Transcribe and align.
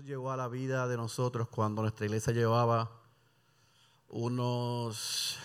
Llegó 0.00 0.32
a 0.32 0.38
la 0.38 0.48
vida 0.48 0.88
de 0.88 0.96
nosotros 0.96 1.48
cuando 1.48 1.82
nuestra 1.82 2.06
iglesia 2.06 2.32
llevaba 2.32 2.90
unos 4.08 5.38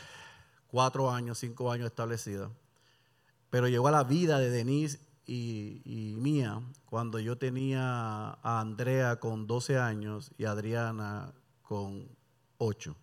cuatro 0.72 1.12
años, 1.12 1.38
cinco 1.38 1.70
años 1.70 1.88
establecida. 1.88 2.50
Pero 3.50 3.68
llegó 3.68 3.90
a 3.90 3.92
la 3.92 4.06
vida 4.06 4.40
de 4.40 4.50
Denise 4.50 5.00
y, 5.26 6.16
mía 6.18 6.62
cuando 6.86 7.20
yo 7.20 7.38
tenía 7.38 8.40
a 8.42 8.62
Andrea 8.62 9.20
con 9.20 9.48
12 9.48 9.78
años 9.78 10.32
y 10.38 10.46
a 10.46 10.52
Adriana 10.52 11.34
con 11.62 12.08
8. 12.58 12.96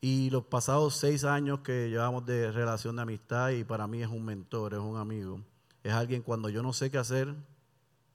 Y 0.00 0.30
los 0.30 0.44
pasados 0.44 0.94
seis 0.94 1.24
años 1.24 1.60
que 1.60 1.90
llevamos 1.90 2.24
de 2.24 2.52
relación 2.52 2.94
de 2.94 3.02
amistad 3.02 3.50
y 3.50 3.64
para 3.64 3.88
mí 3.88 4.00
es 4.00 4.08
un 4.08 4.24
mentor, 4.24 4.74
es 4.74 4.80
un 4.80 4.96
amigo, 4.96 5.40
es 5.82 5.92
alguien 5.92 6.22
cuando 6.22 6.48
yo 6.50 6.62
no 6.62 6.72
sé 6.72 6.88
qué 6.92 6.98
hacer, 6.98 7.34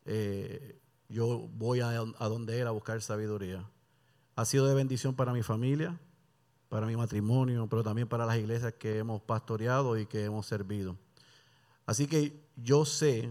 eh, 0.06 0.79
yo 1.10 1.50
voy 1.58 1.82
a, 1.82 1.92
donde 1.94 2.62
él 2.62 2.68
a 2.68 2.72
buscar 2.72 3.02
sabiduría. 3.02 3.68
Ha 4.36 4.46
sido 4.46 4.68
de 4.68 4.76
bendición 4.76 5.16
para 5.16 5.34
mi 5.34 5.42
familia, 5.42 6.00
para 6.70 6.86
mi 6.86 6.96
matrimonio, 6.96 7.68
pero 7.68 7.84
también 7.84 8.08
para 8.08 8.26
las 8.26 8.38
iglesias 8.38 8.74
que 8.78 9.00
hemos 9.00 9.22
pastoreado 9.22 9.98
y 9.98 10.06
que 10.06 10.24
hemos 10.24 10.46
servido. 10.46 10.96
Así 11.86 12.06
que 12.06 12.40
yo 12.56 12.86
sé 12.86 13.30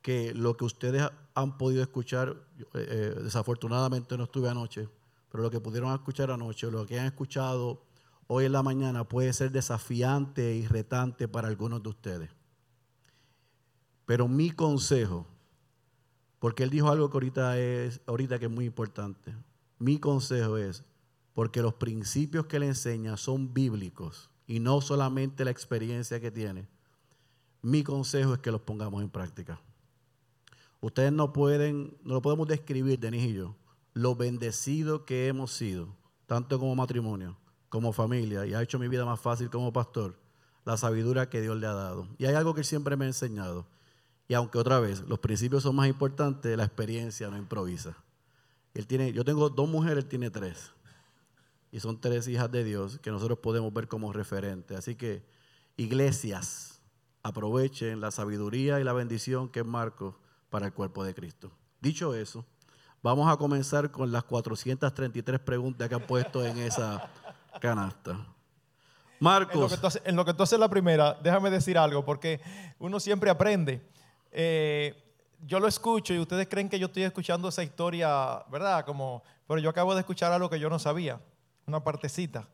que 0.00 0.32
lo 0.34 0.56
que 0.56 0.64
ustedes 0.64 1.10
han 1.34 1.58
podido 1.58 1.82
escuchar, 1.82 2.36
eh, 2.58 2.64
eh, 2.74 3.20
desafortunadamente 3.22 4.16
no 4.16 4.24
estuve 4.24 4.48
anoche, 4.48 4.88
pero 5.30 5.42
lo 5.42 5.50
que 5.50 5.60
pudieron 5.60 5.92
escuchar 5.92 6.30
anoche, 6.30 6.70
lo 6.70 6.86
que 6.86 7.00
han 7.00 7.06
escuchado 7.06 7.82
hoy 8.28 8.44
en 8.44 8.52
la 8.52 8.62
mañana 8.62 9.04
puede 9.04 9.32
ser 9.32 9.50
desafiante 9.50 10.54
y 10.54 10.66
retante 10.66 11.26
para 11.26 11.48
algunos 11.48 11.82
de 11.82 11.88
ustedes. 11.88 12.30
Pero 14.06 14.28
mi 14.28 14.50
consejo, 14.50 15.26
porque 16.44 16.62
él 16.62 16.68
dijo 16.68 16.90
algo 16.90 17.08
que 17.08 17.16
ahorita, 17.16 17.58
es, 17.58 18.02
ahorita 18.04 18.38
que 18.38 18.44
es 18.44 18.50
muy 18.50 18.66
importante, 18.66 19.34
mi 19.78 19.98
consejo 19.98 20.58
es, 20.58 20.84
porque 21.32 21.62
los 21.62 21.72
principios 21.72 22.44
que 22.44 22.58
le 22.58 22.66
enseña 22.66 23.16
son 23.16 23.54
bíblicos 23.54 24.28
y 24.46 24.60
no 24.60 24.82
solamente 24.82 25.46
la 25.46 25.50
experiencia 25.50 26.20
que 26.20 26.30
tiene, 26.30 26.68
mi 27.62 27.82
consejo 27.82 28.34
es 28.34 28.40
que 28.40 28.50
los 28.50 28.60
pongamos 28.60 29.02
en 29.02 29.08
práctica. 29.08 29.58
Ustedes 30.82 31.12
no 31.12 31.32
pueden, 31.32 31.96
no 32.04 32.12
lo 32.12 32.20
podemos 32.20 32.46
describir, 32.46 32.98
Denis 32.98 33.24
y 33.24 33.32
yo, 33.32 33.56
lo 33.94 34.14
bendecido 34.14 35.06
que 35.06 35.28
hemos 35.28 35.50
sido, 35.50 35.96
tanto 36.26 36.58
como 36.58 36.76
matrimonio, 36.76 37.38
como 37.70 37.94
familia, 37.94 38.44
y 38.44 38.52
ha 38.52 38.62
hecho 38.62 38.78
mi 38.78 38.88
vida 38.88 39.06
más 39.06 39.18
fácil 39.18 39.48
como 39.48 39.72
pastor, 39.72 40.18
la 40.66 40.76
sabiduría 40.76 41.30
que 41.30 41.40
Dios 41.40 41.56
le 41.56 41.68
ha 41.68 41.72
dado. 41.72 42.06
Y 42.18 42.26
hay 42.26 42.34
algo 42.34 42.52
que 42.52 42.64
siempre 42.64 42.98
me 42.98 43.06
ha 43.06 43.08
enseñado, 43.08 43.66
y 44.28 44.34
aunque 44.34 44.58
otra 44.58 44.80
vez 44.80 45.00
los 45.06 45.18
principios 45.18 45.62
son 45.62 45.76
más 45.76 45.88
importantes, 45.88 46.56
la 46.56 46.64
experiencia 46.64 47.28
no 47.28 47.36
improvisa. 47.36 47.96
Él 48.72 48.86
tiene, 48.86 49.12
yo 49.12 49.24
tengo 49.24 49.50
dos 49.50 49.68
mujeres, 49.68 50.04
él 50.04 50.08
tiene 50.08 50.30
tres 50.30 50.72
y 51.70 51.80
son 51.80 52.00
tres 52.00 52.28
hijas 52.28 52.50
de 52.52 52.62
Dios 52.62 52.98
que 53.00 53.10
nosotros 53.10 53.38
podemos 53.40 53.72
ver 53.72 53.88
como 53.88 54.12
referentes. 54.12 54.78
Así 54.78 54.94
que, 54.94 55.24
iglesias, 55.76 56.80
aprovechen 57.24 58.00
la 58.00 58.10
sabiduría 58.12 58.78
y 58.78 58.84
la 58.84 58.92
bendición 58.92 59.48
que 59.48 59.60
es 59.60 59.66
Marcos 59.66 60.14
para 60.50 60.66
el 60.66 60.72
cuerpo 60.72 61.02
de 61.02 61.14
Cristo. 61.14 61.50
Dicho 61.80 62.14
eso, 62.14 62.44
vamos 63.02 63.28
a 63.28 63.36
comenzar 63.36 63.90
con 63.90 64.12
las 64.12 64.22
433 64.22 65.40
preguntas 65.40 65.88
que 65.88 65.94
han 65.96 66.06
puesto 66.06 66.44
en 66.44 66.58
esa 66.58 67.10
canasta. 67.60 68.24
Marcos. 69.18 69.54
En 70.04 70.14
lo, 70.14 70.24
que 70.24 70.32
tú 70.32 70.42
haces, 70.42 70.58
la 70.58 70.68
primera, 70.68 71.18
déjame 71.22 71.50
decir 71.50 71.76
algo, 71.76 72.04
porque 72.04 72.40
uno 72.78 73.00
siempre 73.00 73.30
aprende. 73.30 73.82
Eh, 74.36 75.00
yo 75.46 75.60
lo 75.60 75.68
escucho 75.68 76.12
y 76.12 76.18
ustedes 76.18 76.48
creen 76.48 76.68
que 76.68 76.78
yo 76.78 76.86
estoy 76.86 77.04
escuchando 77.04 77.48
esa 77.48 77.62
historia, 77.62 78.44
¿verdad? 78.50 78.84
Como, 78.84 79.22
pero 79.46 79.60
yo 79.60 79.70
acabo 79.70 79.94
de 79.94 80.00
escuchar 80.00 80.32
algo 80.32 80.50
que 80.50 80.58
yo 80.58 80.68
no 80.68 80.78
sabía 80.78 81.20
una 81.66 81.82
partecita, 81.82 82.48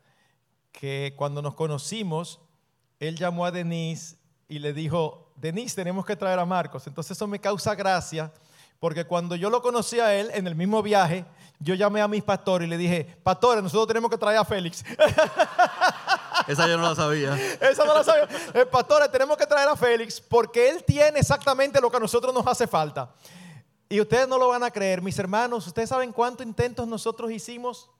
que 0.72 1.14
cuando 1.17 1.41
nos 1.42 1.55
conocimos, 1.55 2.41
él 2.98 3.16
llamó 3.16 3.47
a 3.47 3.50
Denise 3.50 4.16
y 4.47 4.59
le 4.59 4.72
dijo, 4.72 5.32
Denise, 5.37 5.75
tenemos 5.75 6.04
que 6.04 6.16
traer 6.16 6.38
a 6.38 6.44
Marcos. 6.44 6.87
Entonces 6.87 7.16
eso 7.16 7.27
me 7.27 7.41
causa 7.41 7.75
gracia, 7.75 8.33
porque 8.78 9.04
cuando 9.04 9.34
yo 9.37 9.49
lo 9.50 9.62
conocí 9.62 9.99
a 10.00 10.15
él 10.15 10.31
en 10.34 10.47
el 10.47 10.54
mismo 10.54 10.83
viaje, 10.83 11.25
yo 11.59 11.75
llamé 11.75 12.00
a 12.00 12.09
mis 12.09 12.22
pastores 12.22 12.66
y 12.66 12.71
le 12.71 12.77
dije, 12.77 13.04
pastores, 13.22 13.62
nosotros 13.62 13.88
tenemos 13.88 14.10
que 14.10 14.19
traer 14.19 14.38
a 14.38 14.44
Félix. 14.44 14.84
Esa 16.47 16.67
yo 16.67 16.77
no 16.77 16.89
la 16.89 16.95
sabía. 16.95 17.39
Esa 17.61 17.84
no 17.84 17.95
la 17.95 18.05
sabía. 18.05 18.28
Eh, 18.55 18.67
pastores, 18.67 19.11
tenemos 19.11 19.37
que 19.37 19.47
traer 19.47 19.69
a 19.69 19.77
Félix 19.77 20.21
porque 20.21 20.69
él 20.71 20.84
tiene 20.84 21.21
exactamente 21.21 21.81
lo 21.81 21.91
que 21.91 21.97
a 21.97 22.01
nosotros 22.01 22.33
nos 22.34 22.47
hace 22.47 22.67
falta. 22.67 23.12
Y 23.89 24.01
ustedes 24.01 24.28
no 24.28 24.39
lo 24.39 24.49
van 24.49 24.62
a 24.62 24.71
creer, 24.71 25.03
mis 25.03 25.19
hermanos, 25.19 25.67
ustedes 25.67 25.89
saben 25.89 26.12
cuántos 26.12 26.47
intentos 26.47 26.87
nosotros 26.87 27.31
hicimos 27.33 27.91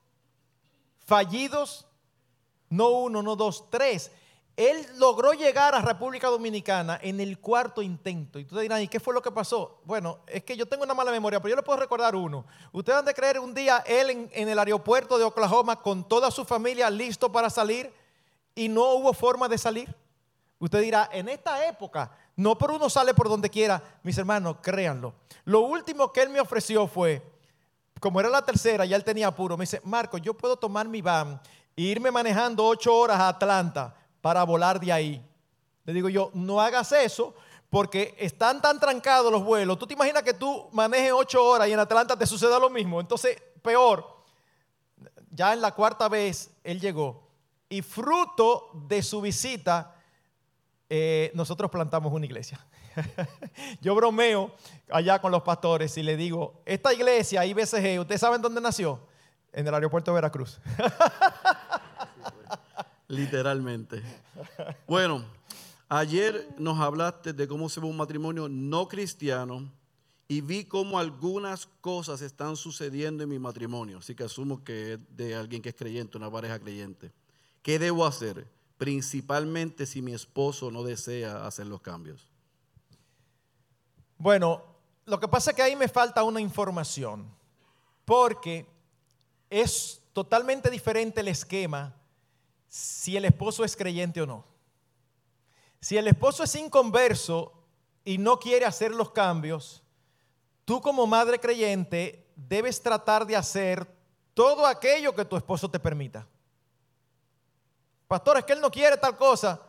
fallidos, 1.05 1.85
no 2.69 2.89
uno, 2.91 3.21
no 3.21 3.35
dos, 3.35 3.69
tres. 3.69 4.11
Él 4.55 4.85
logró 4.97 5.33
llegar 5.33 5.75
a 5.75 5.81
República 5.81 6.27
Dominicana 6.27 6.99
en 7.01 7.19
el 7.19 7.39
cuarto 7.39 7.81
intento. 7.81 8.37
Y 8.39 8.45
tú 8.45 8.55
te 8.55 8.61
dirás, 8.61 8.81
¿y 8.81 8.87
qué 8.87 8.99
fue 8.99 9.13
lo 9.13 9.21
que 9.21 9.31
pasó? 9.31 9.81
Bueno, 9.85 10.19
es 10.27 10.43
que 10.43 10.55
yo 10.55 10.65
tengo 10.65 10.83
una 10.83 10.93
mala 10.93 11.11
memoria, 11.11 11.39
pero 11.41 11.49
yo 11.49 11.55
le 11.55 11.63
puedo 11.63 11.79
recordar 11.79 12.15
uno. 12.15 12.45
Ustedes 12.71 12.99
han 12.99 13.05
de 13.05 13.13
creer 13.13 13.39
un 13.39 13.53
día 13.53 13.83
él 13.85 14.29
en, 14.31 14.49
el 14.49 14.59
aeropuerto 14.59 15.17
de 15.17 15.23
Oklahoma 15.23 15.81
con 15.81 16.07
toda 16.07 16.31
su 16.31 16.45
familia 16.45 16.89
listo 16.89 17.31
para 17.31 17.49
salir 17.49 17.91
y 18.55 18.69
no 18.69 18.93
hubo 18.93 19.13
forma 19.13 19.47
de 19.47 19.57
salir. 19.57 19.95
Usted 20.59 20.81
dirá, 20.81 21.09
en 21.11 21.27
esta 21.27 21.65
época, 21.65 22.11
no 22.35 22.57
por 22.57 22.71
uno 22.71 22.89
sale 22.89 23.13
por 23.13 23.29
donde 23.29 23.49
quiera. 23.49 23.81
Mis 24.03 24.17
hermanos, 24.17 24.57
créanlo. 24.61 25.15
Lo 25.45 25.61
último 25.61 26.11
que 26.11 26.21
él 26.21 26.29
me 26.29 26.39
ofreció 26.39 26.87
fue, 26.87 27.21
como 27.99 28.19
era 28.19 28.29
la 28.29 28.43
tercera, 28.43 28.85
ya 28.85 28.95
él 28.95 29.03
tenía 29.03 29.27
apuro. 29.27 29.57
Me 29.57 29.63
dice, 29.63 29.81
Marco, 29.83 30.17
yo 30.17 30.35
puedo 30.35 30.57
tomar 30.57 30.87
mi 30.87 31.01
van 31.01 31.41
e 31.75 31.81
irme 31.81 32.11
manejando 32.11 32.65
ocho 32.65 32.95
horas 32.95 33.19
a 33.19 33.29
Atlanta 33.29 33.95
para 34.21 34.43
volar 34.43 34.79
de 34.79 34.91
ahí. 34.91 35.25
Le 35.83 35.93
digo 35.93 36.09
yo, 36.09 36.29
no 36.33 36.61
hagas 36.61 36.91
eso 36.91 37.33
porque 37.71 38.13
están 38.19 38.61
tan 38.61 38.79
trancados 38.79 39.31
los 39.31 39.43
vuelos. 39.43 39.79
Tú 39.79 39.87
te 39.87 39.93
imaginas 39.93 40.21
que 40.21 40.33
tú 40.33 40.69
manejes 40.73 41.13
ocho 41.13 41.43
horas 41.43 41.67
y 41.67 41.73
en 41.73 41.79
Atlanta 41.79 42.15
te 42.15 42.27
suceda 42.27 42.59
lo 42.59 42.69
mismo. 42.69 42.99
Entonces, 42.99 43.41
peor. 43.63 44.05
Ya 45.31 45.53
en 45.53 45.61
la 45.61 45.73
cuarta 45.73 46.09
vez 46.09 46.51
él 46.63 46.79
llegó 46.79 47.30
y 47.71 47.81
fruto 47.81 48.69
de 48.87 49.01
su 49.01 49.21
visita, 49.21 49.95
eh, 50.89 51.31
nosotros 51.33 51.71
plantamos 51.71 52.11
una 52.11 52.25
iglesia. 52.25 52.59
Yo 53.81 53.95
bromeo 53.95 54.53
allá 54.89 55.21
con 55.21 55.31
los 55.31 55.41
pastores 55.41 55.97
y 55.97 56.03
le 56.03 56.17
digo, 56.17 56.61
esta 56.65 56.93
iglesia, 56.93 57.45
IBCG, 57.45 58.01
¿ustedes 58.01 58.19
saben 58.19 58.41
dónde 58.41 58.59
nació? 58.59 58.99
En 59.53 59.65
el 59.65 59.73
aeropuerto 59.73 60.11
de 60.11 60.15
Veracruz. 60.15 60.59
Literalmente. 63.07 64.03
Bueno, 64.85 65.23
ayer 65.87 66.49
nos 66.57 66.77
hablaste 66.77 67.31
de 67.31 67.47
cómo 67.47 67.69
se 67.69 67.79
ve 67.79 67.87
un 67.87 67.95
matrimonio 67.95 68.49
no 68.49 68.89
cristiano 68.89 69.71
y 70.27 70.41
vi 70.41 70.65
cómo 70.65 70.99
algunas 70.99 71.67
cosas 71.79 72.21
están 72.21 72.57
sucediendo 72.57 73.23
en 73.23 73.29
mi 73.29 73.39
matrimonio. 73.39 73.99
Así 73.99 74.13
que 74.13 74.25
asumo 74.25 74.61
que 74.61 74.93
es 74.93 74.99
de 75.09 75.35
alguien 75.35 75.61
que 75.61 75.69
es 75.69 75.75
creyente, 75.75 76.17
una 76.17 76.29
pareja 76.29 76.59
creyente. 76.59 77.13
¿Qué 77.61 77.79
debo 77.79 78.05
hacer? 78.05 78.47
Principalmente 78.77 79.85
si 79.85 80.01
mi 80.01 80.13
esposo 80.13 80.71
no 80.71 80.83
desea 80.83 81.45
hacer 81.45 81.67
los 81.67 81.81
cambios. 81.81 82.27
Bueno, 84.17 84.63
lo 85.05 85.19
que 85.19 85.27
pasa 85.27 85.51
es 85.51 85.55
que 85.55 85.63
ahí 85.63 85.75
me 85.75 85.87
falta 85.87 86.23
una 86.23 86.41
información, 86.41 87.29
porque 88.05 88.67
es 89.49 90.01
totalmente 90.13 90.69
diferente 90.69 91.21
el 91.21 91.27
esquema 91.27 91.95
si 92.67 93.17
el 93.17 93.25
esposo 93.25 93.63
es 93.63 93.75
creyente 93.75 94.21
o 94.21 94.25
no. 94.25 94.45
Si 95.79 95.97
el 95.97 96.07
esposo 96.07 96.43
es 96.43 96.55
inconverso 96.55 97.51
y 98.05 98.17
no 98.17 98.39
quiere 98.39 98.65
hacer 98.65 98.91
los 98.93 99.11
cambios, 99.11 99.83
tú 100.63 100.79
como 100.79 101.05
madre 101.05 101.39
creyente 101.39 102.31
debes 102.35 102.81
tratar 102.81 103.25
de 103.25 103.35
hacer 103.35 103.87
todo 104.33 104.65
aquello 104.65 105.13
que 105.13 105.25
tu 105.25 105.35
esposo 105.35 105.69
te 105.69 105.79
permita. 105.79 106.27
Pastor, 108.11 108.39
es 108.39 108.43
que 108.43 108.51
él 108.51 108.59
no 108.59 108.69
quiere 108.69 108.97
tal 108.97 109.15
cosa. 109.15 109.61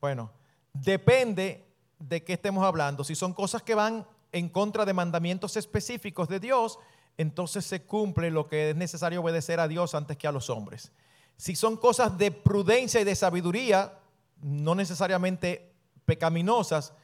Bueno, 0.00 0.30
depende 0.72 1.62
de 1.98 2.24
qué 2.24 2.32
estemos 2.32 2.64
hablando. 2.64 3.04
Si 3.04 3.14
son 3.14 3.34
cosas 3.34 3.62
que 3.62 3.74
van 3.74 4.06
en 4.32 4.48
contra 4.48 4.86
de 4.86 4.94
mandamientos 4.94 5.58
específicos 5.58 6.26
de 6.26 6.40
Dios, 6.40 6.78
entonces 7.18 7.66
se 7.66 7.82
cumple 7.82 8.30
lo 8.30 8.48
que 8.48 8.70
es 8.70 8.76
necesario 8.76 9.20
obedecer 9.20 9.60
a 9.60 9.68
Dios 9.68 9.94
antes 9.94 10.16
que 10.16 10.26
a 10.26 10.32
los 10.32 10.48
hombres. 10.48 10.90
Si 11.36 11.54
son 11.54 11.76
cosas 11.76 12.16
de 12.16 12.30
prudencia 12.30 12.98
y 12.98 13.04
de 13.04 13.14
sabiduría, 13.14 13.98
no 14.40 14.74
necesariamente 14.74 15.74
pecaminosas, 16.06 16.94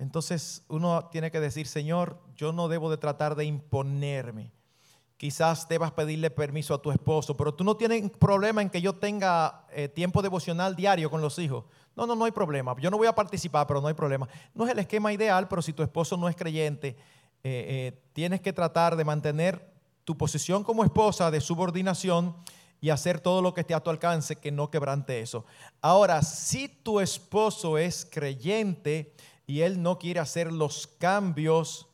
entonces 0.00 0.64
uno 0.66 1.08
tiene 1.12 1.30
que 1.30 1.38
decir, 1.38 1.68
Señor, 1.68 2.18
yo 2.34 2.52
no 2.52 2.66
debo 2.66 2.90
de 2.90 2.96
tratar 2.96 3.36
de 3.36 3.44
imponerme. 3.44 4.50
Quizás 5.22 5.68
debas 5.68 5.92
pedirle 5.92 6.32
permiso 6.32 6.74
a 6.74 6.82
tu 6.82 6.90
esposo, 6.90 7.36
pero 7.36 7.54
tú 7.54 7.62
no 7.62 7.76
tienes 7.76 8.10
problema 8.10 8.60
en 8.60 8.68
que 8.68 8.80
yo 8.80 8.96
tenga 8.96 9.66
eh, 9.70 9.86
tiempo 9.86 10.20
devocional 10.20 10.74
diario 10.74 11.08
con 11.08 11.20
los 11.20 11.38
hijos. 11.38 11.64
No, 11.94 12.08
no, 12.08 12.16
no 12.16 12.24
hay 12.24 12.32
problema. 12.32 12.74
Yo 12.80 12.90
no 12.90 12.98
voy 12.98 13.06
a 13.06 13.14
participar, 13.14 13.68
pero 13.68 13.80
no 13.80 13.86
hay 13.86 13.94
problema. 13.94 14.28
No 14.52 14.64
es 14.64 14.72
el 14.72 14.80
esquema 14.80 15.12
ideal, 15.12 15.46
pero 15.46 15.62
si 15.62 15.72
tu 15.72 15.84
esposo 15.84 16.16
no 16.16 16.28
es 16.28 16.34
creyente, 16.34 16.88
eh, 16.88 16.96
eh, 17.44 18.02
tienes 18.12 18.40
que 18.40 18.52
tratar 18.52 18.96
de 18.96 19.04
mantener 19.04 19.72
tu 20.02 20.18
posición 20.18 20.64
como 20.64 20.82
esposa 20.82 21.30
de 21.30 21.40
subordinación 21.40 22.34
y 22.80 22.90
hacer 22.90 23.20
todo 23.20 23.42
lo 23.42 23.54
que 23.54 23.60
esté 23.60 23.74
a 23.74 23.80
tu 23.80 23.90
alcance 23.90 24.34
que 24.34 24.50
no 24.50 24.72
quebrante 24.72 25.20
eso. 25.20 25.44
Ahora, 25.80 26.22
si 26.22 26.66
tu 26.66 26.98
esposo 26.98 27.78
es 27.78 28.04
creyente 28.10 29.14
y 29.46 29.60
él 29.60 29.82
no 29.82 30.00
quiere 30.00 30.18
hacer 30.18 30.52
los 30.52 30.88
cambios, 30.88 31.86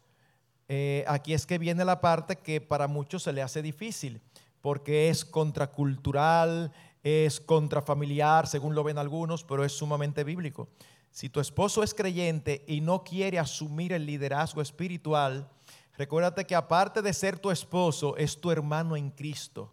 eh, 0.68 1.04
aquí 1.08 1.32
es 1.32 1.46
que 1.46 1.58
viene 1.58 1.84
la 1.84 2.00
parte 2.00 2.36
que 2.36 2.60
para 2.60 2.86
muchos 2.86 3.22
se 3.22 3.32
le 3.32 3.42
hace 3.42 3.62
difícil, 3.62 4.20
porque 4.60 5.08
es 5.08 5.24
contracultural, 5.24 6.72
es 7.02 7.40
contrafamiliar, 7.40 8.46
según 8.46 8.74
lo 8.74 8.84
ven 8.84 8.98
algunos, 8.98 9.44
pero 9.44 9.64
es 9.64 9.72
sumamente 9.72 10.24
bíblico. 10.24 10.68
Si 11.10 11.30
tu 11.30 11.40
esposo 11.40 11.82
es 11.82 11.94
creyente 11.94 12.64
y 12.66 12.80
no 12.80 13.02
quiere 13.02 13.38
asumir 13.38 13.92
el 13.92 14.04
liderazgo 14.04 14.60
espiritual, 14.60 15.48
recuérdate 15.96 16.44
que 16.44 16.54
aparte 16.54 17.02
de 17.02 17.14
ser 17.14 17.38
tu 17.38 17.50
esposo, 17.50 18.16
es 18.16 18.40
tu 18.40 18.50
hermano 18.50 18.94
en 18.94 19.10
Cristo. 19.10 19.72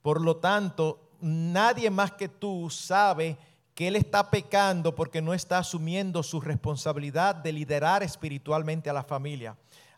Por 0.00 0.20
lo 0.20 0.36
tanto, 0.36 1.10
nadie 1.20 1.90
más 1.90 2.12
que 2.12 2.28
tú 2.28 2.70
sabe 2.70 3.36
que 3.74 3.88
él 3.88 3.96
está 3.96 4.30
pecando 4.30 4.94
porque 4.94 5.20
no 5.20 5.34
está 5.34 5.58
asumiendo 5.58 6.22
su 6.22 6.40
responsabilidad 6.40 7.34
de 7.34 7.52
liderar 7.52 8.02
espiritualmente 8.02 8.88
a 8.88 8.94
la 8.94 9.02
familia. 9.02 9.56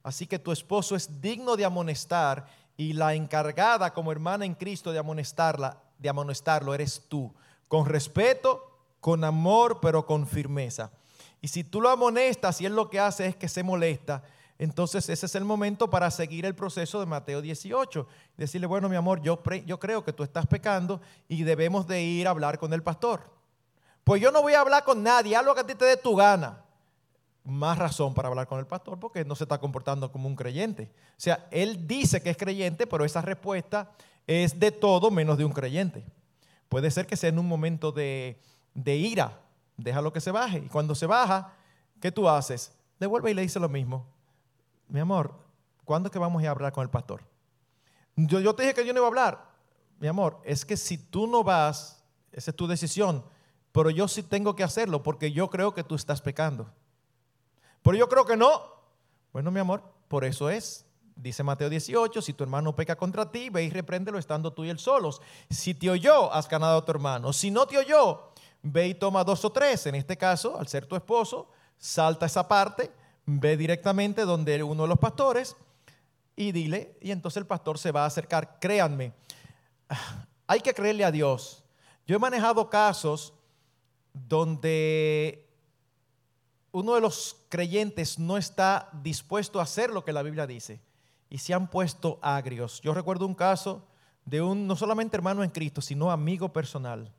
Así 0.09 0.27
que 0.27 0.39
tu 0.39 0.53
esposo 0.53 0.97
es 0.97 1.21
digno 1.21 1.55
de 1.55 1.67
amonestar 1.67 2.47
y 2.79 2.95
la 2.95 3.13
encargada 3.13 3.93
como 3.93 4.11
hermana 4.11 4.47
en 4.47 4.55
Cristo 4.55 4.91
de 4.91 4.99
amonestarla, 4.99 5.83
de 5.99 6.09
amonestarlo 6.09 6.73
eres 6.73 7.05
tú, 7.09 7.31
con 7.69 7.85
respeto, 7.85 8.81
con 9.01 9.23
amor, 9.23 9.81
pero 9.83 10.07
con 10.07 10.27
firmeza. 10.27 10.91
Y 11.43 11.49
si 11.49 11.63
tú 11.63 11.83
lo 11.83 11.91
amonestas 11.91 12.59
y 12.63 12.65
él 12.65 12.75
lo 12.75 12.89
que 12.89 12.99
hace 12.99 13.27
es 13.27 13.37
que 13.37 13.51
se 13.51 13.63
molesta, 13.63 14.23
entonces 14.59 15.07
ese 15.11 15.27
es 15.27 15.35
el 15.35 15.45
momento 15.45 15.91
para 15.91 16.11
seguir 16.11 16.47
el 16.47 16.55
proceso 16.55 17.01
de 17.01 17.05
Mateo 17.05 17.43
18. 17.43 18.07
Decirle, 18.39 18.67
bueno, 18.67 18.89
mi 18.89 18.97
amor, 18.97 19.21
yo, 19.21 19.43
yo 19.67 19.79
creo 19.79 20.03
que 20.03 20.15
tú 20.15 20.23
estás 20.23 20.47
pecando 20.47 21.03
y 21.29 21.43
debemos 21.43 21.87
de 21.87 22.01
ir 22.03 22.27
a 22.27 22.31
hablar 22.31 22.59
con 22.59 22.73
el 22.73 22.83
pastor. 22.83 23.31
Pues 24.05 24.23
yo 24.23 24.33
no 24.33 24.41
voy 24.41 24.55
a 24.55 24.63
hablar 24.63 24.85
con 24.85 25.03
nadie, 25.03 25.37
haz 25.37 25.45
lo 25.45 25.55
que 25.55 25.61
a 25.61 25.67
ti 25.67 25.75
te 25.75 25.85
dé 25.85 25.99
tu 25.99 26.17
gana. 26.17 26.65
Más 27.49 27.79
razón 27.79 28.13
para 28.13 28.29
hablar 28.29 28.47
con 28.47 28.59
el 28.59 28.67
pastor 28.67 29.01
porque 29.01 29.25
no 29.25 29.35
se 29.35 29.45
está 29.45 29.59
comportando 29.59 30.13
como 30.13 30.29
un 30.29 30.37
creyente. 30.37 30.93
O 31.13 31.21
sea, 31.21 31.49
él 31.51 31.87
dice 31.87 32.21
que 32.21 32.29
es 32.29 32.37
creyente, 32.37 32.87
pero 32.87 33.07
esa 33.07 33.23
respuesta 33.23 33.91
es 34.27 34.61
de 34.61 34.71
todo 34.71 35.11
menos 35.11 35.39
de 35.39 35.47
un 35.47 35.53
creyente. 35.53 36.05
Puede 36.69 36.91
ser 36.91 37.07
que 37.07 37.17
sea 37.17 37.31
en 37.31 37.39
un 37.39 37.49
momento 37.49 37.91
de, 37.91 38.39
de 38.75 38.97
ira, 38.97 39.41
déjalo 39.79 40.13
que 40.13 40.21
se 40.21 40.31
baje. 40.31 40.59
Y 40.59 40.69
cuando 40.69 40.95
se 40.95 41.07
baja, 41.07 41.55
¿qué 42.03 42.13
tú 42.13 42.29
haces? 42.29 42.71
Devuelve 43.01 43.31
y 43.31 43.35
le 43.35 43.41
dice 43.41 43.59
lo 43.59 43.71
mismo. 43.71 44.05
Mi 44.87 45.01
amor, 45.01 45.35
¿cuándo 45.87 46.09
es 46.09 46.13
que 46.13 46.19
vamos 46.19 46.45
a 46.45 46.51
hablar 46.51 46.73
con 46.73 46.83
el 46.83 46.91
pastor? 46.91 47.23
Yo, 48.15 48.41
yo 48.41 48.55
te 48.55 48.65
dije 48.65 48.75
que 48.75 48.87
yo 48.87 48.93
no 48.93 48.99
iba 48.99 49.07
a 49.07 49.09
hablar. 49.09 49.51
Mi 49.99 50.07
amor, 50.07 50.39
es 50.45 50.67
que 50.67 50.77
si 50.77 50.99
tú 50.99 51.27
no 51.27 51.43
vas, 51.43 52.05
esa 52.31 52.51
es 52.51 52.57
tu 52.57 52.67
decisión, 52.67 53.25
pero 53.73 53.89
yo 53.89 54.07
sí 54.07 54.23
tengo 54.23 54.55
que 54.55 54.65
hacerlo 54.65 55.03
porque 55.03 55.33
yo 55.33 55.49
creo 55.49 55.73
que 55.73 55.83
tú 55.83 55.95
estás 55.95 56.21
pecando. 56.21 56.71
Pero 57.83 57.97
yo 57.97 58.09
creo 58.09 58.25
que 58.25 58.37
no. 58.37 58.63
Bueno, 59.33 59.51
mi 59.51 59.61
amor, 59.61 59.83
por 60.09 60.25
eso 60.25 60.51
es. 60.51 60.85
Dice 61.15 61.43
Mateo 61.43 61.69
18, 61.69 62.23
si 62.23 62.33
tu 62.33 62.45
hermano 62.45 62.77
peca 62.77 62.97
contra 62.97 63.31
ti, 63.31 63.51
ve 63.51 63.65
y 63.65 63.71
repréndelo 63.71 64.19
estando 64.19 64.53
tú 64.53 64.65
y 64.65 64.71
él 64.71 64.79
solos. 64.79 65.21
Si 65.51 65.75
te 65.75 65.91
oyó, 65.91 66.33
has 66.33 66.49
ganado 66.49 66.79
a 66.79 66.85
tu 66.85 66.93
hermano. 66.93 67.33
Si 67.33 67.51
no 67.51 67.67
te 67.67 67.77
oyó, 67.77 68.31
ve 68.63 68.89
y 68.89 68.95
toma 68.95 69.25
dos 69.25 69.45
o 69.45 69.51
tres. 69.51 69.87
En 69.87 69.97
este 69.97 70.17
caso, 70.17 70.57
al 70.59 70.69
ser 70.69 70.87
tu 70.87 70.95
esposo, 70.95 71.49
salta 71.77 72.27
esa 72.27 72.47
parte, 72.47 72.93
ve 73.27 73.57
directamente 73.57 74.25
donde 74.25 74.63
uno 74.63 74.85
de 74.85 74.89
los 74.89 74.99
pastores 74.99 75.57
y 76.37 76.53
dile, 76.53 76.97
y 77.01 77.11
entonces 77.11 77.39
el 77.39 77.47
pastor 77.47 77.79
se 77.79 77.91
va 77.91 78.05
a 78.05 78.07
acercar. 78.07 78.59
Créanme, 78.61 79.13
hay 80.47 80.61
que 80.61 80.73
creerle 80.73 81.05
a 81.05 81.11
Dios. 81.11 81.65
Yo 82.07 82.15
he 82.15 82.19
manejado 82.21 82.71
casos 82.71 83.35
donde 84.13 85.48
uno 86.73 86.95
de 86.95 87.01
los 87.01 87.37
creyentes 87.49 88.19
no 88.19 88.37
está 88.37 88.91
dispuesto 89.03 89.61
a 89.61 89.63
hacer 89.63 89.91
lo 89.91 90.05
que 90.05 90.13
la 90.13 90.23
Biblia 90.23 90.47
dice 90.47 90.81
y 91.31 91.39
se 91.39 91.55
han 91.55 91.69
puesto 91.69 92.19
agrios. 92.23 92.81
Yo 92.83 92.95
recuerdo 92.95 93.27
un 93.27 93.35
caso 93.35 93.87
de 94.25 94.43
un 94.43 94.67
no 94.67 94.77
solamente 94.77 95.17
hermano 95.17 95.43
en 95.43 95.51
Cristo, 95.51 95.81
sino 95.81 96.11
amigo 96.11 96.53
personal, 96.53 97.13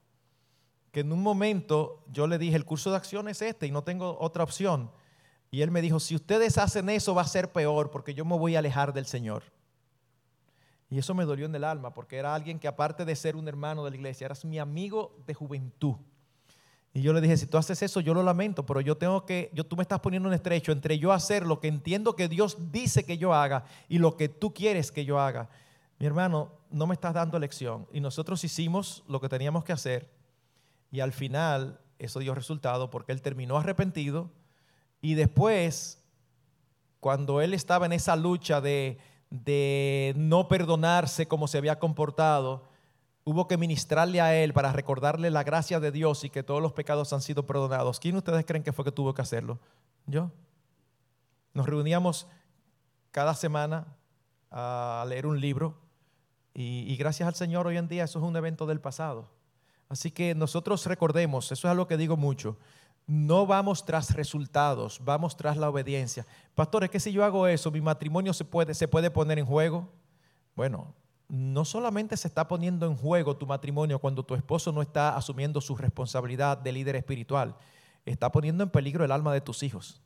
que 0.92 1.02
en 1.02 1.12
un 1.12 1.22
momento 1.22 2.04
yo 2.12 2.28
le 2.28 2.38
dije, 2.38 2.56
el 2.56 2.66
curso 2.66 2.92
de 2.92 2.98
acción 2.98 3.28
es 3.28 3.42
este 3.42 3.68
y 3.68 3.72
no 3.72 3.84
tengo 3.84 4.18
otra 4.20 4.44
opción. 4.44 4.92
Y 5.52 5.62
él 5.62 5.72
me 5.72 5.82
dijo, 5.82 6.00
si 6.00 6.16
ustedes 6.16 6.58
hacen 6.58 6.90
eso 6.90 7.16
va 7.16 7.24
a 7.24 7.28
ser 7.28 7.52
peor 7.52 7.90
porque 7.90 8.14
yo 8.14 8.26
me 8.26 8.38
voy 8.38 8.56
a 8.56 8.60
alejar 8.60 8.94
del 8.94 9.06
Señor. 9.06 9.44
Y 10.92 10.98
eso 10.98 11.14
me 11.14 11.26
dolió 11.26 11.46
en 11.46 11.56
el 11.56 11.64
alma 11.64 11.94
porque 11.94 12.18
era 12.18 12.34
alguien 12.34 12.60
que 12.60 12.68
aparte 12.68 13.06
de 13.06 13.16
ser 13.16 13.36
un 13.36 13.48
hermano 13.48 13.84
de 13.84 13.92
la 13.92 13.96
iglesia, 13.96 14.26
eras 14.26 14.46
mi 14.46 14.60
amigo 14.60 15.16
de 15.26 15.34
juventud. 15.34 15.96
Y 16.94 17.02
yo 17.02 17.14
le 17.14 17.22
dije, 17.22 17.38
si 17.38 17.46
tú 17.46 17.58
haces 17.58 17.82
eso, 17.84 18.00
yo 18.00 18.14
lo 18.14 18.24
lamento, 18.24 18.66
pero 18.66 18.82
yo 18.82 18.98
tengo 18.98 19.26
que, 19.26 19.52
yo, 19.54 19.64
tú 19.64 19.76
me 19.76 19.84
estás 19.84 20.00
poniendo 20.00 20.28
un 20.28 20.34
estrecho 20.34 20.72
entre 20.72 20.98
yo 20.98 21.12
hacer 21.12 21.46
lo 21.46 21.60
que 21.60 21.68
entiendo 21.68 22.16
que 22.16 22.28
Dios 22.28 22.72
dice 22.72 23.04
que 23.04 23.18
yo 23.18 23.34
haga 23.34 23.66
y 23.88 24.00
lo 24.00 24.18
que 24.18 24.28
tú 24.28 24.54
quieres 24.54 24.92
que 24.92 25.06
yo 25.06 25.20
haga. 25.20 25.50
Mi 26.00 26.08
hermano, 26.08 26.52
no 26.72 26.88
me 26.88 26.94
estás 26.94 27.14
dando 27.14 27.38
lección. 27.38 27.88
Y 27.94 28.00
nosotros 28.00 28.44
hicimos 28.44 29.04
lo 29.08 29.22
que 29.22 29.30
teníamos 29.30 29.64
que 29.64 29.74
hacer 29.74 30.10
y 30.92 31.02
al 31.02 31.14
final 31.14 31.80
eso 32.00 32.20
dio 32.20 32.34
resultado 32.34 32.90
porque 32.90 33.12
él 33.12 33.22
terminó 33.22 33.58
arrepentido 33.58 34.32
y 35.02 35.14
después, 35.14 36.04
cuando 37.00 37.42
él 37.42 37.54
estaba 37.54 37.86
en 37.86 37.94
esa 37.94 38.16
lucha 38.16 38.60
de, 38.62 38.98
de 39.30 40.14
no 40.18 40.48
perdonarse 40.48 41.28
como 41.28 41.48
se 41.48 41.58
había 41.58 41.80
comportado, 41.80 42.69
hubo 43.30 43.48
que 43.48 43.58
ministrarle 43.58 44.22
a 44.22 44.36
él 44.36 44.54
para 44.54 44.72
recordarle 44.72 45.30
la 45.30 45.44
gracia 45.44 45.80
de 45.80 45.92
Dios 45.92 46.24
y 46.24 46.32
que 46.32 46.42
todos 46.42 46.64
los 46.64 46.74
pecados 46.74 47.14
han 47.14 47.22
sido 47.22 47.46
perdonados. 47.46 48.00
¿Quién 48.00 48.16
ustedes 48.16 48.44
creen 48.44 48.64
que 48.64 48.74
fue 48.74 48.84
que 48.84 48.92
tuvo 48.92 49.14
que 49.14 49.22
hacerlo? 49.22 49.60
Yo. 50.08 50.32
Nos 51.54 51.68
reuníamos 51.68 52.28
cada 53.12 53.36
semana 53.36 53.86
a 54.50 55.06
leer 55.08 55.28
un 55.28 55.40
libro 55.40 55.78
y, 56.56 56.96
gracias 56.98 57.28
al 57.28 57.36
Señor 57.36 57.68
hoy 57.68 57.78
en 57.78 57.88
día 57.88 58.04
eso 58.04 58.18
es 58.18 58.26
un 58.26 58.36
evento 58.36 58.66
del 58.66 58.82
pasado. 58.82 59.30
Así 59.90 60.10
que 60.10 60.34
nosotros 60.34 60.84
recordemos, 60.88 61.52
eso 61.52 61.68
es 61.68 61.72
algo 61.72 61.88
que 61.88 61.98
digo 61.98 62.18
mucho, 62.18 62.58
no 63.06 63.46
vamos 63.46 63.86
tras 63.86 64.16
resultados, 64.16 65.00
vamos 65.04 65.38
tras 65.38 65.56
la 65.56 65.70
obediencia. 65.70 66.26
Pastor, 66.56 66.84
es 66.84 66.90
que 66.90 67.00
si 67.00 67.12
yo 67.12 67.24
hago 67.24 67.46
eso, 67.46 67.70
mi 67.70 67.82
matrimonio 67.82 68.34
se 68.34 68.44
puede, 68.44 68.74
se 68.74 68.88
puede 68.88 69.12
poner 69.12 69.38
en 69.38 69.46
juego. 69.46 69.88
Bueno, 70.56 70.96
no 71.30 71.64
solamente 71.64 72.18
se 72.18 72.28
está 72.28 72.48
poniendo 72.48 72.88
en 72.88 72.96
juego 72.96 73.38
tu 73.38 73.46
matrimonio 73.46 74.00
cuando 74.00 74.24
tu 74.24 74.34
esposo 74.34 74.72
no 74.72 74.82
está 74.82 75.16
asumiendo 75.16 75.62
su 75.62 75.78
responsabilidad 75.78 76.58
de 76.58 76.72
líder 76.72 76.96
espiritual, 76.96 77.56
está 78.04 78.32
poniendo 78.32 78.64
en 78.64 78.72
peligro 78.72 79.06
el 79.06 79.12
alma 79.12 79.32
de 79.32 79.42
tus 79.42 79.62
hijos. 79.62 80.02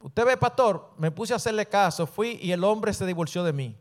Usted 0.00 0.26
ve, 0.26 0.36
pastor, 0.36 0.92
me 0.98 1.12
puse 1.12 1.32
a 1.32 1.36
hacerle 1.36 1.66
caso, 1.66 2.06
fui 2.06 2.38
y 2.42 2.50
el 2.52 2.64
hombre 2.64 2.92
se 2.92 3.06
divorció 3.06 3.44
de 3.44 3.52
mí. 3.52 3.76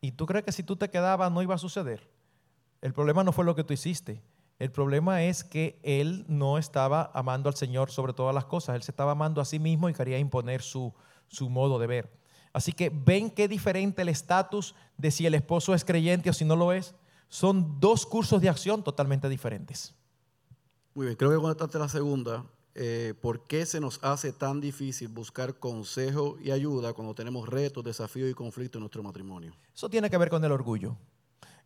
¿Y 0.00 0.12
tú 0.12 0.26
crees 0.26 0.44
que 0.44 0.52
si 0.52 0.62
tú 0.62 0.76
te 0.76 0.90
quedabas 0.90 1.32
no 1.32 1.42
iba 1.42 1.54
a 1.54 1.58
suceder? 1.58 2.08
El 2.82 2.92
problema 2.92 3.24
no 3.24 3.32
fue 3.32 3.44
lo 3.44 3.56
que 3.56 3.64
tú 3.64 3.72
hiciste. 3.72 4.22
El 4.58 4.70
problema 4.70 5.22
es 5.22 5.42
que 5.42 5.80
él 5.82 6.24
no 6.28 6.58
estaba 6.58 7.10
amando 7.14 7.48
al 7.48 7.56
Señor 7.56 7.90
sobre 7.90 8.12
todas 8.12 8.34
las 8.34 8.44
cosas. 8.44 8.76
Él 8.76 8.82
se 8.82 8.92
estaba 8.92 9.12
amando 9.12 9.40
a 9.40 9.44
sí 9.44 9.58
mismo 9.58 9.88
y 9.88 9.94
quería 9.94 10.18
imponer 10.18 10.62
su, 10.62 10.94
su 11.26 11.48
modo 11.48 11.78
de 11.78 11.86
ver. 11.86 12.17
Así 12.58 12.72
que 12.72 12.90
ven 12.90 13.30
qué 13.30 13.46
diferente 13.46 14.02
el 14.02 14.08
estatus 14.08 14.74
de 14.96 15.12
si 15.12 15.24
el 15.24 15.36
esposo 15.36 15.74
es 15.74 15.84
creyente 15.84 16.28
o 16.28 16.32
si 16.32 16.44
no 16.44 16.56
lo 16.56 16.72
es. 16.72 16.92
Son 17.28 17.78
dos 17.78 18.04
cursos 18.04 18.40
de 18.40 18.48
acción 18.48 18.82
totalmente 18.82 19.28
diferentes. 19.28 19.94
Muy 20.92 21.06
bien, 21.06 21.16
creo 21.16 21.30
que 21.30 21.36
contestaste 21.36 21.78
la 21.78 21.88
segunda. 21.88 22.44
Eh, 22.74 23.14
¿Por 23.20 23.46
qué 23.46 23.64
se 23.64 23.78
nos 23.78 24.02
hace 24.02 24.32
tan 24.32 24.60
difícil 24.60 25.06
buscar 25.06 25.60
consejo 25.60 26.36
y 26.42 26.50
ayuda 26.50 26.94
cuando 26.94 27.14
tenemos 27.14 27.48
retos, 27.48 27.84
desafíos 27.84 28.28
y 28.28 28.34
conflictos 28.34 28.80
en 28.80 28.80
nuestro 28.80 29.04
matrimonio? 29.04 29.54
Eso 29.72 29.88
tiene 29.88 30.10
que 30.10 30.18
ver 30.18 30.28
con 30.28 30.44
el 30.44 30.50
orgullo. 30.50 30.96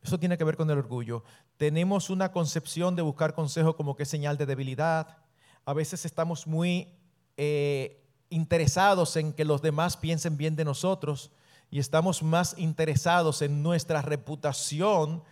Eso 0.02 0.18
tiene 0.18 0.37
que 0.37 0.44
ver 0.44 0.58
con 0.58 0.68
el 0.68 0.76
orgullo. 0.76 1.25
Tenemos 1.56 2.11
una 2.11 2.32
concepción 2.32 2.96
de 2.96 3.00
buscar 3.00 3.32
consejo 3.32 3.76
como 3.76 3.96
que 3.96 4.02
es 4.02 4.11
señal 4.11 4.37
de 4.37 4.44
debilidad. 4.44 5.16
A 5.64 5.72
veces 5.72 6.04
estamos 6.04 6.46
muy 6.46 6.92
eh, 7.38 8.01
interesados 8.32 9.16
en 9.16 9.32
que 9.32 9.44
los 9.44 9.62
demás 9.62 9.96
piensen 9.96 10.36
bien 10.36 10.56
de 10.56 10.64
nosotros 10.64 11.30
y 11.70 11.78
estamos 11.78 12.22
más 12.22 12.54
interesados 12.58 13.42
en 13.42 13.62
nuestra 13.62 14.02
reputación 14.02 15.22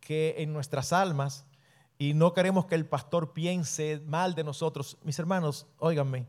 que 0.00 0.36
en 0.38 0.52
nuestras 0.52 0.92
almas 0.92 1.44
y 1.98 2.14
no 2.14 2.32
queremos 2.32 2.66
que 2.66 2.76
el 2.76 2.86
pastor 2.86 3.32
piense 3.32 4.00
mal 4.06 4.34
de 4.34 4.44
nosotros. 4.44 4.96
Mis 5.02 5.18
hermanos, 5.18 5.66
óiganme, 5.78 6.26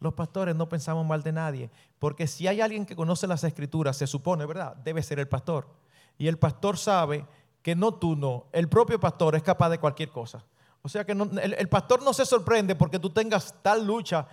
los 0.00 0.14
pastores 0.14 0.56
no 0.56 0.68
pensamos 0.68 1.06
mal 1.06 1.22
de 1.22 1.32
nadie, 1.32 1.70
porque 2.00 2.26
si 2.26 2.48
hay 2.48 2.60
alguien 2.60 2.84
que 2.84 2.96
conoce 2.96 3.28
las 3.28 3.44
escrituras, 3.44 3.96
se 3.96 4.08
supone, 4.08 4.44
¿verdad? 4.46 4.74
Debe 4.76 5.02
ser 5.02 5.20
el 5.20 5.28
pastor. 5.28 5.68
Y 6.18 6.26
el 6.26 6.38
pastor 6.38 6.76
sabe 6.76 7.24
que 7.62 7.76
no 7.76 7.94
tú 7.94 8.16
no, 8.16 8.46
el 8.52 8.68
propio 8.68 8.98
pastor 8.98 9.36
es 9.36 9.42
capaz 9.44 9.70
de 9.70 9.78
cualquier 9.78 10.10
cosa. 10.10 10.44
O 10.82 10.88
sea 10.88 11.04
que 11.04 11.12
el, 11.12 11.54
el 11.56 11.68
pastor 11.68 12.02
no 12.02 12.12
se 12.12 12.26
sorprende 12.26 12.74
porque 12.74 12.98
tú 12.98 13.10
tengas 13.10 13.54
tal 13.62 13.86
lucha 13.86 14.26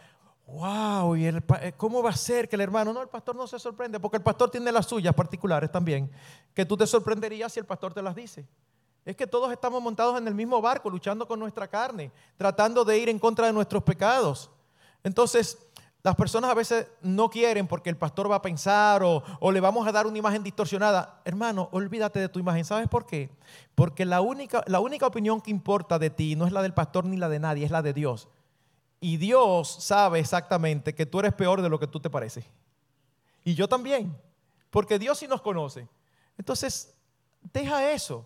wow, 0.54 1.16
¿y 1.16 1.26
el 1.26 1.44
eh, 1.62 1.74
cómo 1.78 2.02
va 2.02 2.12
a 2.12 2.16
ser 2.16 2.50
que 2.50 2.56
el 2.56 2.62
hermano? 2.62 2.94
No, 2.94 3.02
el 3.02 3.08
pastor 3.08 3.36
no 3.36 3.48
se 3.48 3.60
sorprende, 3.60 4.00
porque 4.00 4.18
el 4.18 4.24
pastor 4.24 4.50
tiene 4.50 4.72
las 4.72 4.86
suyas 4.86 5.14
particulares 5.14 5.72
también, 5.72 6.12
que 6.54 6.66
tú 6.66 6.78
te 6.78 6.88
sorprenderías 6.88 7.54
si 7.54 7.60
el 7.60 7.66
pastor 7.66 7.94
te 7.94 8.02
las 8.02 8.16
dice. 8.16 8.48
Es 9.06 9.16
que 9.16 9.26
todos 9.26 9.52
estamos 9.52 9.82
montados 9.82 10.18
en 10.20 10.28
el 10.28 10.36
mismo 10.36 10.62
barco, 10.62 10.90
luchando 10.90 11.28
con 11.28 11.40
nuestra 11.40 11.68
carne, 11.68 12.12
tratando 12.38 12.86
de 12.86 12.98
ir 12.98 13.10
en 13.10 13.18
contra 13.18 13.48
de 13.48 13.54
nuestros 13.54 13.84
pecados. 13.84 14.52
Entonces, 15.04 15.58
las 16.04 16.16
personas 16.16 16.52
a 16.52 16.54
veces 16.54 16.88
no 17.02 17.30
quieren 17.30 17.68
porque 17.68 17.90
el 17.90 17.98
pastor 17.98 18.32
va 18.32 18.36
a 18.36 18.42
pensar 18.42 19.04
o, 19.04 19.24
o 19.40 19.52
le 19.52 19.60
vamos 19.60 19.88
a 19.88 19.92
dar 19.92 20.08
una 20.08 20.18
imagen 20.18 20.44
distorsionada. 20.44 21.22
Hermano, 21.26 21.70
olvídate 21.72 22.20
de 22.20 22.30
tu 22.30 22.40
imagen. 22.40 22.64
¿Sabes 22.64 22.88
por 22.88 23.06
qué? 23.06 23.30
Porque 23.76 24.06
la 24.06 24.22
única, 24.22 24.64
la 24.68 24.80
única 24.80 25.08
opinión 25.08 25.42
que 25.42 25.52
importa 25.52 26.00
de 26.00 26.10
ti 26.10 26.36
no 26.36 26.46
es 26.46 26.54
la 26.54 26.62
del 26.62 26.74
pastor 26.74 27.06
ni 27.06 27.18
la 27.18 27.28
de 27.30 27.40
nadie, 27.40 27.66
es 27.66 27.72
la 27.72 27.82
de 27.82 27.94
Dios. 27.94 28.30
Y 29.00 29.18
Dios 29.18 29.78
sabe 29.80 30.20
exactamente 30.20 30.94
que 30.94 31.06
tú 31.06 31.20
eres 31.20 31.34
peor 31.34 31.62
de 31.62 31.70
lo 31.70 31.80
que 31.80 31.88
tú 31.88 32.00
te 32.00 32.10
pareces. 32.10 32.46
Y 33.44 33.56
yo 33.56 33.68
también, 33.68 34.16
porque 34.70 35.00
Dios 35.00 35.18
sí 35.18 35.28
nos 35.28 35.42
conoce. 35.42 35.88
Entonces, 36.38 36.94
deja 37.54 37.92
eso. 37.92 38.26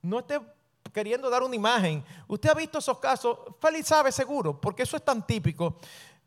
No 0.00 0.20
esté 0.20 0.40
queriendo 0.92 1.28
dar 1.28 1.42
una 1.42 1.56
imagen. 1.56 2.04
Usted 2.28 2.50
ha 2.50 2.54
visto 2.54 2.78
esos 2.78 2.98
casos, 2.98 3.38
Félix 3.60 3.88
sabe 3.88 4.12
seguro, 4.12 4.60
porque 4.60 4.82
eso 4.82 4.96
es 4.96 5.04
tan 5.04 5.26
típico. 5.26 5.78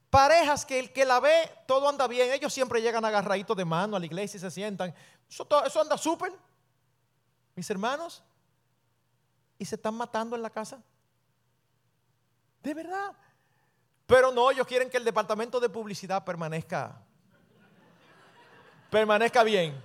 Parejas 0.09 0.65
que 0.65 0.79
el 0.79 0.93
que 0.93 1.05
la 1.05 1.19
ve, 1.19 1.49
todo 1.67 1.87
anda 1.89 2.07
bien, 2.07 2.31
ellos 2.31 2.53
siempre 2.53 2.81
llegan 2.81 3.03
agarraditos 3.05 3.55
de 3.55 3.65
mano 3.65 3.95
a 3.95 3.99
la 3.99 4.05
iglesia 4.05 4.37
y 4.37 4.41
se 4.41 4.51
sientan. 4.51 4.93
Eso, 5.29 5.47
eso 5.65 5.81
anda 5.81 5.97
súper. 5.97 6.33
Mis 7.55 7.69
hermanos, 7.69 8.23
y 9.57 9.65
se 9.65 9.75
están 9.75 9.95
matando 9.95 10.35
en 10.35 10.41
la 10.41 10.49
casa. 10.49 10.81
De 12.61 12.73
verdad. 12.73 13.15
Pero 14.05 14.31
no, 14.31 14.51
ellos 14.51 14.67
quieren 14.67 14.89
que 14.89 14.97
el 14.97 15.03
departamento 15.03 15.59
de 15.59 15.69
publicidad 15.69 16.23
permanezca 16.23 17.01
permanezca 18.95 19.43
bien. 19.43 19.75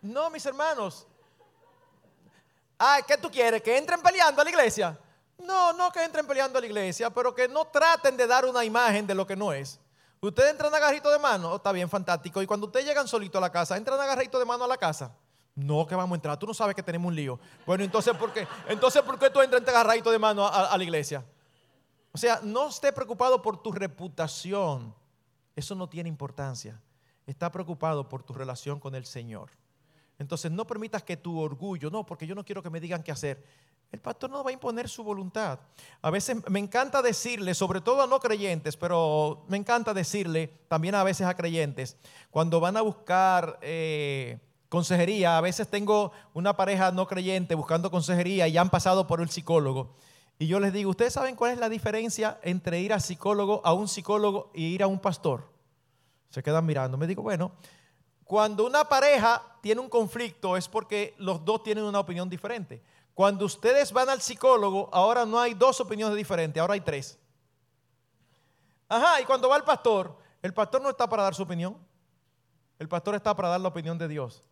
No, 0.00 0.30
mis 0.30 0.46
hermanos. 0.46 1.04
Ah, 2.78 3.00
¿qué 3.06 3.16
tú 3.16 3.28
quieres? 3.28 3.60
¿Que 3.60 3.76
entren 3.76 4.00
peleando 4.00 4.40
a 4.40 4.44
la 4.44 4.50
iglesia? 4.50 4.96
No, 5.38 5.72
no 5.72 5.90
que 5.90 6.02
entren 6.02 6.24
peleando 6.24 6.58
a 6.58 6.60
la 6.60 6.66
iglesia, 6.66 7.10
pero 7.10 7.34
que 7.34 7.48
no 7.48 7.64
traten 7.64 8.16
de 8.16 8.26
dar 8.28 8.44
una 8.44 8.64
imagen 8.64 9.04
de 9.04 9.16
lo 9.16 9.26
que 9.26 9.34
no 9.34 9.52
es. 9.52 9.80
Ustedes 10.20 10.52
entran 10.52 10.72
agarrito 10.72 11.10
de 11.10 11.18
mano, 11.18 11.52
oh, 11.52 11.56
está 11.56 11.72
bien, 11.72 11.88
fantástico. 11.88 12.40
Y 12.40 12.46
cuando 12.46 12.66
ustedes 12.66 12.86
llegan 12.86 13.08
solito 13.08 13.38
a 13.38 13.40
la 13.40 13.50
casa, 13.50 13.76
¿entran 13.76 14.00
agarrito 14.00 14.38
de 14.38 14.44
mano 14.44 14.64
a 14.64 14.68
la 14.68 14.76
casa? 14.76 15.12
No, 15.56 15.84
que 15.84 15.96
vamos 15.96 16.14
a 16.14 16.16
entrar. 16.16 16.38
Tú 16.38 16.46
no 16.46 16.54
sabes 16.54 16.76
que 16.76 16.82
tenemos 16.84 17.08
un 17.08 17.16
lío. 17.16 17.40
Bueno, 17.66 17.82
entonces, 17.82 18.16
¿por 18.16 18.32
qué? 18.32 18.46
Entonces, 18.68 19.02
¿por 19.02 19.18
qué 19.18 19.28
tú 19.28 19.40
entras 19.42 19.66
agarradito 19.66 20.12
de 20.12 20.18
mano 20.18 20.46
a, 20.46 20.66
a 20.66 20.78
la 20.78 20.84
iglesia? 20.84 21.24
O 22.14 22.18
sea, 22.18 22.38
no 22.44 22.68
esté 22.68 22.92
preocupado 22.92 23.42
por 23.42 23.60
tu 23.60 23.72
reputación. 23.72 24.94
Eso 25.56 25.74
no 25.74 25.88
tiene 25.88 26.08
importancia. 26.08 26.80
Está 27.26 27.50
preocupado 27.50 28.08
por 28.08 28.22
tu 28.22 28.32
relación 28.32 28.78
con 28.78 28.94
el 28.94 29.04
Señor. 29.04 29.50
Entonces, 30.20 30.52
no 30.52 30.64
permitas 30.64 31.02
que 31.02 31.16
tu 31.16 31.40
orgullo, 31.40 31.90
no, 31.90 32.06
porque 32.06 32.24
yo 32.24 32.36
no 32.36 32.44
quiero 32.44 32.62
que 32.62 32.70
me 32.70 32.78
digan 32.78 33.02
qué 33.02 33.10
hacer. 33.10 33.44
El 33.90 34.00
pastor 34.00 34.30
no 34.30 34.44
va 34.44 34.50
a 34.50 34.52
imponer 34.52 34.88
su 34.88 35.02
voluntad. 35.02 35.58
A 36.02 36.10
veces 36.10 36.36
me 36.48 36.60
encanta 36.60 37.02
decirle, 37.02 37.52
sobre 37.52 37.80
todo 37.80 38.00
a 38.00 38.06
no 38.06 38.20
creyentes, 38.20 38.76
pero 38.76 39.44
me 39.48 39.56
encanta 39.56 39.92
decirle 39.92 40.46
también 40.68 40.94
a 40.94 41.02
veces 41.02 41.26
a 41.26 41.34
creyentes, 41.34 41.96
cuando 42.30 42.60
van 42.60 42.76
a 42.76 42.82
buscar 42.82 43.58
eh, 43.60 44.38
consejería, 44.68 45.36
a 45.36 45.40
veces 45.40 45.68
tengo 45.68 46.12
una 46.32 46.56
pareja 46.56 46.92
no 46.92 47.08
creyente 47.08 47.56
buscando 47.56 47.90
consejería 47.90 48.46
y 48.46 48.56
han 48.56 48.70
pasado 48.70 49.08
por 49.08 49.20
el 49.20 49.30
psicólogo. 49.30 49.94
Y 50.38 50.46
yo 50.46 50.58
les 50.60 50.72
digo, 50.72 50.90
¿ustedes 50.90 51.12
saben 51.12 51.36
cuál 51.36 51.52
es 51.52 51.58
la 51.58 51.68
diferencia 51.68 52.38
entre 52.42 52.80
ir 52.80 52.92
a 52.92 53.00
psicólogo, 53.00 53.60
a 53.64 53.72
un 53.72 53.88
psicólogo 53.88 54.50
y 54.54 54.66
ir 54.66 54.82
a 54.82 54.86
un 54.86 54.98
pastor? 54.98 55.48
Se 56.30 56.42
quedan 56.42 56.66
mirando. 56.66 56.96
Me 56.96 57.06
digo, 57.06 57.22
bueno, 57.22 57.52
cuando 58.24 58.66
una 58.66 58.84
pareja 58.84 59.42
tiene 59.60 59.80
un 59.80 59.88
conflicto 59.88 60.56
es 60.56 60.68
porque 60.68 61.14
los 61.18 61.44
dos 61.44 61.62
tienen 61.62 61.84
una 61.84 62.00
opinión 62.00 62.28
diferente. 62.28 62.82
Cuando 63.14 63.44
ustedes 63.46 63.92
van 63.92 64.08
al 64.08 64.20
psicólogo, 64.20 64.90
ahora 64.92 65.24
no 65.24 65.38
hay 65.38 65.54
dos 65.54 65.80
opiniones 65.80 66.16
diferentes, 66.16 66.60
ahora 66.60 66.74
hay 66.74 66.80
tres. 66.80 67.18
Ajá, 68.88 69.20
y 69.20 69.24
cuando 69.24 69.48
va 69.48 69.56
el 69.56 69.62
pastor, 69.62 70.18
el 70.42 70.52
pastor 70.52 70.82
no 70.82 70.90
está 70.90 71.08
para 71.08 71.22
dar 71.22 71.34
su 71.34 71.44
opinión. 71.44 71.78
El 72.78 72.88
pastor 72.88 73.14
está 73.14 73.34
para 73.36 73.48
dar 73.48 73.60
la 73.60 73.68
opinión 73.68 73.96
de 73.96 74.08
Dios. 74.08 74.42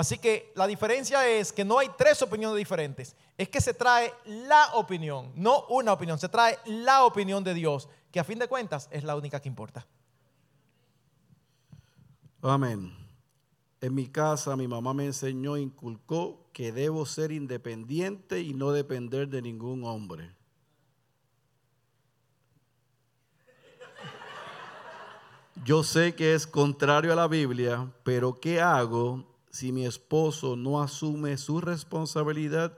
Así 0.00 0.16
que 0.16 0.50
la 0.54 0.66
diferencia 0.66 1.28
es 1.28 1.52
que 1.52 1.62
no 1.62 1.78
hay 1.78 1.90
tres 1.98 2.22
opiniones 2.22 2.56
diferentes. 2.56 3.14
Es 3.36 3.50
que 3.50 3.60
se 3.60 3.74
trae 3.74 4.10
la 4.24 4.72
opinión, 4.72 5.30
no 5.34 5.66
una 5.68 5.92
opinión, 5.92 6.18
se 6.18 6.30
trae 6.30 6.58
la 6.64 7.04
opinión 7.04 7.44
de 7.44 7.52
Dios, 7.52 7.86
que 8.10 8.18
a 8.18 8.24
fin 8.24 8.38
de 8.38 8.48
cuentas 8.48 8.88
es 8.90 9.04
la 9.04 9.14
única 9.14 9.40
que 9.40 9.48
importa. 9.50 9.86
Amén. 12.40 12.96
En 13.82 13.94
mi 13.94 14.08
casa 14.08 14.56
mi 14.56 14.66
mamá 14.66 14.94
me 14.94 15.04
enseñó, 15.04 15.58
inculcó 15.58 16.46
que 16.54 16.72
debo 16.72 17.04
ser 17.04 17.30
independiente 17.30 18.40
y 18.40 18.54
no 18.54 18.72
depender 18.72 19.28
de 19.28 19.42
ningún 19.42 19.84
hombre. 19.84 20.34
Yo 25.62 25.84
sé 25.84 26.14
que 26.14 26.32
es 26.32 26.46
contrario 26.46 27.12
a 27.12 27.16
la 27.16 27.28
Biblia, 27.28 27.92
pero 28.02 28.40
¿qué 28.40 28.62
hago 28.62 29.29
si 29.50 29.72
mi 29.72 29.84
esposo 29.84 30.56
no 30.56 30.80
asume 30.80 31.36
su 31.36 31.60
responsabilidad 31.60 32.72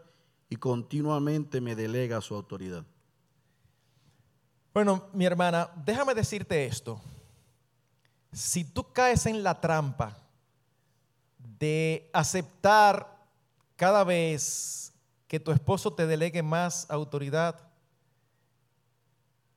y 0.48 0.56
continuamente 0.56 1.60
me 1.60 1.76
delega 1.76 2.20
su 2.20 2.34
autoridad? 2.34 2.84
Bueno, 4.72 5.08
mi 5.12 5.26
hermana, 5.26 5.70
déjame 5.84 6.14
decirte 6.14 6.64
esto. 6.64 7.00
Si 8.32 8.64
tú 8.64 8.90
caes 8.92 9.26
en 9.26 9.42
la 9.42 9.60
trampa 9.60 10.16
de 11.58 12.08
aceptar 12.14 13.26
cada 13.76 14.02
vez 14.04 14.94
que 15.28 15.38
tu 15.38 15.50
esposo 15.52 15.92
te 15.92 16.06
delegue 16.06 16.42
más 16.42 16.90
autoridad, 16.90 17.68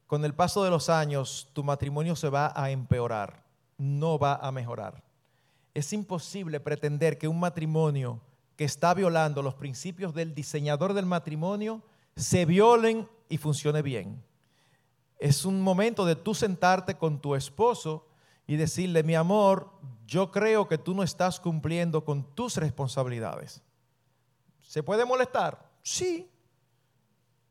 con 0.05 0.25
el 0.25 0.33
paso 0.33 0.63
de 0.63 0.69
los 0.69 0.89
años 0.89 1.49
tu 1.53 1.63
matrimonio 1.63 2.15
se 2.15 2.29
va 2.29 2.51
a 2.55 2.69
empeorar, 2.71 3.43
no 3.77 4.19
va 4.19 4.35
a 4.35 4.51
mejorar. 4.51 5.04
Es 5.75 5.93
imposible 5.93 6.59
pretender 6.59 7.19
que 7.19 7.27
un 7.27 7.39
matrimonio 7.39 8.21
que 8.55 8.63
está 8.63 8.93
violando 8.93 9.43
los 9.43 9.53
principios 9.53 10.15
del 10.15 10.33
diseñador 10.33 10.93
del 10.93 11.05
matrimonio 11.05 11.83
se 12.15 12.45
violen 12.45 13.07
y 13.29 13.37
funcione 13.37 13.81
bien. 13.81 14.23
Es 15.19 15.45
un 15.45 15.61
momento 15.61 16.05
de 16.05 16.15
tú 16.15 16.33
sentarte 16.33 16.95
con 16.95 17.19
tu 17.19 17.35
esposo 17.35 18.07
y 18.47 18.55
decirle, 18.55 19.03
mi 19.03 19.15
amor, 19.15 19.69
yo 20.05 20.31
creo 20.31 20.67
que 20.67 20.77
tú 20.77 20.93
no 20.93 21.03
estás 21.03 21.39
cumpliendo 21.39 22.05
con 22.05 22.23
tus 22.35 22.57
responsabilidades. 22.57 23.61
¿Se 24.61 24.81
puede 24.81 25.03
molestar? 25.03 25.69
Sí. 25.81 26.29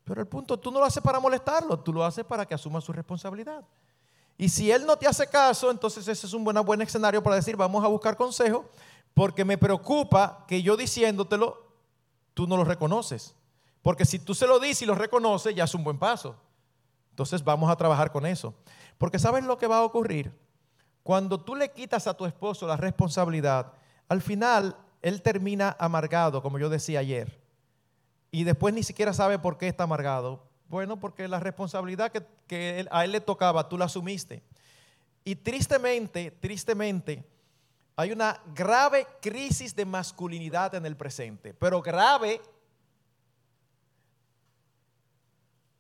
Pero 0.05 0.21
el 0.21 0.29
punto, 0.29 0.59
tú 0.59 0.71
no 0.71 0.79
lo 0.79 0.85
haces 0.85 1.03
para 1.03 1.21
molestarlo, 1.21 1.79
tú 1.79 1.93
lo 1.93 2.05
haces 2.05 2.25
para 2.25 2.47
que 2.47 2.55
asuma 2.55 2.81
su 2.81 2.93
responsabilidad. 2.93 3.65
Y 4.37 4.49
si 4.49 4.71
él 4.71 4.85
no 4.85 4.97
te 4.97 5.07
hace 5.07 5.27
caso, 5.29 5.71
entonces 5.71 6.07
ese 6.09 6.27
es 6.27 6.33
un 6.33 6.45
buen, 6.45 6.57
buen 6.65 6.83
escenario 6.83 7.23
para 7.23 7.37
decir, 7.37 7.57
vamos 7.57 7.85
a 7.85 7.89
buscar 7.89 8.17
consejo, 8.17 8.69
porque 9.15 9.45
me 9.45 9.57
preocupa 9.57 10.45
que 10.49 10.63
yo 10.63 10.77
diciéndotelo, 10.77 11.65
tú 12.35 12.47
no 12.47 12.57
lo 12.57 12.65
reconoces. 12.65 13.35
Porque 13.81 14.05
si 14.05 14.19
tú 14.19 14.35
se 14.35 14.47
lo 14.47 14.59
dices 14.59 14.83
y 14.83 14.87
lo 14.87 14.95
reconoces, 14.95 15.55
ya 15.55 15.65
es 15.65 15.75
un 15.75 15.85
buen 15.85 15.99
paso. 15.99 16.37
Entonces 17.11 17.45
vamos 17.45 17.71
a 17.71 17.77
trabajar 17.77 18.11
con 18.11 18.27
eso. 18.27 18.55
Porque 18.99 19.19
¿sabes 19.19 19.45
lo 19.45 19.57
que 19.57 19.69
va 19.69 19.79
a 19.79 19.85
ocurrir? 19.85 20.33
Cuando 21.05 21.39
tú 21.39 21.55
le 21.55 21.71
quitas 21.71 22.07
a 22.07 22.15
tu 22.15 22.25
esposo 22.25 22.67
la 22.67 22.77
responsabilidad, 22.77 23.73
al 24.09 24.21
final 24.21 24.77
él 25.03 25.23
termina 25.23 25.77
amargado, 25.79 26.43
como 26.43 26.59
yo 26.59 26.69
decía 26.69 27.01
ayer. 27.01 27.41
Y 28.31 28.45
después 28.45 28.75
ni 28.75 28.83
siquiera 28.83 29.13
sabe 29.13 29.39
por 29.39 29.59
qué 29.59 29.69
está 29.69 29.85
amargado. 29.85 30.43
Bueno, 30.75 30.99
porque 30.99 31.29
la 31.29 31.39
responsabilidad 31.39 32.11
que, 32.11 32.85
a 32.91 33.05
él 33.05 33.13
le 33.13 33.21
tocaba, 33.21 33.69
tú 33.69 33.79
la 33.79 33.85
asumiste. 33.85 34.43
Y 35.23 35.37
tristemente, 35.37 36.33
tristemente, 36.33 37.25
hay 37.95 38.11
una 38.11 38.43
grave 38.57 39.07
crisis 39.23 39.77
de 39.77 39.85
masculinidad 39.85 40.75
en 40.75 40.85
el 40.85 40.97
presente. 40.97 41.55
Pero 41.55 41.81
grave. 41.81 42.43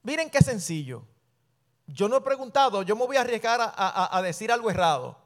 Miren 0.05 0.31
qué 0.31 0.39
sencillo. 0.39 1.03
Yo 1.89 2.09
no 2.09 2.19
he 2.19 2.21
preguntado, 2.21 2.85
yo 2.85 2.95
me 2.95 3.05
voy 3.05 3.17
a 3.17 3.23
arriesgar 3.23 3.59
a, 3.75 4.23
decir 4.23 4.53
algo 4.53 4.71
errado. 4.71 5.19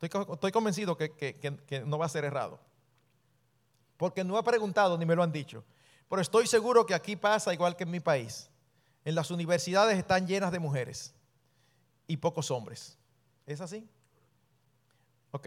Estoy, 0.00 0.08
co- 0.08 0.32
estoy 0.32 0.52
convencido 0.52 0.96
que- 0.96 1.12
que 1.14 1.80
no 1.84 1.98
va 1.98 2.06
a 2.06 2.08
ser 2.08 2.24
errado. 2.24 2.58
Porque 3.98 4.24
no 4.24 4.38
he 4.38 4.42
preguntado 4.42 4.96
ni 4.96 5.04
me 5.04 5.14
lo 5.14 5.22
han 5.22 5.32
dicho. 5.32 5.64
Pero 6.08 6.22
estoy 6.22 6.46
seguro 6.46 6.86
que 6.86 6.94
aquí 6.94 7.14
pasa 7.14 7.52
igual 7.52 7.76
que 7.76 7.84
en 7.84 7.90
mi 7.90 8.00
país. 8.00 8.48
En 9.06 9.14
las 9.14 9.30
universidades 9.30 9.96
están 9.96 10.26
llenas 10.26 10.50
de 10.50 10.58
mujeres 10.58 11.14
y 12.08 12.16
pocos 12.16 12.50
hombres. 12.50 12.98
¿Es 13.46 13.60
así? 13.60 13.88
Ok. 15.30 15.46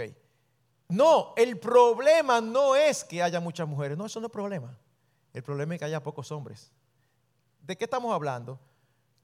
No, 0.87 1.33
el 1.35 1.59
problema 1.59 2.39
no 2.39 2.77
es 2.77 3.03
que 3.03 3.21
haya 3.21 3.41
muchas 3.41 3.67
mujeres. 3.67 3.97
No, 3.97 4.05
eso 4.05 4.21
no 4.21 4.27
es 4.27 4.31
problema. 4.31 4.77
El 5.33 5.43
problema 5.43 5.75
es 5.75 5.79
que 5.79 5.85
haya 5.85 6.01
pocos 6.01 6.31
hombres. 6.31 6.71
¿De 7.61 7.77
qué 7.77 7.83
estamos 7.83 8.13
hablando? 8.13 8.57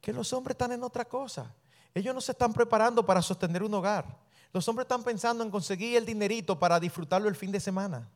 Que 0.02 0.12
los 0.12 0.34
hombres 0.34 0.56
están 0.56 0.74
en 0.74 0.84
otra 0.84 1.06
cosa. 1.06 1.56
ellos 1.94 2.14
no 2.14 2.20
se 2.20 2.34
están 2.34 2.52
preparando 2.52 3.06
para 3.06 3.22
sostener 3.22 3.64
un 3.64 3.74
hogar. 3.74 4.18
Los 4.52 4.68
hombres 4.68 4.84
están 4.84 5.06
pensando 5.06 5.46
en 5.46 5.50
conseguir 5.50 5.96
el 5.96 6.06
dinerito 6.06 6.60
para 6.60 6.78
disfrutarlo 6.78 7.30
el 7.30 7.38
fin 7.38 7.54
de 7.54 7.62
semana, 7.62 8.10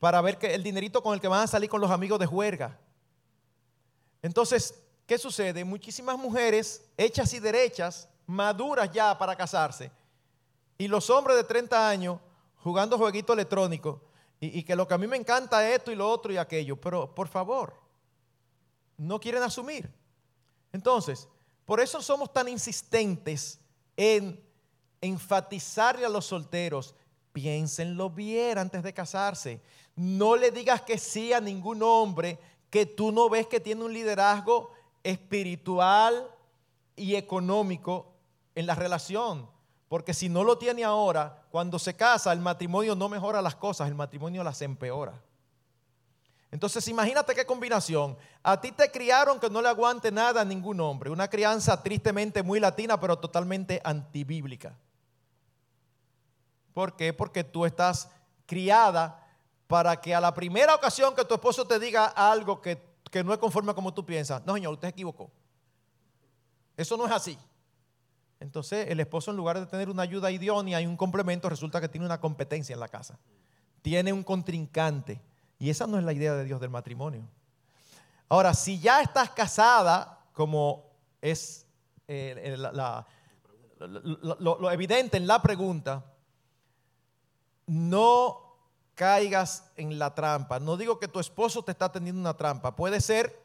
para 0.00 0.20
ver 0.22 0.38
que 0.38 0.52
el 0.56 0.64
dinerito 0.64 1.04
con 1.04 1.14
el 1.14 1.20
que 1.20 1.28
van 1.28 1.44
a 1.44 1.46
salir 1.46 1.70
con 1.70 1.80
los 1.80 1.92
amigos 1.92 2.18
de 2.18 2.26
juerga. 2.26 2.80
Entonces, 4.22 4.81
¿qué 5.06 5.18
sucede? 5.18 5.64
Muchísimas 5.64 6.18
mujeres 6.18 6.84
hechas 6.96 7.32
y 7.34 7.40
derechas, 7.40 8.08
maduras 8.26 8.90
ya 8.92 9.16
para 9.16 9.36
casarse, 9.36 9.90
y 10.78 10.88
los 10.88 11.10
hombres 11.10 11.36
de 11.36 11.44
30 11.44 11.88
años 11.88 12.18
jugando 12.56 12.98
jueguito 12.98 13.32
electrónico, 13.32 14.02
y, 14.40 14.58
y 14.58 14.62
que 14.62 14.76
lo 14.76 14.86
que 14.86 14.94
a 14.94 14.98
mí 14.98 15.06
me 15.06 15.16
encanta 15.16 15.68
es 15.68 15.78
esto 15.78 15.92
y 15.92 15.96
lo 15.96 16.10
otro 16.10 16.32
y 16.32 16.36
aquello, 16.36 16.80
pero 16.80 17.14
por 17.14 17.28
favor, 17.28 17.74
no 18.96 19.20
quieren 19.20 19.42
asumir. 19.42 19.90
Entonces, 20.72 21.28
por 21.64 21.80
eso 21.80 22.00
somos 22.02 22.32
tan 22.32 22.48
insistentes 22.48 23.60
en 23.96 24.42
enfatizarle 25.00 26.06
a 26.06 26.08
los 26.08 26.26
solteros, 26.26 26.94
piénsenlo 27.32 28.10
bien 28.10 28.58
antes 28.58 28.82
de 28.82 28.94
casarse. 28.94 29.60
No 29.94 30.36
le 30.36 30.50
digas 30.50 30.82
que 30.82 30.98
sí 30.98 31.32
a 31.32 31.40
ningún 31.40 31.82
hombre 31.82 32.38
que 32.70 32.86
tú 32.86 33.12
no 33.12 33.28
ves 33.28 33.46
que 33.46 33.60
tiene 33.60 33.84
un 33.84 33.92
liderazgo 33.92 34.72
espiritual 35.02 36.28
y 36.96 37.14
económico 37.16 38.12
en 38.54 38.66
la 38.66 38.74
relación. 38.74 39.48
Porque 39.88 40.14
si 40.14 40.28
no 40.28 40.44
lo 40.44 40.56
tiene 40.56 40.84
ahora, 40.84 41.44
cuando 41.50 41.78
se 41.78 41.94
casa, 41.94 42.32
el 42.32 42.40
matrimonio 42.40 42.94
no 42.94 43.08
mejora 43.08 43.42
las 43.42 43.56
cosas, 43.56 43.88
el 43.88 43.94
matrimonio 43.94 44.42
las 44.42 44.62
empeora. 44.62 45.20
Entonces 46.50 46.86
imagínate 46.88 47.34
qué 47.34 47.46
combinación. 47.46 48.16
A 48.42 48.60
ti 48.60 48.72
te 48.72 48.90
criaron 48.90 49.40
que 49.40 49.48
no 49.48 49.62
le 49.62 49.68
aguante 49.68 50.12
nada 50.12 50.42
a 50.42 50.44
ningún 50.44 50.80
hombre. 50.80 51.10
Una 51.10 51.28
crianza 51.28 51.82
tristemente 51.82 52.42
muy 52.42 52.60
latina, 52.60 53.00
pero 53.00 53.18
totalmente 53.18 53.80
antibíblica. 53.84 54.76
¿Por 56.74 56.94
qué? 56.94 57.12
Porque 57.12 57.44
tú 57.44 57.64
estás 57.64 58.10
criada 58.46 59.26
para 59.66 59.98
que 60.00 60.14
a 60.14 60.20
la 60.20 60.34
primera 60.34 60.74
ocasión 60.74 61.14
que 61.14 61.24
tu 61.24 61.34
esposo 61.34 61.66
te 61.66 61.78
diga 61.78 62.06
algo 62.06 62.60
que, 62.60 62.91
que 63.12 63.22
no 63.22 63.32
es 63.34 63.38
conforme 63.38 63.70
a 63.70 63.74
como 63.74 63.92
tú 63.92 64.06
piensas, 64.06 64.44
no 64.46 64.54
señor, 64.54 64.72
usted 64.72 64.88
se 64.88 64.92
equivocó. 64.92 65.30
Eso 66.78 66.96
no 66.96 67.04
es 67.04 67.12
así. 67.12 67.38
Entonces 68.40 68.88
el 68.88 68.98
esposo 69.00 69.30
en 69.30 69.36
lugar 69.36 69.60
de 69.60 69.66
tener 69.66 69.90
una 69.90 70.02
ayuda 70.02 70.30
idónea 70.30 70.80
y 70.80 70.86
un 70.86 70.96
complemento, 70.96 71.50
resulta 71.50 71.78
que 71.78 71.90
tiene 71.90 72.06
una 72.06 72.18
competencia 72.18 72.72
en 72.72 72.80
la 72.80 72.88
casa. 72.88 73.18
Tiene 73.82 74.14
un 74.14 74.22
contrincante 74.22 75.20
y 75.58 75.68
esa 75.68 75.86
no 75.86 75.98
es 75.98 76.04
la 76.04 76.14
idea 76.14 76.32
de 76.34 76.44
Dios 76.44 76.58
del 76.58 76.70
matrimonio. 76.70 77.28
Ahora, 78.30 78.54
si 78.54 78.80
ya 78.80 79.02
estás 79.02 79.28
casada, 79.30 80.24
como 80.32 80.86
es 81.20 81.66
eh, 82.08 82.56
lo, 83.78 84.70
evidente 84.70 85.18
en 85.18 85.26
la 85.26 85.42
pregunta, 85.42 86.02
no 87.66 88.51
caigas 88.94 89.70
en 89.76 89.98
la 89.98 90.14
trampa. 90.14 90.60
No 90.60 90.76
digo 90.76 90.98
que 90.98 91.08
tu 91.08 91.20
esposo 91.20 91.62
te 91.62 91.72
está 91.72 91.90
teniendo 91.90 92.20
una 92.20 92.36
trampa. 92.36 92.76
Puede 92.76 93.00
ser 93.00 93.40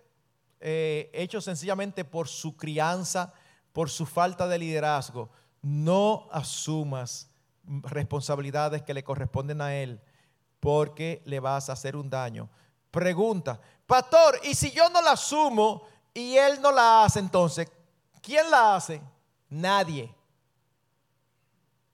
eh, 0.60 1.10
hecho 1.14 1.42
sencillamente 1.42 2.04
por 2.04 2.28
su 2.28 2.58
crianza, 2.58 3.34
por 3.74 3.90
su 3.90 4.06
falta 4.06 4.48
de 4.48 4.60
liderazgo. 4.60 5.30
No 5.62 6.28
asumas 6.32 7.30
responsabilidades 7.64 8.82
que 8.84 8.94
le 8.94 9.04
corresponden 9.04 9.62
a 9.62 9.76
él 9.76 10.02
porque 10.60 11.22
le 11.26 11.40
vas 11.40 11.70
a 11.70 11.74
hacer 11.74 11.96
un 11.96 12.10
daño. 12.10 12.50
Pregunta, 12.92 13.60
pastor, 13.86 14.40
¿y 14.44 14.56
si 14.56 14.72
yo 14.72 14.90
no 14.90 15.02
la 15.02 15.12
asumo 15.12 15.88
y 16.14 16.36
él 16.38 16.62
no 16.62 16.72
la 16.72 17.04
hace 17.04 17.20
entonces? 17.20 17.72
¿Quién 18.22 18.50
la 18.50 18.76
hace? 18.76 19.02
Nadie. 19.50 20.14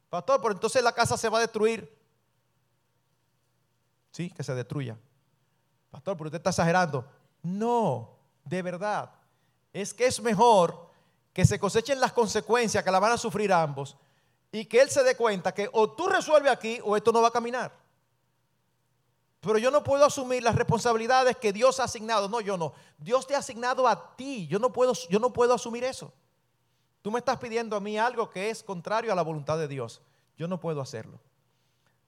Pastor, 0.10 0.40
pero 0.42 0.54
entonces 0.54 0.84
la 0.84 0.92
casa 0.92 1.18
se 1.18 1.30
va 1.30 1.40
a 1.40 1.42
destruir. 1.42 2.03
Sí, 4.14 4.30
que 4.30 4.44
se 4.44 4.54
destruya. 4.54 4.96
Pastor, 5.90 6.16
pero 6.16 6.28
usted 6.28 6.38
está 6.38 6.52
exagerando. 6.52 7.04
No, 7.42 8.12
de 8.46 8.62
verdad. 8.62 9.12
Es 9.74 9.92
que 9.92 10.06
es 10.06 10.22
mejor 10.22 10.88
que 11.34 11.46
se 11.46 11.60
cosechen 11.60 12.00
las 12.00 12.14
consecuencias 12.14 12.84
que 12.84 12.92
la 12.92 13.00
van 13.00 13.14
a 13.14 13.18
sufrir 13.18 13.52
ambos 13.52 13.98
y 14.52 14.66
que 14.66 14.82
él 14.82 14.92
se 14.92 15.04
dé 15.04 15.18
cuenta 15.18 15.52
que 15.52 15.68
o 15.74 15.90
tú 15.90 16.08
resuelves 16.08 16.52
aquí 16.52 16.80
o 16.84 16.96
esto 16.96 17.12
no 17.12 17.24
va 17.24 17.30
a 17.30 17.32
caminar. 17.32 17.74
Pero 19.40 19.58
yo 19.58 19.72
no 19.72 19.84
puedo 19.84 20.06
asumir 20.06 20.44
las 20.44 20.56
responsabilidades 20.56 21.36
que 21.38 21.52
Dios 21.52 21.80
ha 21.80 21.86
asignado. 21.86 22.30
No, 22.30 22.40
yo 22.40 22.56
no. 22.56 22.74
Dios 23.00 23.26
te 23.26 23.34
ha 23.34 23.40
asignado 23.40 23.88
a 23.88 24.16
ti. 24.16 24.46
Yo 24.46 24.60
no 24.60 24.72
puedo, 24.72 24.94
yo 25.10 25.20
no 25.20 25.34
puedo 25.34 25.56
asumir 25.56 25.84
eso. 25.84 26.14
Tú 27.02 27.10
me 27.10 27.18
estás 27.18 27.40
pidiendo 27.40 27.76
a 27.76 27.80
mí 27.80 27.98
algo 27.98 28.30
que 28.30 28.52
es 28.52 28.62
contrario 28.62 29.12
a 29.12 29.16
la 29.16 29.24
voluntad 29.24 29.58
de 29.58 29.68
Dios. 29.68 30.04
Yo 30.38 30.48
no 30.48 30.60
puedo 30.60 30.82
hacerlo. 30.82 31.20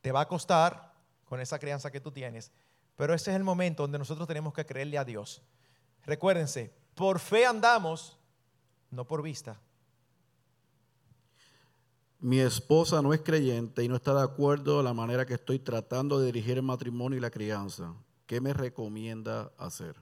Te 0.01 0.11
va 0.11 0.21
a 0.21 0.27
costar 0.27 0.94
con 1.25 1.41
esa 1.41 1.59
crianza 1.59 1.91
que 1.91 1.99
tú 1.99 2.11
tienes. 2.11 2.51
Pero 2.95 3.13
ese 3.13 3.31
es 3.31 3.35
el 3.35 3.43
momento 3.43 3.83
donde 3.83 3.99
nosotros 3.99 4.27
tenemos 4.27 4.53
que 4.53 4.65
creerle 4.65 4.97
a 4.97 5.03
Dios. 5.03 5.41
Recuérdense, 6.05 6.73
por 6.93 7.19
fe 7.19 7.45
andamos, 7.45 8.17
no 8.91 9.05
por 9.05 9.21
vista 9.21 9.59
mi 12.25 12.39
esposa 12.39 13.03
no 13.03 13.13
es 13.13 13.21
creyente 13.21 13.83
y 13.83 13.87
no 13.87 13.97
está 13.97 14.11
de 14.15 14.23
acuerdo 14.23 14.79
en 14.79 14.85
la 14.85 14.95
manera 14.95 15.27
que 15.27 15.35
estoy 15.35 15.59
tratando 15.59 16.19
de 16.19 16.25
dirigir 16.25 16.57
el 16.57 16.63
matrimonio 16.63 17.19
y 17.19 17.21
la 17.21 17.29
crianza. 17.29 17.93
¿Qué 18.25 18.41
me 18.41 18.51
recomienda 18.51 19.51
hacer? 19.59 19.95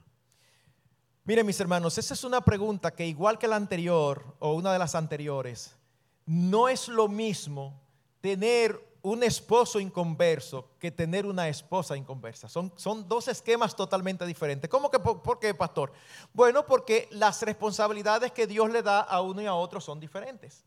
Miren 1.24 1.44
mis 1.44 1.60
hermanos, 1.60 1.98
esa 1.98 2.14
es 2.14 2.24
una 2.24 2.40
pregunta 2.40 2.94
que 2.94 3.06
igual 3.06 3.38
que 3.38 3.46
la 3.46 3.56
anterior 3.56 4.36
o 4.38 4.54
una 4.54 4.72
de 4.72 4.78
las 4.78 4.94
anteriores, 4.94 5.76
no 6.24 6.70
es 6.70 6.88
lo 6.88 7.08
mismo 7.08 7.78
tener 8.22 8.80
un 9.04 9.22
esposo 9.22 9.80
inconverso 9.80 10.70
que 10.78 10.90
tener 10.90 11.26
una 11.26 11.46
esposa 11.46 11.94
inconversa. 11.94 12.48
Son, 12.48 12.72
son 12.74 13.06
dos 13.06 13.28
esquemas 13.28 13.76
totalmente 13.76 14.24
diferentes. 14.24 14.70
¿Cómo 14.70 14.90
que 14.90 14.98
por, 14.98 15.38
qué, 15.38 15.52
pastor? 15.52 15.92
Bueno, 16.32 16.64
porque 16.64 17.06
las 17.10 17.42
responsabilidades 17.42 18.32
que 18.32 18.46
Dios 18.46 18.70
le 18.70 18.82
da 18.82 19.00
a 19.00 19.20
uno 19.20 19.42
y 19.42 19.46
a 19.46 19.54
otro 19.54 19.78
son 19.78 20.00
diferentes. 20.00 20.64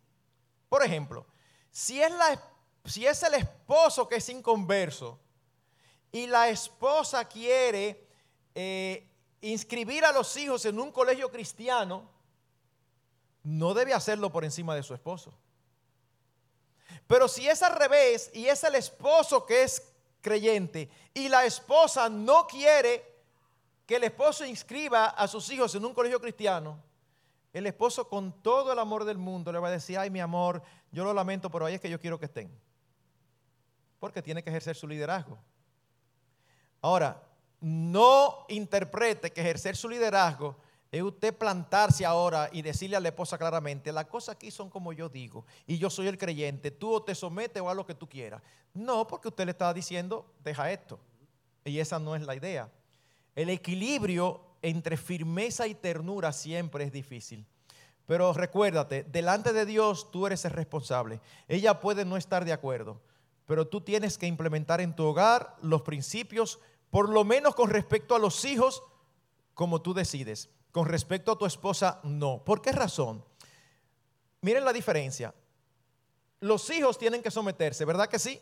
Por 0.69 0.83
ejemplo, 0.83 1.25
si 1.71 1.99
es, 1.99 2.11
la, 2.11 2.39
si 2.85 3.07
es 3.07 3.23
el 3.23 3.33
esposo 3.33 4.07
que 4.07 4.17
es 4.17 4.29
inconverso 4.29 5.19
y 6.11 6.27
la 6.27 6.47
esposa 6.49 7.25
quiere 7.25 8.07
eh, 8.53 9.09
inscribir 9.41 10.05
a 10.05 10.11
los 10.11 10.37
hijos 10.37 10.63
en 10.65 10.79
un 10.79 10.91
colegio 10.91 11.31
cristiano, 11.31 12.07
no 13.41 13.73
debe 13.73 13.95
hacerlo 13.95 14.31
por 14.31 14.45
encima 14.45 14.75
de 14.75 14.83
su 14.83 14.93
esposo. 14.93 15.33
Pero 17.07 17.27
si 17.27 17.47
es 17.47 17.63
al 17.63 17.75
revés 17.75 18.29
y 18.33 18.47
es 18.47 18.63
el 18.63 18.75
esposo 18.75 19.45
que 19.45 19.63
es 19.63 19.81
creyente 20.21 20.89
y 21.13 21.29
la 21.29 21.45
esposa 21.45 22.09
no 22.09 22.45
quiere 22.45 23.03
que 23.85 23.95
el 23.95 24.03
esposo 24.03 24.45
inscriba 24.45 25.05
a 25.05 25.27
sus 25.27 25.49
hijos 25.49 25.73
en 25.75 25.85
un 25.85 25.93
colegio 25.93 26.19
cristiano, 26.19 26.83
el 27.53 27.65
esposo 27.65 28.09
con 28.09 28.43
todo 28.43 28.73
el 28.73 28.79
amor 28.79 29.05
del 29.05 29.17
mundo 29.17 29.51
le 29.51 29.59
va 29.59 29.69
a 29.69 29.71
decir, 29.71 29.97
ay 29.97 30.09
mi 30.09 30.19
amor, 30.19 30.61
yo 30.91 31.05
lo 31.05 31.13
lamento, 31.13 31.49
pero 31.49 31.65
ahí 31.65 31.75
es 31.75 31.81
que 31.81 31.89
yo 31.89 31.99
quiero 31.99 32.19
que 32.19 32.25
estén. 32.25 32.51
Porque 33.99 34.21
tiene 34.21 34.43
que 34.43 34.49
ejercer 34.49 34.75
su 34.75 34.87
liderazgo. 34.87 35.39
Ahora, 36.81 37.23
no 37.61 38.45
interprete 38.49 39.31
que 39.31 39.41
ejercer 39.41 39.75
su 39.75 39.89
liderazgo 39.89 40.57
es 40.91 41.01
usted 41.01 41.37
plantarse 41.37 42.05
ahora 42.05 42.49
y 42.51 42.61
decirle 42.61 42.95
a 42.95 42.99
la 42.99 43.09
esposa 43.09 43.37
claramente, 43.37 43.91
las 43.91 44.05
cosas 44.05 44.35
aquí 44.35 44.51
son 44.51 44.69
como 44.69 44.93
yo 44.93 45.09
digo, 45.09 45.45
y 45.65 45.77
yo 45.77 45.89
soy 45.89 46.07
el 46.07 46.17
creyente, 46.17 46.71
tú 46.71 46.93
o 46.93 47.03
te 47.03 47.13
sometes 47.13 47.61
o 47.61 47.69
haz 47.69 47.75
lo 47.75 47.85
que 47.85 47.95
tú 47.95 48.07
quieras. 48.07 48.41
No, 48.73 49.07
porque 49.07 49.27
usted 49.27 49.45
le 49.45 49.51
está 49.51 49.73
diciendo, 49.73 50.33
deja 50.43 50.71
esto. 50.71 50.99
Y 51.65 51.79
esa 51.79 51.99
no 51.99 52.15
es 52.15 52.21
la 52.21 52.35
idea. 52.35 52.71
El 53.35 53.49
equilibrio 53.49 54.41
entre 54.61 54.97
firmeza 54.97 55.67
y 55.67 55.75
ternura 55.75 56.31
siempre 56.31 56.85
es 56.85 56.91
difícil. 56.91 57.45
Pero 58.05 58.31
recuérdate, 58.31 59.03
delante 59.03 59.51
de 59.51 59.65
Dios 59.65 60.09
tú 60.11 60.25
eres 60.25 60.45
el 60.45 60.51
responsable. 60.51 61.19
Ella 61.47 61.81
puede 61.81 62.05
no 62.05 62.15
estar 62.15 62.45
de 62.45 62.53
acuerdo, 62.53 63.01
pero 63.45 63.67
tú 63.67 63.81
tienes 63.81 64.17
que 64.17 64.27
implementar 64.27 64.79
en 64.79 64.95
tu 64.95 65.03
hogar 65.03 65.57
los 65.61 65.81
principios, 65.81 66.59
por 66.89 67.09
lo 67.09 67.25
menos 67.25 67.53
con 67.53 67.69
respecto 67.69 68.15
a 68.15 68.19
los 68.19 68.45
hijos, 68.45 68.81
como 69.53 69.81
tú 69.81 69.93
decides. 69.93 70.49
Con 70.77 70.85
respecto 70.85 71.31
a 71.31 71.35
tu 71.35 71.47
esposa, 71.47 71.99
no. 72.03 72.45
¿Por 72.45 72.61
qué 72.61 72.71
razón? 72.71 73.25
Miren 74.41 74.63
la 74.63 74.71
diferencia. 74.71 75.33
Los 76.41 76.69
hijos 76.69 76.99
tienen 76.99 77.23
que 77.23 77.31
someterse, 77.31 77.83
¿verdad 77.83 78.07
que 78.07 78.19
sí? 78.19 78.39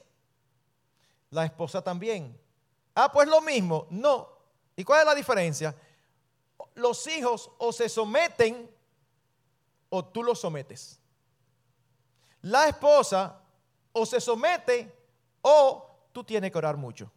La 1.30 1.46
esposa 1.46 1.82
también. 1.82 2.38
Ah, 2.94 3.10
pues 3.10 3.30
lo 3.30 3.40
mismo. 3.40 3.88
No. 3.90 4.28
¿Y 4.76 4.84
cuál 4.84 5.00
es 5.00 5.06
la 5.06 5.16
diferencia? 5.16 5.74
los 6.74 7.08
hijos 7.08 7.50
o 7.58 7.72
se 7.72 7.88
someten 7.88 8.70
o 9.88 10.04
tú 10.04 10.22
los 10.22 10.38
sometes. 10.42 11.00
La 12.42 12.68
esposa 12.68 13.40
o 13.94 14.06
se 14.06 14.20
somete 14.20 14.94
o 15.42 16.10
tú 16.12 16.22
tienes 16.22 16.52
que 16.52 16.58
orar 16.58 16.76
mucho. 16.76 17.10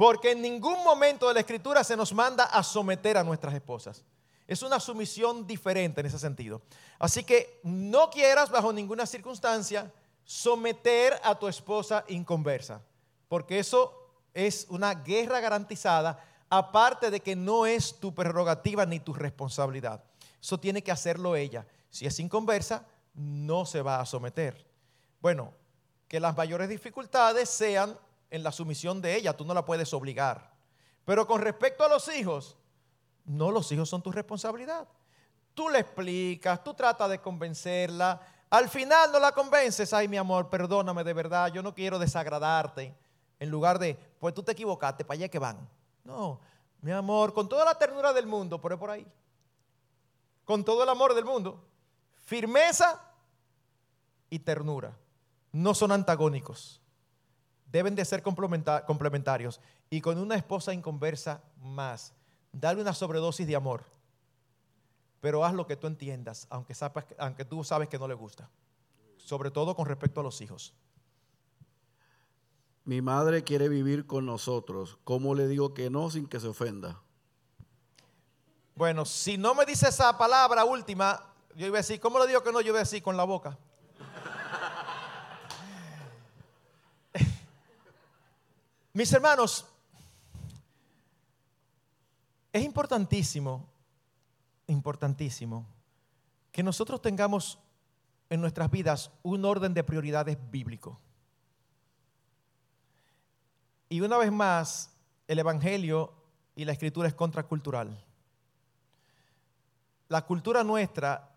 Porque 0.00 0.30
en 0.30 0.40
ningún 0.40 0.82
momento 0.82 1.28
de 1.28 1.34
la 1.34 1.40
escritura 1.40 1.84
se 1.84 1.94
nos 1.94 2.14
manda 2.14 2.44
a 2.44 2.62
someter 2.62 3.18
a 3.18 3.22
nuestras 3.22 3.52
esposas. 3.52 4.02
Es 4.46 4.62
una 4.62 4.80
sumisión 4.80 5.46
diferente 5.46 6.00
en 6.00 6.06
ese 6.06 6.18
sentido. 6.18 6.62
Así 6.98 7.22
que 7.22 7.60
no 7.64 8.08
quieras 8.08 8.48
bajo 8.48 8.72
ninguna 8.72 9.04
circunstancia 9.04 9.92
someter 10.24 11.20
a 11.22 11.38
tu 11.38 11.48
esposa 11.48 12.02
inconversa, 12.08 12.80
porque 13.28 13.58
eso 13.58 14.14
es 14.32 14.66
una 14.70 14.94
guerra 14.94 15.38
garantizada, 15.38 16.18
aparte 16.48 17.10
de 17.10 17.20
que 17.20 17.36
no 17.36 17.66
es 17.66 18.00
tu 18.00 18.14
prerrogativa 18.14 18.86
ni 18.86 19.00
tu 19.00 19.12
responsabilidad. 19.12 20.02
Eso 20.40 20.58
tiene 20.58 20.82
que 20.82 20.92
hacerlo 20.92 21.36
ella. 21.36 21.66
Si 21.90 22.06
es 22.06 22.18
inconversa, 22.20 22.86
no 23.12 23.66
se 23.66 23.82
va 23.82 24.00
a 24.00 24.06
someter. 24.06 24.66
Bueno, 25.20 25.52
que 26.08 26.20
las 26.20 26.34
mayores 26.34 26.70
dificultades 26.70 27.50
sean 27.50 27.98
en 28.30 28.42
la 28.42 28.52
sumisión 28.52 29.00
de 29.02 29.16
ella, 29.16 29.36
tú 29.36 29.44
no 29.44 29.54
la 29.54 29.64
puedes 29.64 29.92
obligar. 29.92 30.52
Pero 31.04 31.26
con 31.26 31.40
respecto 31.40 31.84
a 31.84 31.88
los 31.88 32.08
hijos, 32.14 32.56
no, 33.24 33.50
los 33.50 33.70
hijos 33.72 33.88
son 33.88 34.02
tu 34.02 34.12
responsabilidad. 34.12 34.88
Tú 35.54 35.68
le 35.68 35.80
explicas, 35.80 36.62
tú 36.62 36.74
tratas 36.74 37.10
de 37.10 37.20
convencerla. 37.20 38.20
Al 38.50 38.68
final 38.68 39.12
no 39.12 39.18
la 39.18 39.32
convences, 39.32 39.92
ay 39.92 40.08
mi 40.08 40.16
amor, 40.16 40.48
perdóname 40.48 41.04
de 41.04 41.12
verdad, 41.12 41.52
yo 41.52 41.62
no 41.62 41.74
quiero 41.74 41.98
desagradarte. 41.98 42.94
En 43.38 43.50
lugar 43.50 43.78
de, 43.78 43.94
pues 44.18 44.34
tú 44.34 44.42
te 44.42 44.52
equivocaste, 44.52 45.04
para 45.04 45.16
allá 45.16 45.28
que 45.28 45.38
van. 45.38 45.68
No, 46.04 46.40
mi 46.80 46.92
amor, 46.92 47.32
con 47.32 47.48
toda 47.48 47.64
la 47.64 47.76
ternura 47.76 48.12
del 48.12 48.26
mundo, 48.26 48.60
por 48.60 48.78
por 48.78 48.90
ahí. 48.90 49.06
Con 50.44 50.64
todo 50.64 50.82
el 50.82 50.88
amor 50.88 51.14
del 51.14 51.24
mundo. 51.24 51.64
Firmeza 52.24 53.00
y 54.28 54.38
ternura. 54.40 54.96
No 55.52 55.74
son 55.74 55.92
antagónicos. 55.92 56.79
Deben 57.70 57.94
de 57.94 58.04
ser 58.04 58.22
complementarios. 58.22 59.60
Y 59.88 60.00
con 60.00 60.18
una 60.18 60.34
esposa 60.34 60.74
inconversa 60.74 61.42
más. 61.60 62.12
Dale 62.52 62.80
una 62.80 62.92
sobredosis 62.92 63.46
de 63.46 63.56
amor. 63.56 63.84
Pero 65.20 65.44
haz 65.44 65.54
lo 65.54 65.66
que 65.66 65.76
tú 65.76 65.86
entiendas, 65.86 66.46
aunque, 66.50 66.74
aunque 67.18 67.44
tú 67.44 67.62
sabes 67.62 67.88
que 67.88 67.98
no 67.98 68.08
le 68.08 68.14
gusta. 68.14 68.48
Sobre 69.18 69.50
todo 69.50 69.76
con 69.76 69.86
respecto 69.86 70.20
a 70.20 70.22
los 70.22 70.40
hijos. 70.40 70.74
Mi 72.84 73.02
madre 73.02 73.44
quiere 73.44 73.68
vivir 73.68 74.06
con 74.06 74.26
nosotros. 74.26 74.98
¿Cómo 75.04 75.34
le 75.34 75.46
digo 75.46 75.74
que 75.74 75.90
no 75.90 76.10
sin 76.10 76.26
que 76.26 76.40
se 76.40 76.48
ofenda? 76.48 77.00
Bueno, 78.74 79.04
si 79.04 79.36
no 79.36 79.54
me 79.54 79.66
dice 79.66 79.88
esa 79.88 80.16
palabra 80.16 80.64
última, 80.64 81.34
yo 81.54 81.66
iba 81.66 81.76
a 81.76 81.82
decir, 81.82 82.00
¿cómo 82.00 82.18
le 82.18 82.26
digo 82.26 82.42
que 82.42 82.50
no? 82.50 82.60
Yo 82.62 82.68
iba 82.68 82.78
a 82.78 82.82
decir 82.82 83.02
con 83.02 83.16
la 83.16 83.24
boca. 83.24 83.58
Mis 88.92 89.12
hermanos, 89.12 89.66
es 92.52 92.64
importantísimo, 92.64 93.68
importantísimo, 94.66 95.66
que 96.50 96.62
nosotros 96.62 97.00
tengamos 97.00 97.58
en 98.28 98.40
nuestras 98.40 98.70
vidas 98.70 99.10
un 99.22 99.44
orden 99.44 99.74
de 99.74 99.84
prioridades 99.84 100.38
bíblico. 100.50 100.98
Y 103.88 104.00
una 104.00 104.18
vez 104.18 104.32
más, 104.32 104.90
el 105.28 105.38
Evangelio 105.38 106.12
y 106.56 106.64
la 106.64 106.72
Escritura 106.72 107.08
es 107.08 107.14
contracultural. 107.14 108.04
La 110.08 110.26
cultura 110.26 110.64
nuestra 110.64 111.30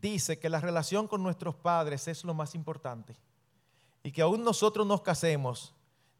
dice 0.00 0.38
que 0.38 0.48
la 0.48 0.60
relación 0.60 1.08
con 1.08 1.22
nuestros 1.22 1.56
padres 1.56 2.06
es 2.06 2.24
lo 2.24 2.34
más 2.34 2.54
importante 2.54 3.16
y 4.02 4.12
que 4.12 4.22
aún 4.22 4.44
nosotros 4.44 4.86
nos 4.86 5.00
casemos, 5.00 5.74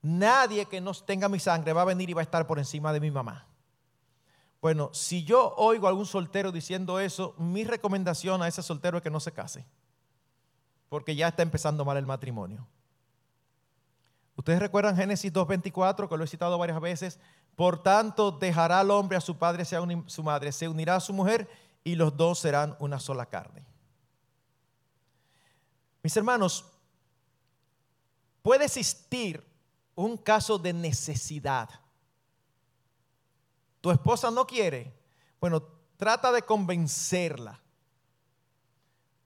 nadie 0.05 0.67
que 0.67 0.81
nos 0.81 1.05
tenga 1.05 1.29
mi 1.29 1.41
sangre 1.41 1.73
va 1.73 1.83
a 1.83 1.87
venir 1.87 2.11
y 2.11 2.13
va 2.13 2.21
a 2.21 2.25
estar 2.25 2.47
por 2.47 2.59
encima 2.59 2.93
de 2.93 3.01
mi 3.01 3.11
mamá. 3.11 3.47
Bueno, 4.61 4.91
si 4.93 5.25
yo 5.25 5.55
oigo 5.57 5.87
a 5.87 5.91
algún 5.91 6.07
soltero 6.07 6.53
diciendo 6.53 7.01
eso, 7.01 7.35
mi 7.39 7.65
recomendación 7.65 8.43
a 8.43 8.49
ese 8.49 8.63
soltero 8.63 8.99
es 8.99 9.03
que 9.03 9.11
no 9.11 9.21
se 9.21 9.33
case, 9.33 9.67
porque 10.89 11.17
ya 11.17 11.29
está 11.29 11.43
empezando 11.43 11.85
mal 11.85 11.97
el 11.97 12.07
matrimonio. 12.07 12.67
Ustedes 14.37 14.59
recuerdan 14.59 14.97
Génesis 14.97 15.33
2.24, 15.33 16.09
que 16.09 16.17
lo 16.17 16.25
he 16.25 16.27
citado 16.27 16.59
varias 16.59 16.81
veces. 16.81 17.21
Por 17.57 17.83
tanto, 17.83 18.33
dejará 18.33 18.81
al 18.81 18.91
hombre 18.91 19.17
a 19.17 19.21
su 19.21 19.37
padre 19.39 19.65
y 19.71 19.75
a 19.75 19.81
su 20.07 20.23
madre, 20.23 20.51
se 20.51 20.69
unirá 20.69 20.97
a 20.97 21.01
su 21.01 21.13
mujer 21.13 21.49
y 21.85 21.95
los 21.95 22.17
dos 22.17 22.41
serán 22.41 22.77
una 22.81 22.99
sola 22.99 23.27
carne. 23.27 23.65
Mis 26.03 26.17
hermanos, 26.17 26.65
puede 28.43 28.65
existir 28.65 29.54
un 29.95 30.17
caso 30.17 30.59
de 30.59 30.73
necesidad 30.73 31.85
tu 33.85 33.91
esposa 33.91 34.31
no 34.31 34.47
quiere, 34.47 34.99
bueno, 35.39 35.63
trata 35.99 36.33
de 36.33 36.41
convencerla. 36.41 37.61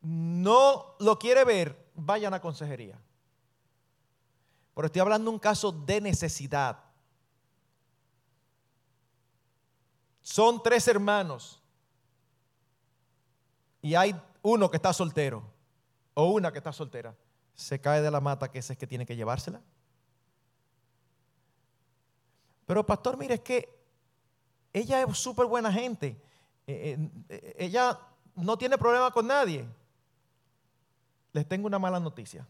No 0.01 0.97
lo 0.99 1.17
quiere 1.17 1.45
ver, 1.45 1.93
vayan 1.95 2.35
a 2.35 2.41
consejería. 2.41 3.01
Pero 4.75 4.87
estoy 4.87 5.01
hablando 5.01 5.31
de 5.31 5.35
un 5.37 5.39
caso 5.39 5.71
de 5.71 6.01
necesidad. 6.01 6.77
Son 10.23 10.61
tres 10.61 10.89
hermanos 10.89 11.63
y 13.81 13.95
hay 13.95 14.21
uno 14.43 14.69
que 14.73 14.79
está 14.79 14.93
soltero 14.93 15.49
o 16.15 16.33
una 16.33 16.51
que 16.51 16.59
está 16.59 16.73
soltera. 16.73 17.15
Se 17.55 17.81
cae 17.81 18.03
de 18.03 18.11
la 18.11 18.21
mata 18.21 18.51
que 18.51 18.59
ese 18.59 18.73
es 18.73 18.79
que 18.81 18.89
tiene 18.89 19.07
que 19.07 19.15
llevársela. 19.15 19.63
Pero 22.69 22.85
pastor, 22.85 23.17
mire, 23.17 23.37
es 23.37 23.41
que 23.41 23.67
ella 24.75 25.01
es 25.01 25.17
súper 25.17 25.47
buena 25.47 25.73
gente. 25.73 26.21
Eh, 26.67 26.99
eh, 26.99 27.11
eh, 27.31 27.57
ella 27.61 27.99
no 28.35 28.59
tiene 28.59 28.77
problema 28.77 29.11
con 29.11 29.27
nadie. 29.27 29.67
Les 31.33 31.49
tengo 31.49 31.67
una 31.67 31.79
mala 31.79 31.99
noticia. 31.99 32.47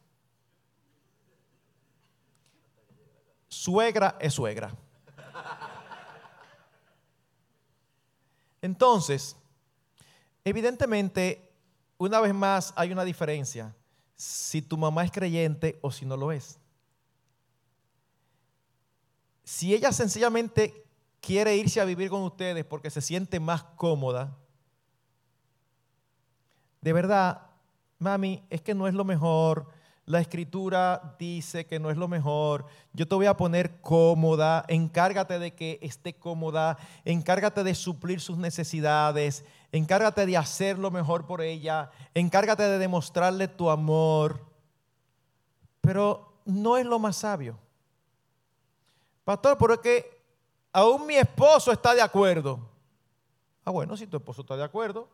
Suegra 3.46 4.16
es 4.18 4.34
suegra. 4.34 4.74
Entonces, 8.60 9.36
evidentemente, 10.42 11.48
una 11.96 12.18
vez 12.18 12.34
más 12.34 12.72
hay 12.74 12.90
una 12.90 13.04
diferencia 13.04 13.72
si 14.16 14.62
tu 14.62 14.76
mamá 14.76 15.04
es 15.04 15.12
creyente 15.12 15.78
o 15.80 15.92
si 15.92 16.04
no 16.04 16.16
lo 16.16 16.32
es. 16.32 16.58
Si 19.48 19.74
ella 19.74 19.92
sencillamente 19.92 20.84
quiere 21.22 21.56
irse 21.56 21.80
a 21.80 21.86
vivir 21.86 22.10
con 22.10 22.22
ustedes 22.22 22.66
porque 22.66 22.90
se 22.90 23.00
siente 23.00 23.40
más 23.40 23.62
cómoda, 23.62 24.36
de 26.82 26.92
verdad, 26.92 27.46
mami, 27.98 28.44
es 28.50 28.60
que 28.60 28.74
no 28.74 28.86
es 28.86 28.92
lo 28.92 29.06
mejor. 29.06 29.70
La 30.04 30.20
escritura 30.20 31.16
dice 31.18 31.64
que 31.64 31.80
no 31.80 31.90
es 31.90 31.96
lo 31.96 32.08
mejor. 32.08 32.66
Yo 32.92 33.08
te 33.08 33.14
voy 33.14 33.24
a 33.24 33.38
poner 33.38 33.80
cómoda. 33.80 34.66
Encárgate 34.68 35.38
de 35.38 35.54
que 35.54 35.78
esté 35.80 36.12
cómoda. 36.12 36.76
Encárgate 37.06 37.64
de 37.64 37.74
suplir 37.74 38.20
sus 38.20 38.36
necesidades. 38.36 39.46
Encárgate 39.72 40.26
de 40.26 40.36
hacer 40.36 40.78
lo 40.78 40.90
mejor 40.90 41.26
por 41.26 41.40
ella. 41.40 41.90
Encárgate 42.12 42.64
de 42.64 42.78
demostrarle 42.78 43.48
tu 43.48 43.70
amor. 43.70 44.44
Pero 45.80 46.42
no 46.44 46.76
es 46.76 46.84
lo 46.84 46.98
más 46.98 47.16
sabio. 47.16 47.58
Pastor, 49.28 49.58
porque 49.58 50.24
aún 50.72 51.06
mi 51.06 51.16
esposo 51.16 51.70
está 51.70 51.94
de 51.94 52.00
acuerdo. 52.00 52.66
Ah, 53.62 53.70
bueno, 53.70 53.94
si 53.94 54.06
tu 54.06 54.16
esposo 54.16 54.40
está 54.40 54.56
de 54.56 54.64
acuerdo, 54.64 55.06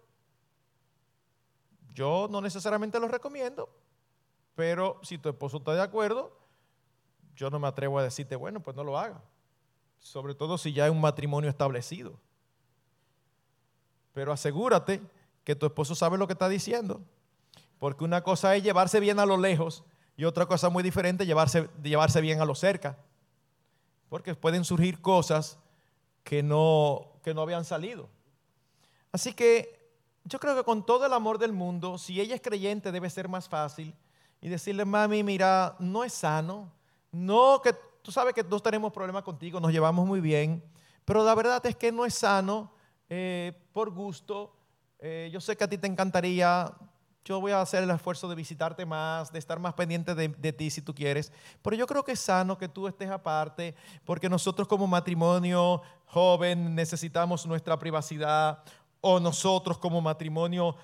yo 1.92 2.28
no 2.30 2.40
necesariamente 2.40 3.00
lo 3.00 3.08
recomiendo, 3.08 3.68
pero 4.54 5.00
si 5.02 5.18
tu 5.18 5.30
esposo 5.30 5.56
está 5.56 5.74
de 5.74 5.82
acuerdo, 5.82 6.30
yo 7.34 7.50
no 7.50 7.58
me 7.58 7.66
atrevo 7.66 7.98
a 7.98 8.04
decirte, 8.04 8.36
bueno, 8.36 8.60
pues 8.60 8.76
no 8.76 8.84
lo 8.84 8.96
haga. 8.96 9.20
Sobre 9.98 10.36
todo 10.36 10.58
si 10.58 10.72
ya 10.72 10.84
hay 10.84 10.90
un 10.90 11.00
matrimonio 11.00 11.50
establecido. 11.50 12.16
Pero 14.12 14.30
asegúrate 14.30 15.02
que 15.42 15.56
tu 15.56 15.66
esposo 15.66 15.96
sabe 15.96 16.18
lo 16.18 16.28
que 16.28 16.34
está 16.34 16.48
diciendo. 16.48 17.00
Porque 17.80 18.04
una 18.04 18.22
cosa 18.22 18.54
es 18.54 18.62
llevarse 18.62 19.00
bien 19.00 19.18
a 19.18 19.26
lo 19.26 19.36
lejos 19.36 19.82
y 20.16 20.24
otra 20.24 20.46
cosa 20.46 20.68
muy 20.68 20.84
diferente 20.84 21.26
llevarse, 21.26 21.68
llevarse 21.82 22.20
bien 22.20 22.40
a 22.40 22.44
lo 22.44 22.54
cerca 22.54 22.96
porque 24.14 24.36
pueden 24.36 24.64
surgir 24.64 25.00
cosas 25.00 25.58
que 26.22 26.40
no, 26.40 27.18
que 27.24 27.34
no 27.34 27.42
habían 27.42 27.64
salido. 27.64 28.08
Así 29.10 29.32
que 29.32 29.90
yo 30.22 30.38
creo 30.38 30.54
que 30.54 30.62
con 30.62 30.86
todo 30.86 31.04
el 31.04 31.12
amor 31.12 31.36
del 31.36 31.52
mundo, 31.52 31.98
si 31.98 32.20
ella 32.20 32.36
es 32.36 32.40
creyente 32.40 32.92
debe 32.92 33.10
ser 33.10 33.28
más 33.28 33.48
fácil 33.48 33.92
y 34.40 34.48
decirle, 34.48 34.84
mami, 34.84 35.24
mira, 35.24 35.74
no 35.80 36.04
es 36.04 36.12
sano, 36.12 36.72
no 37.10 37.60
que 37.60 37.74
tú 38.02 38.12
sabes 38.12 38.34
que 38.34 38.44
todos 38.44 38.62
tenemos 38.62 38.92
problemas 38.92 39.24
contigo, 39.24 39.58
nos 39.58 39.72
llevamos 39.72 40.06
muy 40.06 40.20
bien, 40.20 40.62
pero 41.04 41.24
la 41.24 41.34
verdad 41.34 41.66
es 41.66 41.74
que 41.74 41.90
no 41.90 42.06
es 42.06 42.14
sano 42.14 42.70
eh, 43.08 43.52
por 43.72 43.90
gusto. 43.90 44.54
Eh, 45.00 45.28
yo 45.32 45.40
sé 45.40 45.56
que 45.56 45.64
a 45.64 45.68
ti 45.68 45.76
te 45.76 45.88
encantaría 45.88 46.72
yo 47.24 47.40
voy 47.40 47.52
a 47.52 47.60
hacer 47.60 47.82
el 47.82 47.90
esfuerzo 47.90 48.28
de 48.28 48.34
visitarte 48.34 48.84
más, 48.84 49.32
de 49.32 49.38
estar 49.38 49.58
más 49.58 49.72
pendiente 49.72 50.14
de, 50.14 50.52
ti 50.52 50.70
si 50.70 50.82
tú 50.82 50.94
quieres. 50.94 51.32
Pero 51.62 51.74
yo 51.74 51.86
creo 51.86 52.04
que 52.04 52.12
es 52.12 52.20
sano 52.20 52.58
que 52.58 52.68
tú 52.68 52.86
estés 52.86 53.10
aparte, 53.10 53.74
porque 54.04 54.28
nosotros 54.28 54.68
como 54.68 54.86
matrimonio 54.86 55.80
joven 56.06 56.74
necesitamos 56.74 57.46
nuestra 57.46 57.78
privacidad. 57.78 58.62
o 59.00 59.20
nosotros 59.20 59.78
como 59.78 60.00
matrimonio 60.00 60.76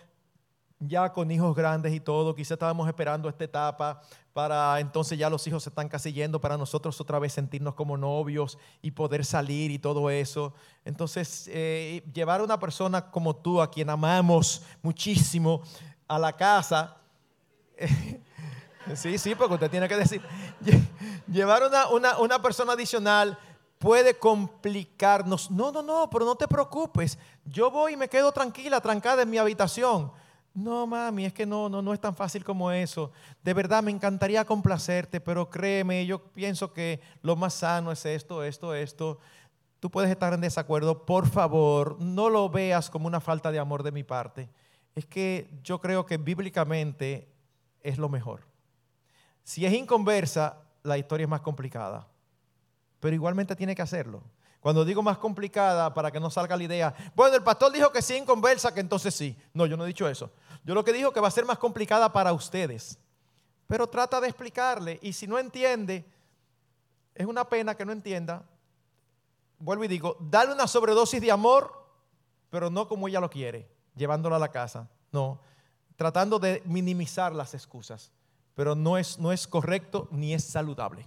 ya 0.79 1.12
con 1.12 1.31
hijos 1.31 1.55
grandes 1.55 1.92
y 1.92 2.00
todo, 2.00 2.35
quizá 2.35 2.55
estábamos 2.55 2.88
esperando 2.88 3.29
esta 3.29 3.44
etapa 3.44 4.00
para 4.33 4.79
entonces 4.81 5.18
ya 5.18 5.29
los 5.29 5.46
hijos 5.46 5.62
se 5.64 5.68
están 5.68 5.88
casi 5.88 6.12
yendo 6.12 6.40
para 6.40 6.57
nosotros 6.57 7.00
otra 7.00 7.18
vez 7.18 7.33
sentirnos 7.33 7.74
como 7.74 7.96
novios 7.96 8.59
y 8.81 8.92
poder 8.92 9.24
salir 9.24 9.70
y 9.70 9.79
todo 9.79 10.09
eso. 10.09 10.55
Entonces, 10.85 11.50
eh, 11.53 12.03
llevar 12.14 12.40
a 12.40 12.44
una 12.44 12.59
persona 12.59 13.11
como 13.11 13.35
tú, 13.35 13.61
a 13.61 13.70
quien 13.70 13.90
amamos 13.90 14.62
muchísimo, 14.83 15.62
a 16.10 16.18
la 16.18 16.36
casa, 16.36 16.96
sí, 18.94 19.16
sí, 19.16 19.34
porque 19.36 19.54
usted 19.54 19.70
tiene 19.70 19.88
que 19.88 19.96
decir, 19.96 20.20
llevar 21.28 21.62
una, 21.62 21.86
una, 21.88 22.18
una 22.18 22.42
persona 22.42 22.72
adicional 22.72 23.38
puede 23.78 24.18
complicarnos. 24.18 25.52
No, 25.52 25.70
no, 25.70 25.82
no, 25.82 26.10
pero 26.10 26.24
no 26.24 26.34
te 26.34 26.48
preocupes. 26.48 27.16
Yo 27.44 27.70
voy 27.70 27.92
y 27.92 27.96
me 27.96 28.08
quedo 28.08 28.32
tranquila, 28.32 28.80
trancada 28.80 29.22
en 29.22 29.30
mi 29.30 29.38
habitación. 29.38 30.10
No, 30.52 30.84
mami, 30.84 31.26
es 31.26 31.32
que 31.32 31.46
no, 31.46 31.68
no, 31.68 31.80
no 31.80 31.94
es 31.94 32.00
tan 32.00 32.14
fácil 32.14 32.42
como 32.44 32.72
eso. 32.72 33.12
De 33.44 33.54
verdad, 33.54 33.80
me 33.84 33.92
encantaría 33.92 34.44
complacerte, 34.44 35.20
pero 35.20 35.48
créeme, 35.48 36.04
yo 36.06 36.24
pienso 36.32 36.72
que 36.72 37.00
lo 37.22 37.36
más 37.36 37.54
sano 37.54 37.92
es 37.92 38.04
esto, 38.04 38.42
esto, 38.42 38.74
esto. 38.74 39.18
Tú 39.78 39.90
puedes 39.92 40.10
estar 40.10 40.34
en 40.34 40.40
desacuerdo. 40.40 41.06
Por 41.06 41.28
favor, 41.28 41.96
no 42.00 42.28
lo 42.28 42.50
veas 42.50 42.90
como 42.90 43.06
una 43.06 43.20
falta 43.20 43.52
de 43.52 43.60
amor 43.60 43.84
de 43.84 43.92
mi 43.92 44.02
parte. 44.02 44.50
Es 45.00 45.06
que 45.06 45.48
yo 45.62 45.80
creo 45.80 46.04
que 46.04 46.18
bíblicamente 46.18 47.26
es 47.80 47.96
lo 47.96 48.10
mejor. 48.10 48.42
Si 49.42 49.64
es 49.64 49.72
inconversa, 49.72 50.60
la 50.82 50.98
historia 50.98 51.24
es 51.24 51.30
más 51.30 51.40
complicada. 51.40 52.06
Pero 53.00 53.14
igualmente 53.14 53.56
tiene 53.56 53.74
que 53.74 53.80
hacerlo. 53.80 54.22
Cuando 54.60 54.84
digo 54.84 55.02
más 55.02 55.16
complicada, 55.16 55.94
para 55.94 56.10
que 56.10 56.20
no 56.20 56.28
salga 56.28 56.54
la 56.54 56.64
idea, 56.64 56.94
bueno, 57.14 57.34
el 57.34 57.42
pastor 57.42 57.72
dijo 57.72 57.90
que 57.90 58.02
sí 58.02 58.14
en 58.14 58.26
conversa, 58.26 58.74
que 58.74 58.80
entonces 58.80 59.14
sí. 59.14 59.34
No, 59.54 59.64
yo 59.64 59.78
no 59.78 59.84
he 59.84 59.86
dicho 59.86 60.06
eso. 60.06 60.30
Yo 60.64 60.74
lo 60.74 60.84
que 60.84 60.92
digo 60.92 61.14
que 61.14 61.20
va 61.20 61.28
a 61.28 61.30
ser 61.30 61.46
más 61.46 61.56
complicada 61.56 62.12
para 62.12 62.34
ustedes. 62.34 62.98
Pero 63.66 63.86
trata 63.86 64.20
de 64.20 64.28
explicarle. 64.28 64.98
Y 65.00 65.14
si 65.14 65.26
no 65.26 65.38
entiende, 65.38 66.04
es 67.14 67.24
una 67.24 67.48
pena 67.48 67.74
que 67.74 67.86
no 67.86 67.92
entienda. 67.92 68.44
Vuelvo 69.60 69.82
y 69.84 69.88
digo, 69.88 70.18
dale 70.20 70.52
una 70.52 70.66
sobredosis 70.66 71.22
de 71.22 71.32
amor, 71.32 71.72
pero 72.50 72.68
no 72.68 72.86
como 72.86 73.08
ella 73.08 73.20
lo 73.20 73.30
quiere, 73.30 73.79
llevándola 73.96 74.37
a 74.37 74.40
la 74.40 74.50
casa. 74.50 74.88
No, 75.12 75.40
tratando 75.96 76.38
de 76.38 76.62
minimizar 76.64 77.35
las 77.35 77.55
excusas. 77.55 78.12
Pero 78.55 78.74
no 78.74 78.98
es, 78.98 79.18
no 79.18 79.33
es 79.33 79.46
correcto 79.46 80.09
ni 80.11 80.35
es 80.35 80.44
saludable. 80.44 81.07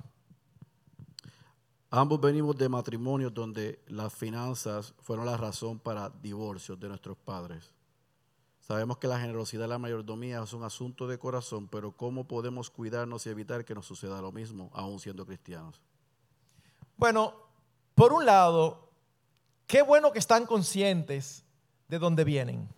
Ambos 1.90 2.20
venimos 2.20 2.58
de 2.58 2.70
matrimonios 2.70 3.34
donde 3.34 3.80
las 3.88 4.12
finanzas 4.12 4.96
fueron 5.00 5.28
la 5.28 5.38
razón 5.38 5.78
para 5.78 6.10
divorcios 6.10 6.80
de 6.80 6.88
nuestros 6.88 7.16
padres. 7.18 7.72
Sabemos 8.60 8.98
que 8.98 9.08
la 9.08 9.20
generosidad 9.20 9.64
de 9.64 9.68
la 9.68 9.78
mayordomía 9.78 10.42
es 10.42 10.54
un 10.54 10.64
asunto 10.64 11.06
de 11.06 11.20
corazón, 11.20 11.68
pero 11.68 11.92
¿cómo 11.92 12.28
podemos 12.28 12.70
cuidarnos 12.70 13.26
y 13.26 13.30
evitar 13.30 13.66
que 13.66 13.76
nos 13.76 13.86
suceda 13.86 14.22
lo 14.22 14.32
mismo, 14.32 14.72
aún 14.74 15.00
siendo 15.00 15.26
cristianos? 15.26 15.82
Bueno, 16.98 17.34
por 17.94 18.14
un 18.14 18.26
lado, 18.26 18.90
qué 19.68 19.82
bueno 19.82 20.12
que 20.12 20.20
están 20.20 20.46
conscientes 20.46 21.43
de 21.88 22.00
dónde 22.00 22.24
vienen. 22.24 22.70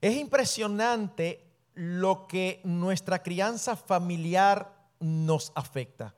Es 0.00 0.16
impresionante 0.16 1.44
lo 1.74 2.26
que 2.26 2.60
nuestra 2.64 3.22
crianza 3.22 3.76
familiar 3.76 4.72
nos 5.00 5.52
afecta. 5.54 6.14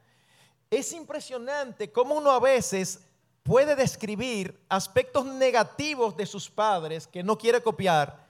Es 0.70 0.92
impresionante 0.92 1.92
cómo 1.92 2.16
uno 2.16 2.30
a 2.30 2.40
veces 2.40 3.00
puede 3.42 3.76
describir 3.76 4.60
aspectos 4.68 5.24
negativos 5.24 6.16
de 6.16 6.26
sus 6.26 6.50
padres 6.50 7.06
que 7.06 7.22
no 7.22 7.38
quiere 7.38 7.62
copiar 7.62 8.26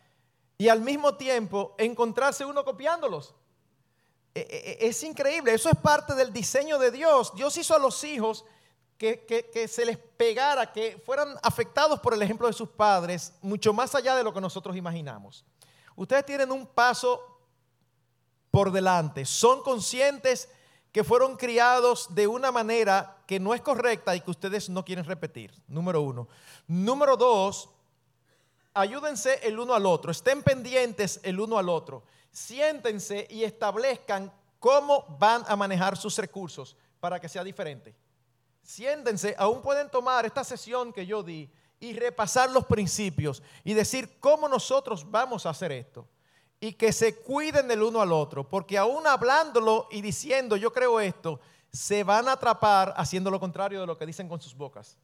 y 0.59 0.69
al 0.69 0.83
mismo 0.83 1.15
tiempo 1.17 1.75
encontrarse 1.79 2.45
uno 2.45 2.65
copiándolos. 2.65 3.35
E, 4.35 4.41
e, 4.41 4.85
e, 4.85 4.89
es 4.89 5.03
increíble, 5.03 5.55
eso 5.55 5.71
es 5.71 5.79
parte 5.79 6.15
del 6.15 6.33
diseño 6.33 6.79
de 6.79 6.91
Dios. 6.91 7.35
Dios 7.35 7.57
hizo 7.57 7.75
a 7.75 7.79
los 7.79 8.05
hijos 8.05 8.45
que, 8.99 9.69
se 9.69 9.85
les 9.85 9.99
pegara, 9.99 10.73
que 10.73 11.01
fueran 11.05 11.37
afectados 11.43 12.01
por 12.01 12.15
el 12.15 12.23
ejemplo 12.23 12.47
de 12.47 12.53
sus 12.53 12.69
padres, 12.69 13.33
mucho 13.43 13.73
más 13.73 13.95
allá 13.95 14.17
de 14.17 14.25
lo 14.25 14.33
que 14.33 14.41
nosotros 14.41 14.77
imaginamos. 14.77 15.45
Ustedes 15.95 16.25
tienen 16.25 16.51
un 16.51 16.67
paso 16.67 17.41
por 18.51 18.71
delante, 18.71 19.25
son 19.25 19.63
conscientes 19.63 20.49
que 20.93 21.05
fueron 21.05 21.37
criados 21.37 22.15
de 22.15 22.27
una 22.27 22.51
manera 22.51 23.19
que 23.27 23.39
no 23.39 23.53
es 23.53 23.61
correcta 23.61 24.17
y 24.17 24.21
que 24.23 24.31
ustedes 24.31 24.71
no 24.71 24.83
quieren 24.83 25.05
repetir. 25.05 25.53
Número 25.69 26.01
uno. 26.01 26.27
Número 26.67 27.19
dos, 27.19 27.69
ayúdense 28.73 29.41
el 29.43 29.59
uno 29.59 29.75
al 29.75 29.85
otro, 29.85 30.11
estén 30.11 30.43
pendientes 30.43 31.21
el 31.23 31.39
uno 31.39 31.59
al 31.59 31.69
otro, 31.69 32.05
siéntense 32.31 33.27
y 33.29 33.45
establezcan 33.45 34.33
cómo 34.59 35.05
van 35.19 35.45
a 35.47 35.55
manejar 35.55 35.99
sus 35.99 36.17
recursos 36.17 36.77
para 36.99 37.21
que 37.21 37.29
sea 37.29 37.45
diferente. 37.45 37.95
Siéntense, 38.67 39.37
aún 39.39 39.63
pueden 39.63 39.89
tomar 39.89 40.27
esta 40.27 40.43
sesión 40.43 40.93
que 40.93 41.07
yo 41.07 41.23
di 41.23 41.49
y 41.79 41.93
repasar 41.93 42.51
los 42.51 42.67
principios 42.67 43.41
y 43.63 43.75
decir 43.75 44.19
cómo 44.19 44.49
nosotros 44.49 45.09
vamos 45.09 45.47
a 45.47 45.51
hacer 45.51 45.71
esto 45.71 46.09
y 46.59 46.73
que 46.73 46.93
se 46.93 47.15
cuiden 47.15 47.69
del 47.69 47.85
uno 47.85 48.01
al 48.01 48.11
otro, 48.11 48.49
porque 48.49 48.77
aún 48.77 49.07
hablándolo 49.07 49.87
y 49.93 50.03
diciendo 50.03 50.57
yo 50.57 50.73
creo 50.73 50.99
esto, 50.99 51.39
se 51.73 52.03
van 52.03 52.27
a 52.27 52.33
atrapar 52.33 52.93
haciendo 52.97 53.31
lo 53.31 53.39
contrario 53.39 53.81
de 53.81 53.87
lo 53.87 53.97
que 53.97 54.05
dicen 54.05 54.29
con 54.29 54.41
sus 54.41 54.57
bocas. 54.57 54.99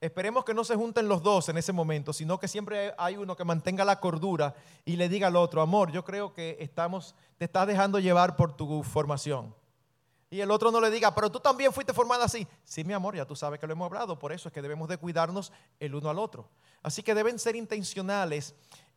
Esperemos 0.00 0.42
que 0.46 0.54
no 0.54 0.64
se 0.64 0.74
junten 0.74 1.08
los 1.08 1.22
dos 1.22 1.50
en 1.50 1.58
ese 1.58 1.74
momento, 1.74 2.14
sino 2.14 2.40
que 2.40 2.48
siempre 2.48 2.94
hay 2.96 3.18
uno 3.18 3.36
que 3.36 3.44
mantenga 3.44 3.84
la 3.84 4.00
cordura 4.00 4.54
y 4.86 4.96
le 4.96 5.10
diga 5.10 5.26
al 5.26 5.36
otro, 5.36 5.60
amor, 5.60 5.92
yo 5.92 6.04
creo 6.04 6.32
que 6.32 6.56
estamos, 6.58 7.14
te 7.36 7.44
estás 7.44 7.66
dejando 7.66 7.98
llevar 7.98 8.34
por 8.34 8.56
tu 8.56 8.82
formación. 8.82 9.54
Y 10.30 10.40
el 10.40 10.50
otro 10.50 10.70
no 10.70 10.80
le 10.80 10.90
diga, 10.90 11.14
pero 11.14 11.30
tú 11.30 11.40
también 11.40 11.72
fuiste 11.72 11.94
formada 11.94 12.24
así. 12.24 12.46
Sí, 12.64 12.84
mi 12.84 12.92
amor, 12.92 13.16
ya 13.16 13.24
tú 13.24 13.34
sabes 13.34 13.58
que 13.58 13.66
lo 13.66 13.72
hemos 13.72 13.86
hablado, 13.86 14.18
por 14.18 14.32
eso 14.32 14.48
es 14.48 14.52
que 14.52 14.60
debemos 14.60 14.88
de 14.88 14.98
cuidarnos 14.98 15.52
el 15.80 15.94
uno 15.94 16.10
al 16.10 16.18
otro. 16.18 16.48
Así 16.82 17.02
que 17.02 17.14
deben 17.14 17.38
ser 17.38 17.56
intencionales 17.56 18.54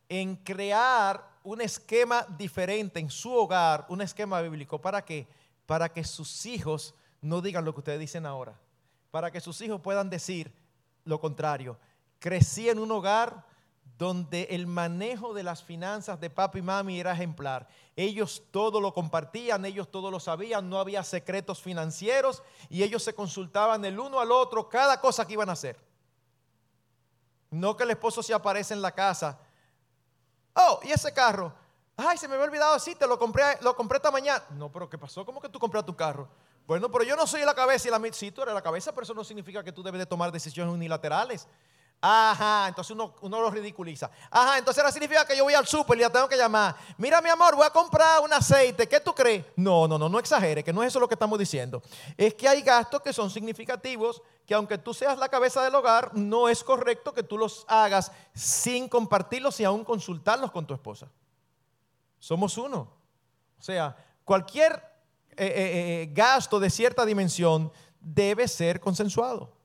en 0.08 0.36
crear 0.36 1.26
un 1.42 1.62
esquema 1.62 2.26
diferente 2.36 3.00
en 3.00 3.10
su 3.10 3.32
hogar, 3.32 3.86
un 3.88 4.02
esquema 4.02 4.42
bíblico. 4.42 4.78
¿Para 4.80 5.04
qué? 5.04 5.26
Para 5.64 5.90
que 5.90 6.04
sus 6.04 6.44
hijos 6.44 6.94
no 7.22 7.40
digan 7.40 7.64
lo 7.64 7.72
que 7.72 7.80
ustedes 7.80 8.00
dicen 8.00 8.26
ahora. 8.26 8.60
Para 9.10 9.30
que 9.30 9.40
sus 9.40 9.60
hijos 9.62 9.80
puedan 9.80 10.10
decir 10.10 10.52
lo 11.04 11.18
contrario. 11.18 11.78
Crecí 12.18 12.68
en 12.68 12.78
un 12.78 12.90
hogar 12.90 13.46
donde 14.02 14.48
el 14.50 14.66
manejo 14.66 15.32
de 15.32 15.44
las 15.44 15.62
finanzas 15.62 16.18
de 16.18 16.28
papi 16.28 16.58
y 16.58 16.62
mami 16.62 16.98
era 16.98 17.12
ejemplar. 17.12 17.68
Ellos 17.94 18.42
todo 18.50 18.80
lo 18.80 18.92
compartían, 18.92 19.64
ellos 19.64 19.88
todo 19.92 20.10
lo 20.10 20.18
sabían, 20.18 20.68
no 20.68 20.80
había 20.80 21.04
secretos 21.04 21.62
financieros 21.62 22.42
y 22.68 22.82
ellos 22.82 23.04
se 23.04 23.14
consultaban 23.14 23.84
el 23.84 24.00
uno 24.00 24.18
al 24.18 24.32
otro 24.32 24.68
cada 24.68 25.00
cosa 25.00 25.24
que 25.24 25.34
iban 25.34 25.50
a 25.50 25.52
hacer. 25.52 25.78
No 27.50 27.76
que 27.76 27.84
el 27.84 27.92
esposo 27.92 28.24
se 28.24 28.34
aparece 28.34 28.74
en 28.74 28.82
la 28.82 28.90
casa 28.90 29.38
Oh, 30.54 30.80
¿y 30.82 30.90
ese 30.90 31.14
carro? 31.14 31.52
Ay, 31.96 32.18
se 32.18 32.26
me 32.26 32.34
había 32.34 32.46
olvidado, 32.46 32.76
sí, 32.80 32.96
te 32.96 33.06
lo 33.06 33.16
compré, 33.20 33.44
lo 33.60 33.76
compré 33.76 33.98
esta 33.98 34.10
mañana. 34.10 34.42
No, 34.50 34.70
pero 34.72 34.90
¿qué 34.90 34.98
pasó? 34.98 35.24
¿Cómo 35.24 35.40
que 35.40 35.48
tú 35.48 35.60
compraste 35.60 35.86
tu 35.86 35.96
carro? 35.96 36.28
Bueno, 36.66 36.90
pero 36.90 37.04
yo 37.04 37.14
no 37.14 37.24
soy 37.24 37.44
la 37.44 37.54
cabeza 37.54 37.86
y 37.86 37.90
la 37.92 38.00
sí, 38.12 38.32
tú 38.32 38.42
eres 38.42 38.52
la 38.52 38.62
cabeza, 38.62 38.90
pero 38.92 39.04
eso 39.04 39.14
no 39.14 39.24
significa 39.24 39.62
que 39.62 39.72
tú 39.72 39.82
debes 39.82 40.00
de 40.00 40.06
tomar 40.06 40.32
decisiones 40.32 40.74
unilaterales. 40.74 41.46
Ajá, 42.04 42.66
entonces 42.66 42.90
uno, 42.90 43.14
uno, 43.20 43.40
lo 43.40 43.48
ridiculiza. 43.48 44.10
Ajá, 44.28 44.58
entonces 44.58 44.82
ahora 44.82 44.90
significa 44.90 45.24
que 45.24 45.36
yo 45.36 45.44
voy 45.44 45.54
al 45.54 45.68
súper 45.68 45.96
y 45.96 46.00
la 46.00 46.10
tengo 46.10 46.28
que 46.28 46.36
llamar. 46.36 46.74
Mira, 46.98 47.22
mi 47.22 47.28
amor, 47.28 47.54
voy 47.54 47.64
a 47.64 47.70
comprar 47.70 48.20
un 48.20 48.32
aceite. 48.32 48.88
¿Qué 48.88 48.98
tú 48.98 49.14
crees? 49.14 49.46
No, 49.54 49.86
no, 49.86 49.96
no, 49.96 50.08
no 50.08 50.18
exagere, 50.18 50.64
que 50.64 50.72
no 50.72 50.82
es 50.82 50.88
eso 50.88 50.98
lo 50.98 51.06
que 51.06 51.14
estamos 51.14 51.38
diciendo. 51.38 51.80
Es 52.16 52.34
que 52.34 52.48
hay 52.48 52.60
gastos 52.62 53.02
que 53.02 53.12
son 53.12 53.30
significativos, 53.30 54.20
que 54.44 54.52
aunque 54.52 54.78
tú 54.78 54.92
seas 54.92 55.16
la 55.16 55.28
cabeza 55.28 55.62
del 55.62 55.76
hogar, 55.76 56.12
no 56.12 56.48
es 56.48 56.64
correcto 56.64 57.14
que 57.14 57.22
tú 57.22 57.38
los 57.38 57.64
hagas 57.68 58.10
sin 58.34 58.88
compartirlos 58.88 59.60
y 59.60 59.64
aún 59.64 59.84
consultarlos 59.84 60.50
con 60.50 60.66
tu 60.66 60.74
esposa. 60.74 61.06
Somos 62.18 62.58
uno. 62.58 62.88
O 63.60 63.62
sea, 63.62 63.96
cualquier 64.24 64.72
eh, 65.36 65.46
eh, 65.46 66.02
eh, 66.02 66.10
gasto 66.12 66.58
de 66.58 66.68
cierta 66.68 67.06
dimensión 67.06 67.70
debe 68.00 68.48
ser 68.48 68.80
consensuado. 68.80 69.61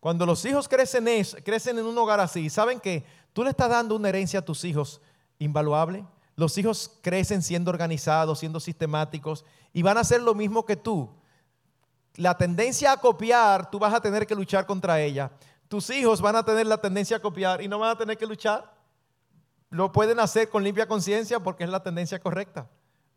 Cuando 0.00 0.24
los 0.26 0.44
hijos 0.44 0.68
crecen, 0.68 1.06
crecen 1.44 1.78
en 1.78 1.86
un 1.86 1.98
hogar 1.98 2.20
así, 2.20 2.48
¿saben 2.50 2.78
que 2.78 3.04
tú 3.32 3.42
le 3.42 3.50
estás 3.50 3.68
dando 3.68 3.96
una 3.96 4.08
herencia 4.08 4.40
a 4.40 4.44
tus 4.44 4.64
hijos 4.64 5.00
invaluable? 5.38 6.04
Los 6.36 6.56
hijos 6.56 6.98
crecen 7.02 7.42
siendo 7.42 7.70
organizados, 7.70 8.38
siendo 8.38 8.60
sistemáticos 8.60 9.44
y 9.72 9.82
van 9.82 9.96
a 9.96 10.02
hacer 10.02 10.22
lo 10.22 10.34
mismo 10.34 10.64
que 10.64 10.76
tú. 10.76 11.10
La 12.14 12.38
tendencia 12.38 12.92
a 12.92 12.96
copiar, 12.98 13.70
tú 13.70 13.80
vas 13.80 13.92
a 13.92 14.00
tener 14.00 14.24
que 14.24 14.36
luchar 14.36 14.64
contra 14.64 15.00
ella. 15.00 15.32
Tus 15.66 15.90
hijos 15.90 16.20
van 16.20 16.36
a 16.36 16.44
tener 16.44 16.66
la 16.66 16.80
tendencia 16.80 17.16
a 17.16 17.20
copiar 17.20 17.60
y 17.60 17.66
no 17.66 17.80
van 17.80 17.90
a 17.90 17.98
tener 17.98 18.16
que 18.16 18.26
luchar. 18.26 18.72
Lo 19.70 19.90
pueden 19.90 20.20
hacer 20.20 20.48
con 20.48 20.62
limpia 20.62 20.86
conciencia 20.86 21.40
porque 21.40 21.64
es 21.64 21.70
la 21.70 21.82
tendencia 21.82 22.20
correcta. 22.20 22.70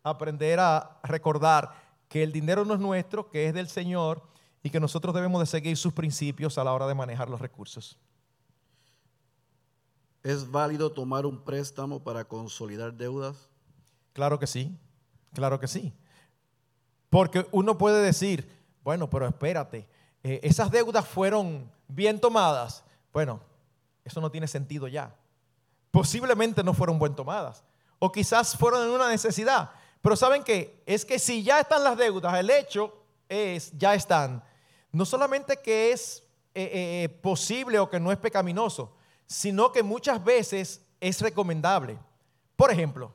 Aprender 0.03 0.59
a 0.59 0.97
recordar 1.03 1.71
que 2.09 2.23
el 2.23 2.31
dinero 2.31 2.65
no 2.65 2.73
es 2.73 2.79
nuestro, 2.79 3.29
que 3.29 3.47
es 3.47 3.53
del 3.53 3.69
Señor 3.69 4.23
y 4.63 4.69
que 4.69 4.79
nosotros 4.79 5.13
debemos 5.13 5.39
de 5.39 5.45
seguir 5.45 5.77
sus 5.77 5.93
principios 5.93 6.57
a 6.57 6.63
la 6.63 6.73
hora 6.73 6.87
de 6.87 6.95
manejar 6.95 7.29
los 7.29 7.41
recursos. 7.41 7.97
¿Es 10.23 10.49
válido 10.49 10.91
tomar 10.91 11.25
un 11.25 11.43
préstamo 11.43 12.03
para 12.03 12.25
consolidar 12.25 12.93
deudas? 12.93 13.49
Claro 14.13 14.37
que 14.37 14.45
sí, 14.45 14.77
claro 15.33 15.59
que 15.59 15.67
sí. 15.67 15.93
Porque 17.09 17.47
uno 17.51 17.77
puede 17.77 18.03
decir, 18.03 18.47
bueno, 18.83 19.09
pero 19.09 19.27
espérate, 19.27 19.87
eh, 20.23 20.39
esas 20.43 20.69
deudas 20.69 21.07
fueron 21.07 21.69
bien 21.87 22.19
tomadas. 22.19 22.83
Bueno, 23.11 23.41
eso 24.05 24.21
no 24.21 24.29
tiene 24.29 24.47
sentido 24.47 24.87
ya. 24.87 25.15
Posiblemente 25.89 26.63
no 26.63 26.73
fueron 26.73 26.99
bien 26.99 27.15
tomadas. 27.15 27.63
O 27.99 28.11
quizás 28.11 28.55
fueron 28.55 28.83
en 28.83 28.89
una 28.89 29.09
necesidad. 29.09 29.71
Pero 30.01 30.15
¿saben 30.15 30.43
qué? 30.43 30.81
Es 30.85 31.03
que 31.03 31.19
si 31.19 31.43
ya 31.43 31.59
están 31.59 31.83
las 31.83 31.97
deudas, 31.97 32.33
el 32.35 32.49
hecho 32.49 33.03
es, 33.27 33.71
ya 33.77 33.93
están. 33.93 34.43
No 34.91 35.05
solamente 35.05 35.57
que 35.57 35.91
es 35.91 36.23
eh, 36.53 37.03
eh, 37.03 37.09
posible 37.21 37.79
o 37.79 37.89
que 37.89 37.99
no 37.99 38.11
es 38.11 38.17
pecaminoso, 38.17 38.95
sino 39.25 39.71
que 39.71 39.83
muchas 39.83 40.23
veces 40.23 40.81
es 40.99 41.21
recomendable. 41.21 41.97
Por 42.55 42.71
ejemplo, 42.71 43.13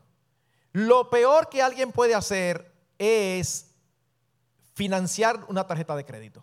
lo 0.72 1.10
peor 1.10 1.48
que 1.48 1.62
alguien 1.62 1.92
puede 1.92 2.14
hacer 2.14 2.72
es 2.98 3.70
financiar 4.74 5.44
una 5.48 5.66
tarjeta 5.66 5.94
de 5.96 6.04
crédito. 6.04 6.42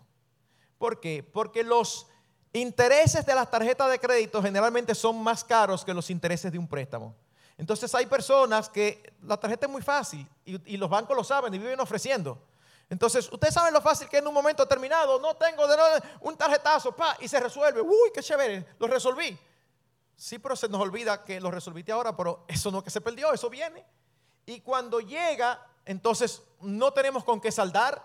¿Por 0.78 1.00
qué? 1.00 1.22
Porque 1.22 1.62
los 1.62 2.06
intereses 2.52 3.26
de 3.26 3.34
las 3.34 3.50
tarjetas 3.50 3.90
de 3.90 3.98
crédito 3.98 4.42
generalmente 4.42 4.94
son 4.94 5.22
más 5.22 5.44
caros 5.44 5.84
que 5.84 5.94
los 5.94 6.10
intereses 6.10 6.50
de 6.52 6.58
un 6.58 6.68
préstamo. 6.68 7.14
Entonces 7.56 7.94
hay 7.94 8.06
personas 8.06 8.68
que 8.68 9.12
la 9.22 9.36
tarjeta 9.36 9.66
es 9.66 9.72
muy 9.72 9.82
fácil 9.82 10.26
y, 10.44 10.76
los 10.76 10.90
bancos 10.90 11.16
lo 11.16 11.24
saben 11.24 11.54
y 11.54 11.58
viven 11.58 11.78
ofreciendo. 11.80 12.42
Entonces, 12.90 13.30
ustedes 13.32 13.54
saben 13.54 13.72
lo 13.72 13.80
fácil 13.80 14.08
que 14.08 14.18
en 14.18 14.26
un 14.26 14.34
momento 14.34 14.62
determinado 14.62 15.18
no 15.18 15.36
tengo 15.36 15.66
de 15.66 15.76
un 16.20 16.36
tarjetazo, 16.36 16.94
pa, 16.94 17.16
y 17.20 17.28
se 17.28 17.40
resuelve. 17.40 17.80
Uy, 17.80 18.10
qué 18.12 18.22
chévere, 18.22 18.66
lo 18.78 18.86
resolví. 18.86 19.38
Sí, 20.16 20.38
pero 20.38 20.54
se 20.54 20.68
nos 20.68 20.80
olvida 20.80 21.24
que 21.24 21.40
lo 21.40 21.50
resolviste 21.50 21.92
ahora, 21.92 22.16
pero 22.16 22.44
eso 22.46 22.70
no 22.70 22.82
que 22.82 22.90
se 22.90 23.00
perdió, 23.00 23.32
eso 23.32 23.50
viene. 23.50 23.84
Y 24.46 24.60
cuando 24.60 25.00
llega, 25.00 25.66
entonces 25.84 26.42
no 26.60 26.92
tenemos 26.92 27.24
con 27.24 27.40
qué 27.40 27.50
saldar. 27.50 28.02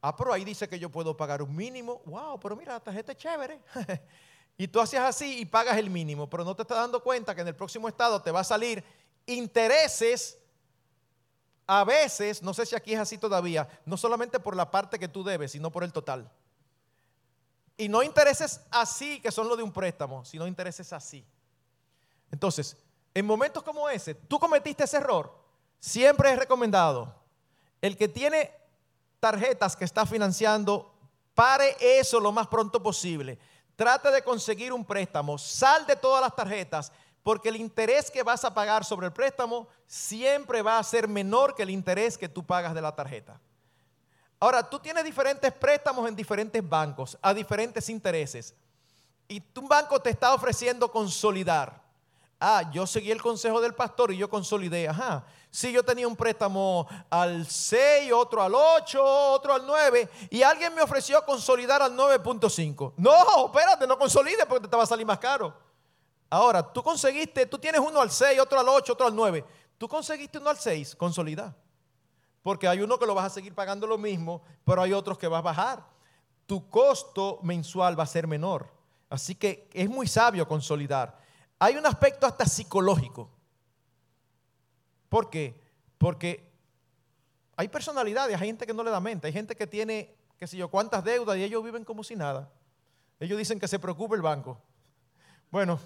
Ah, 0.00 0.16
pero 0.16 0.32
ahí 0.32 0.44
dice 0.44 0.68
que 0.68 0.78
yo 0.78 0.90
puedo 0.90 1.16
pagar 1.16 1.42
un 1.42 1.54
mínimo. 1.54 2.02
Wow, 2.06 2.40
pero 2.40 2.56
mira, 2.56 2.72
la 2.72 2.80
tarjeta 2.80 3.12
es 3.12 3.18
chévere. 3.18 3.60
y 4.56 4.66
tú 4.66 4.80
haces 4.80 4.98
así 4.98 5.40
y 5.40 5.44
pagas 5.44 5.76
el 5.78 5.90
mínimo, 5.90 6.28
pero 6.28 6.44
no 6.44 6.56
te 6.56 6.62
estás 6.62 6.78
dando 6.78 7.02
cuenta 7.02 7.34
que 7.34 7.42
en 7.42 7.48
el 7.48 7.54
próximo 7.54 7.88
estado 7.88 8.20
te 8.20 8.30
va 8.30 8.40
a 8.40 8.44
salir 8.44 8.82
intereses. 9.26 10.38
A 11.66 11.84
veces, 11.84 12.42
no 12.42 12.52
sé 12.54 12.66
si 12.66 12.74
aquí 12.74 12.94
es 12.94 13.00
así 13.00 13.18
todavía, 13.18 13.68
no 13.86 13.96
solamente 13.96 14.40
por 14.40 14.56
la 14.56 14.70
parte 14.70 14.98
que 14.98 15.08
tú 15.08 15.22
debes, 15.22 15.52
sino 15.52 15.70
por 15.70 15.84
el 15.84 15.92
total. 15.92 16.30
Y 17.76 17.88
no 17.88 18.02
intereses 18.02 18.60
así, 18.70 19.20
que 19.20 19.30
son 19.30 19.48
lo 19.48 19.56
de 19.56 19.62
un 19.62 19.72
préstamo, 19.72 20.24
sino 20.24 20.46
intereses 20.46 20.92
así. 20.92 21.24
Entonces, 22.30 22.76
en 23.14 23.26
momentos 23.26 23.62
como 23.62 23.88
ese, 23.88 24.14
tú 24.14 24.38
cometiste 24.38 24.84
ese 24.84 24.98
error, 24.98 25.34
siempre 25.78 26.32
es 26.32 26.38
recomendado, 26.38 27.14
el 27.80 27.96
que 27.96 28.08
tiene 28.08 28.52
tarjetas 29.20 29.76
que 29.76 29.84
está 29.84 30.06
financiando, 30.06 30.92
pare 31.34 31.76
eso 31.80 32.20
lo 32.20 32.32
más 32.32 32.48
pronto 32.48 32.82
posible. 32.82 33.38
Trate 33.76 34.10
de 34.10 34.22
conseguir 34.22 34.72
un 34.72 34.84
préstamo, 34.84 35.38
sal 35.38 35.86
de 35.86 35.96
todas 35.96 36.20
las 36.20 36.34
tarjetas, 36.34 36.92
porque 37.22 37.48
el 37.48 37.56
interés 37.56 38.10
que 38.10 38.22
vas 38.22 38.44
a 38.44 38.52
pagar 38.52 38.84
sobre 38.84 39.06
el 39.06 39.12
préstamo 39.12 39.68
siempre 39.86 40.62
va 40.62 40.78
a 40.78 40.84
ser 40.84 41.06
menor 41.08 41.54
que 41.54 41.62
el 41.62 41.70
interés 41.70 42.18
que 42.18 42.28
tú 42.28 42.44
pagas 42.44 42.74
de 42.74 42.82
la 42.82 42.94
tarjeta. 42.94 43.40
Ahora, 44.40 44.68
tú 44.68 44.80
tienes 44.80 45.04
diferentes 45.04 45.52
préstamos 45.52 46.08
en 46.08 46.16
diferentes 46.16 46.68
bancos 46.68 47.16
a 47.22 47.32
diferentes 47.32 47.88
intereses. 47.88 48.54
Y 49.28 49.40
un 49.56 49.68
banco 49.68 50.00
te 50.00 50.10
está 50.10 50.34
ofreciendo 50.34 50.90
consolidar. 50.90 51.80
Ah, 52.40 52.68
yo 52.72 52.88
seguí 52.88 53.12
el 53.12 53.22
consejo 53.22 53.60
del 53.60 53.72
pastor 53.72 54.10
y 54.10 54.16
yo 54.16 54.28
consolidé. 54.28 54.88
Ajá. 54.88 55.24
Sí, 55.48 55.70
yo 55.70 55.84
tenía 55.84 56.08
un 56.08 56.16
préstamo 56.16 56.88
al 57.08 57.46
6, 57.46 58.12
otro 58.12 58.42
al 58.42 58.52
8, 58.52 59.00
otro 59.04 59.54
al 59.54 59.64
9. 59.64 60.08
Y 60.30 60.42
alguien 60.42 60.74
me 60.74 60.82
ofreció 60.82 61.24
consolidar 61.24 61.80
al 61.80 61.96
9.5. 61.96 62.94
No, 62.96 63.46
espérate, 63.46 63.86
no 63.86 63.96
consolides 63.96 64.44
porque 64.46 64.66
te 64.66 64.76
va 64.76 64.82
a 64.82 64.86
salir 64.86 65.06
más 65.06 65.18
caro. 65.18 65.54
Ahora, 66.32 66.62
tú 66.62 66.82
conseguiste, 66.82 67.44
tú 67.44 67.58
tienes 67.58 67.78
uno 67.78 68.00
al 68.00 68.10
6, 68.10 68.40
otro 68.40 68.58
al 68.58 68.66
8, 68.66 68.94
otro 68.94 69.06
al 69.06 69.14
9. 69.14 69.44
Tú 69.76 69.86
conseguiste 69.86 70.38
uno 70.38 70.48
al 70.48 70.56
6, 70.56 70.96
consolida. 70.96 71.54
Porque 72.42 72.66
hay 72.66 72.80
uno 72.80 72.98
que 72.98 73.04
lo 73.04 73.14
vas 73.14 73.26
a 73.26 73.34
seguir 73.34 73.54
pagando 73.54 73.86
lo 73.86 73.98
mismo, 73.98 74.40
pero 74.64 74.80
hay 74.80 74.94
otros 74.94 75.18
que 75.18 75.28
vas 75.28 75.40
a 75.40 75.42
bajar. 75.42 75.86
Tu 76.46 76.70
costo 76.70 77.38
mensual 77.42 77.98
va 77.98 78.04
a 78.04 78.06
ser 78.06 78.26
menor. 78.26 78.66
Así 79.10 79.34
que 79.34 79.68
es 79.74 79.90
muy 79.90 80.06
sabio 80.06 80.48
consolidar. 80.48 81.18
Hay 81.58 81.76
un 81.76 81.84
aspecto 81.84 82.26
hasta 82.26 82.46
psicológico. 82.46 83.28
¿Por 85.10 85.28
qué? 85.28 85.60
Porque 85.98 86.50
hay 87.56 87.68
personalidades, 87.68 88.40
hay 88.40 88.46
gente 88.46 88.66
que 88.66 88.72
no 88.72 88.82
le 88.82 88.90
da 88.90 89.00
mente, 89.00 89.26
hay 89.26 89.34
gente 89.34 89.54
que 89.54 89.66
tiene, 89.66 90.16
qué 90.38 90.46
sé 90.46 90.56
yo, 90.56 90.68
cuántas 90.68 91.04
deudas 91.04 91.36
y 91.36 91.44
ellos 91.44 91.62
viven 91.62 91.84
como 91.84 92.02
si 92.02 92.16
nada. 92.16 92.50
Ellos 93.20 93.36
dicen 93.36 93.60
que 93.60 93.68
se 93.68 93.78
preocupe 93.78 94.16
el 94.16 94.22
banco. 94.22 94.58
Bueno, 95.50 95.78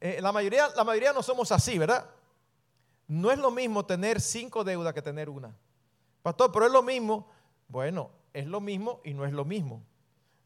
eh, 0.00 0.18
la, 0.20 0.32
mayoría, 0.32 0.68
la 0.76 0.84
mayoría 0.84 1.12
no 1.12 1.22
somos 1.22 1.50
así, 1.52 1.78
¿verdad? 1.78 2.08
No 3.06 3.30
es 3.30 3.38
lo 3.38 3.50
mismo 3.50 3.84
tener 3.84 4.20
cinco 4.20 4.64
deudas 4.64 4.94
que 4.94 5.02
tener 5.02 5.28
una. 5.28 5.54
Pastor, 6.22 6.50
pero 6.52 6.66
es 6.66 6.72
lo 6.72 6.82
mismo. 6.82 7.28
Bueno, 7.68 8.10
es 8.32 8.46
lo 8.46 8.60
mismo 8.60 9.00
y 9.04 9.14
no 9.14 9.24
es 9.24 9.32
lo 9.32 9.44
mismo. 9.44 9.82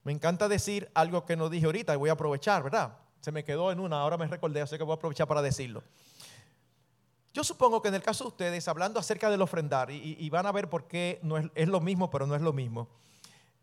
Me 0.05 0.13
encanta 0.13 0.49
decir 0.49 0.91
algo 0.95 1.25
que 1.25 1.37
no 1.37 1.49
dije 1.49 1.67
ahorita 1.67 1.95
y 1.95 1.97
voy 1.97 2.11
a 2.11 2.15
aprovechar, 2.15 2.63
¿verdad? 2.63 2.97
Se 3.21 3.33
me 3.33 3.45
quedó 3.45 3.71
en 3.73 3.81
una, 3.81 4.01
ahora 4.01 4.17
me 4.17 4.27
recordé, 4.27 4.61
así 4.61 4.77
que 4.77 4.85
voy 4.85 4.93
a 4.93 4.97
aprovechar 4.97 5.27
para 5.27 5.43
decirlo. 5.43 5.83
Yo 7.33 7.45
supongo 7.45 7.83
que 7.83 7.89
en 7.89 7.95
el 7.95 8.03
caso 8.03 8.25
de 8.25 8.29
ustedes, 8.29 8.67
hablando 8.69 8.99
acerca 8.99 9.31
del 9.31 9.43
ofrendar, 9.43 9.91
y, 9.91 10.31
van 10.31 10.47
a 10.47 10.53
ver 10.53 10.69
por 10.69 10.89
qué 10.89 11.21
no 11.23 11.37
es, 11.37 11.47
es, 11.55 11.69
lo 11.69 11.81
mismo, 11.81 12.11
pero 12.11 12.27
no 12.27 12.35
es 12.35 12.43
lo 12.43 12.53
mismo. 12.53 12.89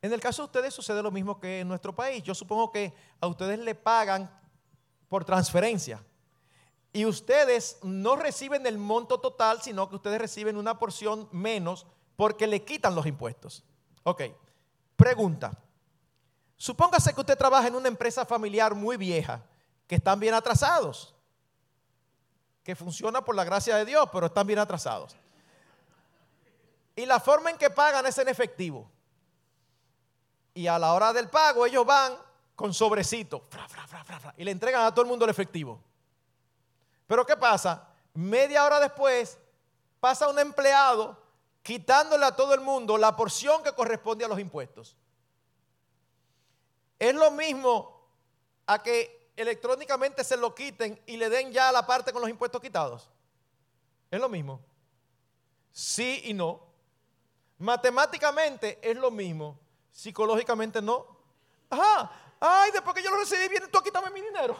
En 0.02 0.13
el 0.13 0.21
caso 0.21 0.43
de 0.43 0.45
ustedes 0.45 0.74
sucede 0.74 1.02
lo 1.02 1.12
mismo 1.12 1.39
que 1.39 1.62
en 1.62 1.67
nuestro 1.67 1.95
país. 1.95 2.24
Yo 2.24 2.36
supongo 2.36 2.71
que 2.71 2.93
a 3.19 3.28
ustedes 3.28 3.60
le 3.60 3.74
pagan 3.74 4.30
por 5.10 5.26
transferencia. 5.26 6.04
Y 6.94 7.06
ustedes 7.06 7.78
no 7.84 8.15
reciben 8.15 8.65
el 8.65 8.78
monto 8.78 9.20
total, 9.20 9.62
sino 9.62 9.89
que 9.89 9.98
ustedes 9.98 10.20
reciben 10.20 10.56
una 10.56 10.80
porción 10.80 11.28
menos 11.32 11.86
porque 12.15 12.48
le 12.48 12.63
quitan 12.63 12.96
los 12.96 13.06
impuestos. 13.06 13.63
Ok, 14.04 14.24
pregunta. 14.96 15.52
Supóngase 16.58 17.13
que 17.13 17.20
usted 17.20 17.38
trabaja 17.38 17.68
en 17.68 17.76
una 17.76 17.89
empresa 17.89 18.26
familiar 18.26 18.74
muy 18.76 18.96
vieja, 18.96 19.44
que 19.88 19.96
están 19.96 20.20
bien 20.20 20.34
atrasados, 20.34 21.13
que 22.63 22.76
funciona 22.76 23.24
por 23.24 23.36
la 23.36 23.44
gracia 23.44 23.76
de 23.76 23.86
Dios, 23.86 24.08
pero 24.12 24.28
están 24.28 24.48
bien 24.48 24.60
atrasados. 24.60 25.18
Y 26.96 27.06
la 27.06 27.20
forma 27.20 27.50
en 27.50 27.58
que 27.58 27.70
pagan 27.70 28.06
es 28.06 28.18
en 28.18 28.30
efectivo. 28.30 28.89
Y 30.54 30.68
a 30.68 30.80
la 30.80 30.94
hora 30.94 31.12
del 31.12 31.30
pago 31.30 31.65
ellos 31.65 31.86
van 31.86 32.13
con 32.56 32.74
sobrecito 32.74 33.48
y 34.38 34.44
le 34.44 34.52
entregan 34.52 34.86
a 34.86 34.91
todo 34.91 35.02
el 35.02 35.08
mundo 35.08 35.26
el 35.26 35.32
efectivo. 35.32 35.82
Pero 37.08 37.26
¿qué 37.26 37.36
pasa? 37.36 37.89
Media 38.13 38.65
hora 38.65 38.80
después 38.80 39.38
pasa 40.00 40.28
un 40.28 40.39
empleado 40.39 41.22
quitándole 41.62 42.26
a 42.26 42.36
todo 42.36 42.54
el 42.54 42.62
mundo 42.62 42.98
la 42.98 43.15
porción 43.15 43.63
que 43.63 43.74
corresponde 43.74 44.26
a 44.26 44.28
los 44.28 44.39
impuestos. 44.39 44.96
Es 46.98 47.13
lo 47.13 47.32
mismo 47.32 48.08
a 48.68 48.82
que 48.82 49.32
electrónicamente 49.36 50.24
se 50.24 50.38
lo 50.38 50.56
quiten 50.56 51.02
y 51.06 51.18
le 51.18 51.30
den 51.30 51.52
ya 51.52 51.72
la 51.72 51.86
parte 51.86 52.13
con 52.13 52.22
los 52.22 52.30
impuestos 52.30 52.62
quitados. 52.62 53.10
Es 54.10 54.20
lo 54.20 54.30
mismo. 54.30 54.62
Sí 55.72 56.22
y 56.26 56.34
no. 56.34 56.62
Matemáticamente 57.58 58.80
es 58.82 58.96
lo 58.96 59.12
mismo. 59.12 59.60
Psicológicamente 59.91 60.82
no. 60.82 61.06
Ajá. 61.70 62.12
Ay, 62.39 62.71
después 62.71 62.95
que 62.95 63.04
yo 63.04 63.10
lo 63.12 63.17
recibí, 63.17 63.48
viene 63.48 63.67
tú 63.67 63.80
a 63.80 63.84
quitarme 63.84 64.10
mi 64.12 64.21
dinero. 64.21 64.58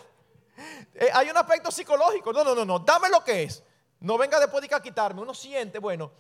Eh, 0.94 1.10
hay 1.14 1.30
un 1.30 1.38
aspecto 1.38 1.70
psicológico. 1.72 2.32
No, 2.32 2.44
no, 2.44 2.56
no, 2.56 2.66
no. 2.66 2.80
Dame 2.80 3.10
lo 3.10 3.24
que 3.24 3.44
es. 3.44 3.64
No 4.00 4.18
venga 4.18 4.40
después 4.40 4.62
de 4.62 4.70
que 4.70 4.76
a 4.76 4.82
quitarme. 4.82 5.22
Uno 5.22 5.34
siente, 5.34 5.80
bueno, 5.80 6.12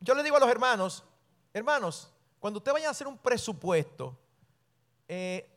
yo 0.00 0.14
le 0.14 0.22
digo 0.22 0.36
a 0.36 0.40
los 0.40 0.48
hermanos, 0.48 1.04
hermanos, 1.52 2.10
cuando 2.38 2.58
usted 2.58 2.72
vaya 2.72 2.88
a 2.88 2.90
hacer 2.92 3.06
un 3.06 3.18
presupuesto, 3.18 4.16
eh, 5.08 5.50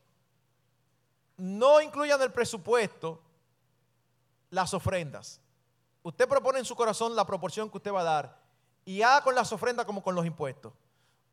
no 1.38 1.82
incluyan 1.82 2.22
el 2.22 2.32
presupuesto 2.32 3.22
las 4.50 4.74
ofrendas. 4.74 5.40
Usted 6.04 6.28
propone 6.28 6.60
en 6.60 6.66
su 6.66 6.76
corazón 6.76 7.16
la 7.16 7.26
proporción 7.26 7.70
que 7.70 7.78
usted 7.78 7.94
va 7.94 8.02
a 8.02 8.04
dar 8.04 8.44
y 8.86 9.02
haga 9.02 9.24
con 9.24 9.34
las 9.34 9.52
ofrendas 9.52 9.86
como 9.86 10.04
con 10.04 10.14
los 10.16 10.26
impuestos. 10.26 10.74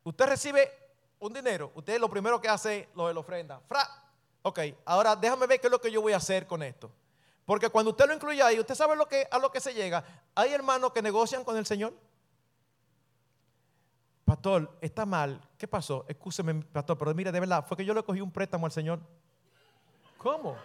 Usted 0.03 0.25
recibe 0.25 0.71
un 1.21 1.33
dinero, 1.33 1.71
usted 1.75 1.99
lo 1.99 2.09
primero 2.09 2.41
que 2.41 2.49
hace 2.49 2.89
lo 2.93 3.07
de 3.07 3.13
la 3.13 3.21
ofrenda. 3.21 3.61
Fra, 3.67 3.87
ok, 4.41 4.59
ahora 4.85 5.15
déjame 5.15 5.47
ver 5.47 5.61
qué 5.61 5.67
es 5.67 5.71
lo 5.71 5.79
que 5.79 5.91
yo 5.91 6.01
voy 6.01 6.13
a 6.13 6.17
hacer 6.17 6.45
con 6.45 6.61
esto. 6.61 6.91
Porque 7.45 7.69
cuando 7.69 7.91
usted 7.91 8.05
lo 8.07 8.13
incluye 8.13 8.43
ahí, 8.43 8.59
usted 8.59 8.75
sabe 8.75 8.95
lo 8.95 9.07
que, 9.07 9.27
a 9.31 9.39
lo 9.39 9.51
que 9.51 9.61
se 9.61 9.73
llega. 9.73 10.03
Hay 10.35 10.51
hermanos 10.51 10.91
que 10.91 11.01
negocian 11.01 11.43
con 11.43 11.55
el 11.57 11.65
Señor 11.65 11.93
pastor, 14.31 14.77
está 14.79 15.05
mal. 15.05 15.41
¿Qué 15.57 15.67
pasó? 15.67 16.05
Escúcheme, 16.07 16.63
pastor, 16.63 16.97
pero 16.97 17.13
mire, 17.13 17.33
de 17.33 17.39
verdad, 17.41 17.65
fue 17.67 17.75
que 17.75 17.83
yo 17.83 17.93
le 17.93 18.01
cogí 18.01 18.21
un 18.21 18.31
préstamo 18.31 18.65
al 18.65 18.71
Señor. 18.71 19.01
¿Cómo? 20.17 20.55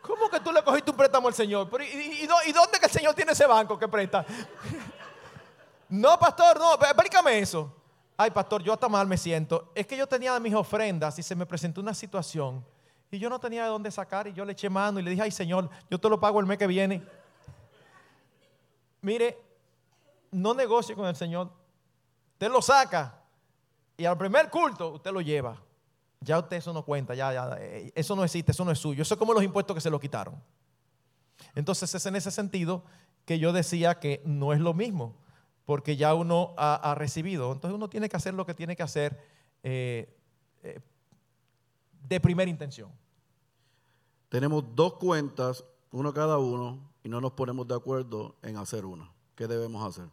¿Cómo 0.00 0.30
que 0.30 0.40
tú 0.40 0.50
le 0.50 0.64
cogiste 0.64 0.90
un 0.90 0.96
préstamo 0.96 1.28
al 1.28 1.34
Señor? 1.34 1.68
¿y, 1.82 2.24
y, 2.24 2.26
dónde 2.26 2.78
que 2.80 2.86
el 2.86 2.90
Señor 2.90 3.14
tiene 3.14 3.32
ese 3.32 3.46
banco 3.46 3.78
que 3.78 3.86
presta? 3.86 4.24
no, 5.90 6.18
pastor, 6.18 6.58
no, 6.58 6.72
explícame 6.74 7.38
eso. 7.38 7.77
Ay, 8.20 8.32
pastor, 8.32 8.64
yo 8.64 8.72
hasta 8.72 8.88
mal 8.88 9.06
me 9.06 9.16
siento. 9.16 9.70
Es 9.76 9.86
que 9.86 9.96
yo 9.96 10.04
tenía 10.08 10.38
mis 10.40 10.52
ofrendas 10.52 11.16
y 11.20 11.22
se 11.22 11.36
me 11.36 11.46
presentó 11.46 11.80
una 11.80 11.94
situación 11.94 12.64
y 13.12 13.18
yo 13.20 13.30
no 13.30 13.38
tenía 13.38 13.62
de 13.62 13.68
dónde 13.68 13.92
sacar 13.92 14.26
y 14.26 14.32
yo 14.32 14.44
le 14.44 14.52
eché 14.52 14.68
mano 14.68 14.98
y 14.98 15.04
le 15.04 15.10
dije, 15.10 15.22
ay, 15.22 15.30
Señor, 15.30 15.70
yo 15.88 16.00
te 16.00 16.08
lo 16.08 16.18
pago 16.18 16.40
el 16.40 16.46
mes 16.46 16.58
que 16.58 16.66
viene. 16.66 17.00
Mire, 19.02 19.38
no 20.32 20.52
negocie 20.52 20.96
con 20.96 21.06
el 21.06 21.14
Señor. 21.14 21.48
Usted 22.32 22.50
lo 22.50 22.60
saca 22.60 23.22
y 23.96 24.04
al 24.04 24.18
primer 24.18 24.50
culto 24.50 24.94
usted 24.94 25.12
lo 25.12 25.20
lleva. 25.20 25.56
Ya 26.20 26.40
usted 26.40 26.56
eso 26.56 26.72
no 26.72 26.84
cuenta, 26.84 27.14
ya, 27.14 27.32
ya, 27.32 27.56
eh, 27.60 27.92
eso 27.94 28.16
no 28.16 28.24
existe, 28.24 28.50
eso 28.50 28.64
no 28.64 28.72
es 28.72 28.80
suyo. 28.80 29.02
Eso 29.02 29.14
es 29.14 29.18
como 29.18 29.32
los 29.32 29.44
impuestos 29.44 29.76
que 29.76 29.80
se 29.80 29.90
lo 29.90 30.00
quitaron. 30.00 30.42
Entonces 31.54 31.94
es 31.94 32.04
en 32.04 32.16
ese 32.16 32.32
sentido 32.32 32.82
que 33.24 33.38
yo 33.38 33.52
decía 33.52 34.00
que 34.00 34.20
no 34.24 34.52
es 34.52 34.58
lo 34.58 34.74
mismo, 34.74 35.14
porque 35.68 35.98
ya 35.98 36.14
uno 36.14 36.54
ha, 36.56 36.94
recibido. 36.96 37.52
Entonces 37.52 37.74
uno 37.74 37.90
tiene 37.90 38.08
que 38.08 38.16
hacer 38.16 38.32
lo 38.32 38.46
que 38.46 38.54
tiene 38.54 38.74
que 38.74 38.82
hacer 38.82 39.22
eh, 39.62 40.18
eh, 40.62 40.80
de 42.08 42.20
primera 42.20 42.50
intención. 42.50 42.90
Tenemos 44.30 44.64
dos 44.74 44.94
cuentas, 44.94 45.62
uno 45.90 46.14
cada 46.14 46.38
uno, 46.38 46.90
y 47.04 47.10
no 47.10 47.20
nos 47.20 47.32
ponemos 47.32 47.68
de 47.68 47.74
acuerdo 47.74 48.36
en 48.40 48.56
hacer 48.56 48.86
una. 48.86 49.12
¿Qué 49.34 49.46
debemos 49.46 49.86
hacer? 49.86 50.08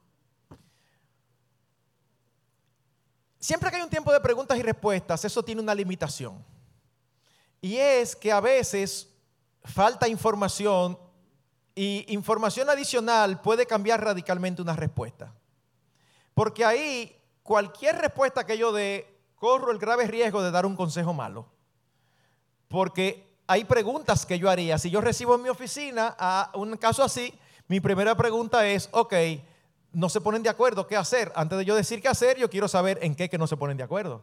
Siempre 3.40 3.70
que 3.70 3.78
hay 3.78 3.84
un 3.84 3.90
tiempo 3.90 4.12
de 4.12 4.20
preguntas 4.20 4.60
y 4.60 4.62
respuestas, 4.62 5.24
eso 5.24 5.42
tiene 5.42 5.62
una 5.62 5.74
limitación. 5.74 6.44
Y 7.62 7.78
es 7.78 8.14
que 8.14 8.30
a 8.30 8.42
veces 8.42 9.08
falta 9.64 10.10
información 10.10 11.00
y 11.74 12.04
información 12.14 12.70
adicional 12.70 13.40
puede 13.40 13.66
cambiar 13.66 14.04
radicalmente 14.04 14.62
una 14.62 14.76
respuesta. 14.76 15.34
Porque 16.36 16.64
ahí 16.64 17.20
cualquier 17.42 17.98
respuesta 17.98 18.46
que 18.46 18.60
yo 18.60 18.72
dé, 18.72 19.08
corro 19.36 19.72
el 19.72 19.80
grave 19.80 20.06
riesgo 20.06 20.44
de 20.44 20.52
dar 20.52 20.68
un 20.68 20.76
consejo 20.76 21.14
malo. 21.14 21.48
Porque 22.68 23.26
hay 23.48 23.64
preguntas 23.64 24.26
que 24.26 24.38
yo 24.38 24.50
haría. 24.50 24.78
Si 24.78 24.92
yo 24.92 25.02
recibo 25.02 25.36
en 25.36 25.42
mi 25.42 25.50
oficina 25.50 26.16
a 26.20 26.52
un 26.54 26.78
caso 26.78 27.04
así, 27.04 27.34
mi 27.68 27.80
primera 27.80 28.16
pregunta 28.16 28.68
es, 28.68 28.90
ok, 28.92 29.14
no 29.94 30.10
se 30.10 30.22
ponen 30.22 30.44
de 30.44 30.50
acuerdo, 30.50 30.88
¿qué 30.88 30.98
hacer? 30.98 31.32
Antes 31.36 31.58
de 31.58 31.66
yo 31.66 31.74
decir 31.74 32.02
qué 32.02 32.10
hacer, 32.10 32.38
yo 32.38 32.50
quiero 32.50 32.68
saber 32.68 33.00
en 33.02 33.16
qué 33.16 33.30
que 33.30 33.38
no 33.38 33.48
se 33.48 33.58
ponen 33.58 33.78
de 33.78 33.84
acuerdo. 33.84 34.22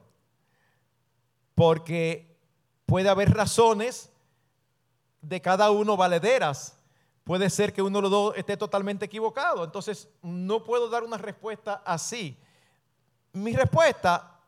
Porque 1.55 2.37
puede 2.85 3.09
haber 3.09 3.33
razones 3.33 4.11
de 5.23 5.41
cada 5.41 5.71
uno 5.71 5.97
valederas. 5.97 6.77
Puede 7.25 7.51
ser 7.51 7.73
que 7.73 7.83
uno 7.83 7.99
de 7.99 8.03
los 8.03 8.11
dos 8.11 8.35
esté 8.37 8.57
totalmente 8.57 9.05
equivocado. 9.05 9.65
Entonces, 9.65 10.09
no 10.23 10.65
puedo 10.65 10.89
dar 10.89 11.05
una 11.05 11.19
respuesta 11.19 11.83
así. 11.85 12.37
Mi 13.33 13.55
respuesta, 13.55 14.41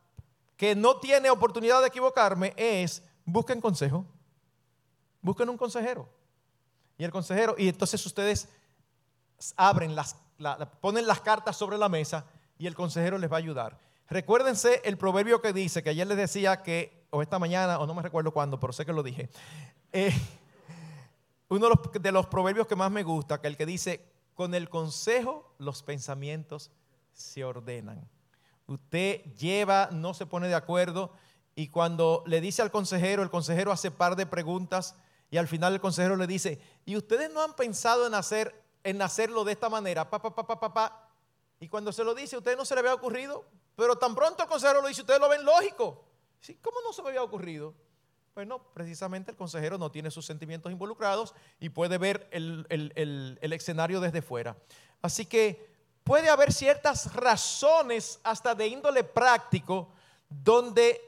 que 0.56 0.74
no 0.74 0.98
tiene 0.98 1.30
oportunidad 1.30 1.80
de 1.80 1.88
equivocarme, 1.88 2.52
es 2.56 3.02
busquen 3.24 3.60
consejo. 3.60 4.04
Busquen 5.20 5.48
un 5.48 5.56
consejero. 5.56 6.08
Y 6.98 7.04
el 7.04 7.10
consejero, 7.10 7.54
y 7.58 7.68
entonces 7.68 8.04
ustedes 8.04 8.48
abren 9.56 9.94
las 9.94 10.16
ponen 10.80 11.06
las 11.06 11.20
cartas 11.20 11.56
sobre 11.56 11.78
la 11.78 11.88
mesa 11.88 12.24
y 12.58 12.66
el 12.66 12.74
consejero 12.74 13.18
les 13.18 13.30
va 13.30 13.36
a 13.36 13.38
ayudar. 13.38 13.78
Recuérdense 14.08 14.82
el 14.84 14.98
proverbio 14.98 15.40
que 15.40 15.52
dice, 15.52 15.82
que 15.82 15.90
ayer 15.90 16.06
les 16.06 16.16
decía 16.16 16.62
que, 16.62 17.06
o 17.10 17.22
esta 17.22 17.38
mañana, 17.38 17.78
o 17.78 17.86
no 17.86 17.94
me 17.94 18.02
recuerdo 18.02 18.32
cuándo, 18.32 18.60
pero 18.60 18.72
sé 18.72 18.84
que 18.84 18.92
lo 18.92 19.02
dije. 19.02 19.30
Eh, 19.92 20.12
uno 21.54 21.68
de 21.92 22.12
los, 22.12 22.26
proverbios 22.26 22.66
que 22.66 22.76
más 22.76 22.90
me 22.90 23.02
gusta, 23.02 23.40
que 23.40 23.48
el 23.48 23.56
que 23.56 23.66
dice, 23.66 24.04
con 24.34 24.54
el 24.54 24.68
consejo 24.68 25.54
los 25.58 25.82
pensamientos 25.82 26.70
se 27.12 27.44
ordenan. 27.44 28.08
Usted 28.66 29.22
lleva, 29.36 29.88
no 29.92 30.14
se 30.14 30.26
pone 30.26 30.48
de 30.48 30.54
acuerdo 30.54 31.12
y 31.54 31.68
cuando 31.68 32.22
le 32.26 32.40
dice 32.40 32.62
al 32.62 32.70
consejero, 32.70 33.22
el 33.22 33.30
consejero 33.30 33.72
hace 33.72 33.90
par 33.90 34.16
de 34.16 34.26
preguntas 34.26 34.96
y 35.30 35.36
al 35.36 35.48
final 35.48 35.74
el 35.74 35.80
consejero 35.80 36.16
le 36.16 36.26
dice, 36.26 36.60
¿y 36.84 36.96
ustedes 36.96 37.32
no 37.32 37.42
han 37.42 37.54
pensado 37.54 38.06
en 38.06 38.14
hacer 38.14 38.64
en 38.84 39.00
hacerlo 39.00 39.44
de 39.44 39.52
esta 39.52 39.68
manera, 39.68 40.08
pa, 40.08 40.20
pa, 40.20 40.34
pa, 40.34 40.46
pa, 40.46 40.72
pa, 40.72 41.10
Y 41.58 41.68
cuando 41.68 41.90
se 41.90 42.04
lo 42.04 42.14
dice, 42.14 42.36
a 42.36 42.38
usted 42.38 42.56
no 42.56 42.64
se 42.66 42.74
le 42.74 42.80
había 42.80 42.94
ocurrido, 42.94 43.44
pero 43.74 43.96
tan 43.96 44.14
pronto 44.14 44.42
el 44.42 44.48
consejero 44.48 44.82
lo 44.82 44.88
dice, 44.88 45.00
ustedes 45.00 45.20
lo 45.20 45.28
ven 45.28 45.44
lógico. 45.44 46.04
¿Sí? 46.38 46.56
¿Cómo 46.56 46.76
no 46.82 46.92
se 46.92 47.02
me 47.02 47.08
había 47.08 47.22
ocurrido? 47.22 47.74
Bueno, 48.34 48.60
precisamente 48.74 49.30
el 49.30 49.36
consejero 49.36 49.78
no 49.78 49.92
tiene 49.92 50.10
sus 50.10 50.26
sentimientos 50.26 50.72
involucrados 50.72 51.34
y 51.60 51.68
puede 51.68 51.98
ver 51.98 52.28
el, 52.32 52.66
el 52.68 53.52
escenario 53.52 54.00
desde 54.00 54.22
fuera. 54.22 54.56
Así 55.02 55.24
que 55.24 55.72
puede 56.02 56.28
haber 56.28 56.52
ciertas 56.52 57.14
razones 57.14 58.18
hasta 58.24 58.56
de 58.56 58.66
índole 58.66 59.04
práctico 59.04 59.88
donde 60.28 61.00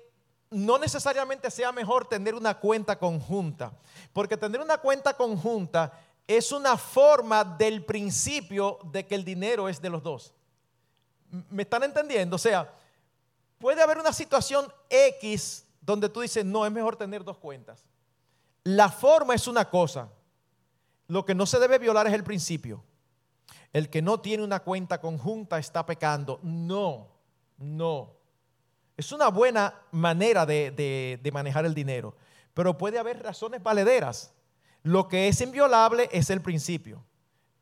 no 0.50 0.78
necesariamente 0.78 1.50
sea 1.50 1.72
mejor 1.72 2.08
tener 2.08 2.34
una 2.36 2.60
cuenta 2.60 2.96
conjunta, 2.96 3.72
porque 4.12 4.36
tener 4.36 4.60
una 4.60 4.78
cuenta 4.78 5.14
conjunta 5.14 6.00
es 6.28 6.52
una 6.52 6.76
forma 6.76 7.42
del 7.44 7.84
principio 7.84 8.78
de 8.84 9.04
que 9.04 9.16
el 9.16 9.24
dinero 9.24 9.68
es 9.68 9.82
de 9.82 9.90
los 9.90 10.02
dos. 10.02 10.32
¿Me 11.50 11.64
están 11.64 11.82
entendiendo? 11.82 12.36
O 12.36 12.38
sea, 12.38 12.72
puede 13.58 13.82
haber 13.82 13.98
una 13.98 14.12
situación 14.12 14.72
X 14.88 15.65
donde 15.86 16.08
tú 16.08 16.20
dices, 16.20 16.44
no, 16.44 16.66
es 16.66 16.72
mejor 16.72 16.96
tener 16.96 17.24
dos 17.24 17.38
cuentas. 17.38 17.86
La 18.64 18.90
forma 18.90 19.34
es 19.34 19.46
una 19.46 19.70
cosa. 19.70 20.10
Lo 21.06 21.24
que 21.24 21.34
no 21.34 21.46
se 21.46 21.58
debe 21.58 21.78
violar 21.78 22.06
es 22.08 22.12
el 22.12 22.24
principio. 22.24 22.84
El 23.72 23.88
que 23.88 24.02
no 24.02 24.20
tiene 24.20 24.42
una 24.42 24.60
cuenta 24.60 25.00
conjunta 25.00 25.58
está 25.58 25.86
pecando. 25.86 26.40
No, 26.42 27.08
no. 27.56 28.12
Es 28.96 29.12
una 29.12 29.28
buena 29.28 29.74
manera 29.92 30.44
de, 30.44 31.18
de 31.22 31.32
manejar 31.32 31.64
el 31.64 31.74
dinero. 31.74 32.16
Pero 32.52 32.76
puede 32.76 32.98
haber 32.98 33.22
razones 33.22 33.62
valederas 33.62 34.32
lo 34.86 35.08
que 35.08 35.26
es 35.26 35.40
inviolable 35.40 36.08
es 36.12 36.30
el 36.30 36.40
principio. 36.40 37.04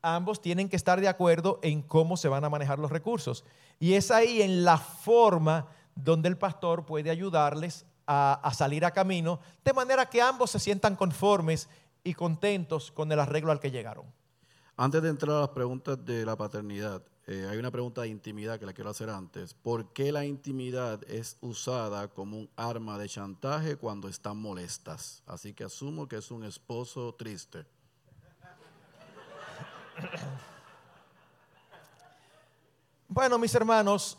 Ambos 0.03 0.43
tienen 0.43 0.69
que 0.69 0.75
estar 0.75 1.01
de 1.01 1.07
acuerdo 1.07 1.59
en 1.63 1.81
cómo 1.81 2.17
se 2.17 2.27
van 2.27 2.45
a 2.45 2.51
manejar 2.51 2.77
los 2.77 2.91
recursos. 2.91 3.43
Y 3.79 3.93
es 3.93 4.11
ahí 4.11 4.43
en 4.43 4.63
la 4.63 4.77
forma 4.77 5.67
donde 5.95 6.29
el 6.29 6.37
pastor 6.37 6.85
puede 6.85 7.09
ayudarles 7.09 7.87
a, 8.07 8.51
salir 8.53 8.85
a 8.85 8.91
camino, 8.91 9.39
de 9.63 9.73
manera 9.73 10.05
que 10.07 10.21
ambos 10.21 10.51
se 10.51 10.59
sientan 10.59 10.95
conformes 10.95 11.67
y 12.03 12.13
contentos 12.13 12.91
con 12.91 13.11
el 13.11 13.19
arreglo 13.19 13.51
al 13.51 13.59
que 13.59 13.71
llegaron. 13.71 14.05
Antes 14.77 15.01
de 15.01 15.09
entrar 15.09 15.37
a 15.37 15.39
las 15.41 15.49
preguntas 15.49 16.03
de 16.03 16.25
la 16.25 16.35
paternidad, 16.35 17.01
eh, 17.27 17.47
hay 17.49 17.57
una 17.57 17.71
pregunta 17.71 18.01
de 18.01 18.09
intimidad 18.09 18.59
que 18.59 18.65
la 18.65 18.73
quiero 18.73 18.89
hacer 18.89 19.09
antes. 19.09 19.53
¿Por 19.53 19.93
qué 19.93 20.11
la 20.11 20.25
intimidad 20.25 21.01
es 21.09 21.37
usada 21.41 22.07
como 22.09 22.37
un 22.37 22.49
arma 22.55 22.99
de 22.99 23.09
chantaje 23.09 23.77
cuando 23.77 24.07
están 24.07 24.37
molestas? 24.37 25.23
Así 25.25 25.53
que 25.53 25.63
asumo 25.63 26.07
que 26.07 26.17
es 26.17 26.29
un 26.29 26.43
esposo 26.43 27.15
triste. 27.15 27.65
Bueno, 33.07 33.37
mis 33.37 33.55
hermanos, 33.55 34.17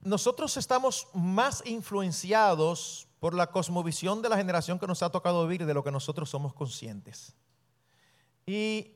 nosotros 0.00 0.56
estamos 0.56 1.08
más 1.12 1.62
influenciados 1.66 3.08
por 3.20 3.34
la 3.34 3.50
cosmovisión 3.50 4.22
de 4.22 4.28
la 4.28 4.36
generación 4.36 4.78
que 4.78 4.86
nos 4.86 5.02
ha 5.02 5.10
tocado 5.10 5.46
vivir 5.46 5.66
de 5.66 5.74
lo 5.74 5.82
que 5.82 5.90
nosotros 5.90 6.30
somos 6.30 6.54
conscientes. 6.54 7.34
Y 8.46 8.92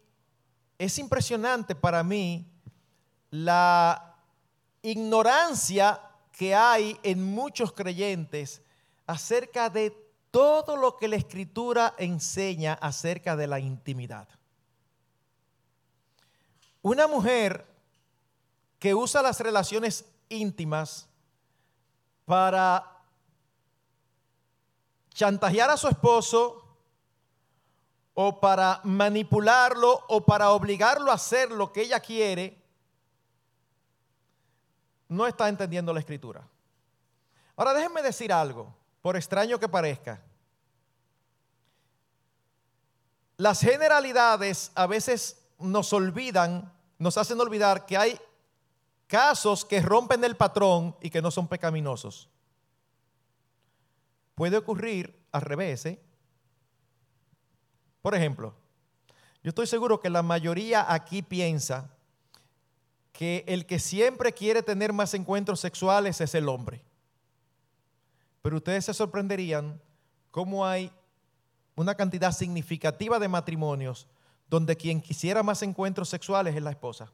es 0.79 0.99
impresionante 0.99 1.75
para 1.75 2.03
mí 2.03 2.47
la 3.31 4.17
ignorancia 4.83 6.01
que 6.31 6.55
hay 6.55 6.99
en 7.03 7.25
muchos 7.25 7.73
creyentes 7.73 8.63
acerca 9.07 9.69
de 9.69 9.91
todo 10.31 10.77
lo 10.77 10.97
que 10.97 11.09
la 11.09 11.17
escritura 11.17 11.95
enseña 11.99 12.75
acerca 12.75 13.37
de 13.37 13.47
la 13.47 13.61
intimidad. 13.61 14.29
Una 16.81 17.07
mujer 17.07 17.67
que 18.79 18.95
usa 18.95 19.23
las 19.23 19.39
relaciones 19.41 20.07
íntimas 20.33 21.09
para 22.25 22.85
chantajear 25.15 25.71
a 25.71 25.77
su 25.77 25.89
esposo 25.89 26.63
o 28.15 28.41
para 28.41 28.81
manipularlo 28.85 30.05
o 30.09 30.25
para 30.25 30.51
obligarlo 30.51 31.11
a 31.11 31.15
hacer 31.15 31.51
lo 31.51 31.73
que 31.73 31.83
ella 31.83 32.01
quiere, 32.01 32.63
no 35.09 35.27
está 35.27 35.49
entendiendo 35.49 35.93
la 35.93 36.01
escritura. 36.01 36.47
Ahora 37.57 37.75
déjenme 37.75 38.03
decir 38.03 38.33
algo, 38.33 38.75
por 39.03 39.17
extraño 39.17 39.59
que 39.59 39.69
parezca. 39.69 40.23
Las 43.37 43.61
generalidades 43.61 44.73
a 44.75 44.87
veces 44.87 45.43
nos 45.59 45.93
olvidan, 45.93 46.73
nos 46.99 47.19
hacen 47.19 47.41
olvidar 47.41 47.87
que 47.87 47.97
hay 47.97 48.21
casos 49.13 49.67
que 49.67 49.83
rompen 49.83 50.25
el 50.25 50.37
patrón 50.37 50.97
y 51.03 51.11
que 51.11 51.21
no 51.21 51.31
son 51.31 51.47
pecaminosos. 51.47 52.31
Puede 54.35 54.57
ocurrir 54.57 55.23
al 55.33 55.43
revés. 55.43 55.85
¿eh? 55.85 56.03
Por 58.01 58.15
ejemplo, 58.15 58.55
yo 59.43 59.51
estoy 59.51 59.67
seguro 59.67 60.01
que 60.01 60.09
la 60.09 60.23
mayoría 60.23 60.91
aquí 60.91 61.21
piensa 61.21 61.95
que 63.13 63.45
el 63.47 63.67
que 63.67 63.79
siempre 63.79 64.33
quiere 64.33 64.63
tener 64.63 64.95
más 64.95 65.13
encuentros 65.13 65.61
sexuales 65.61 66.23
es 66.23 66.35
el 66.35 66.49
hombre. 66.49 66.83
Pero 68.41 68.57
ustedes 68.57 68.87
se 68.87 68.95
sorprenderían 68.95 69.79
cómo 70.31 70.65
hay 70.65 70.91
una 71.75 71.95
cantidad 71.97 72.33
significativa 72.33 73.19
de 73.19 73.29
matrimonios 73.29 74.09
donde 74.49 74.75
quien 74.75 75.03
quisiera 75.03 75.43
más 75.43 75.63
encuentros 75.63 76.09
sexuales 76.09 76.57
es 76.57 76.63
la 76.63 76.71
esposa. 76.71 77.13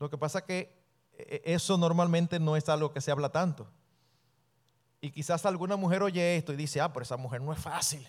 Lo 0.00 0.10
que 0.10 0.18
pasa 0.18 0.40
es 0.40 0.44
que 0.44 0.80
e, 1.12 1.42
e, 1.44 1.54
eso 1.54 1.76
normalmente 1.76 2.40
no 2.40 2.56
es 2.56 2.68
algo 2.68 2.92
que 2.92 3.00
se 3.00 3.12
habla 3.12 3.28
tanto. 3.28 3.68
Y 5.00 5.10
quizás 5.12 5.46
alguna 5.46 5.76
mujer 5.76 6.02
oye 6.02 6.36
esto 6.36 6.52
y 6.52 6.56
dice, 6.56 6.80
ah, 6.80 6.92
pero 6.92 7.04
esa 7.04 7.16
mujer 7.16 7.40
no 7.40 7.52
es 7.52 7.58
fácil. 7.58 8.06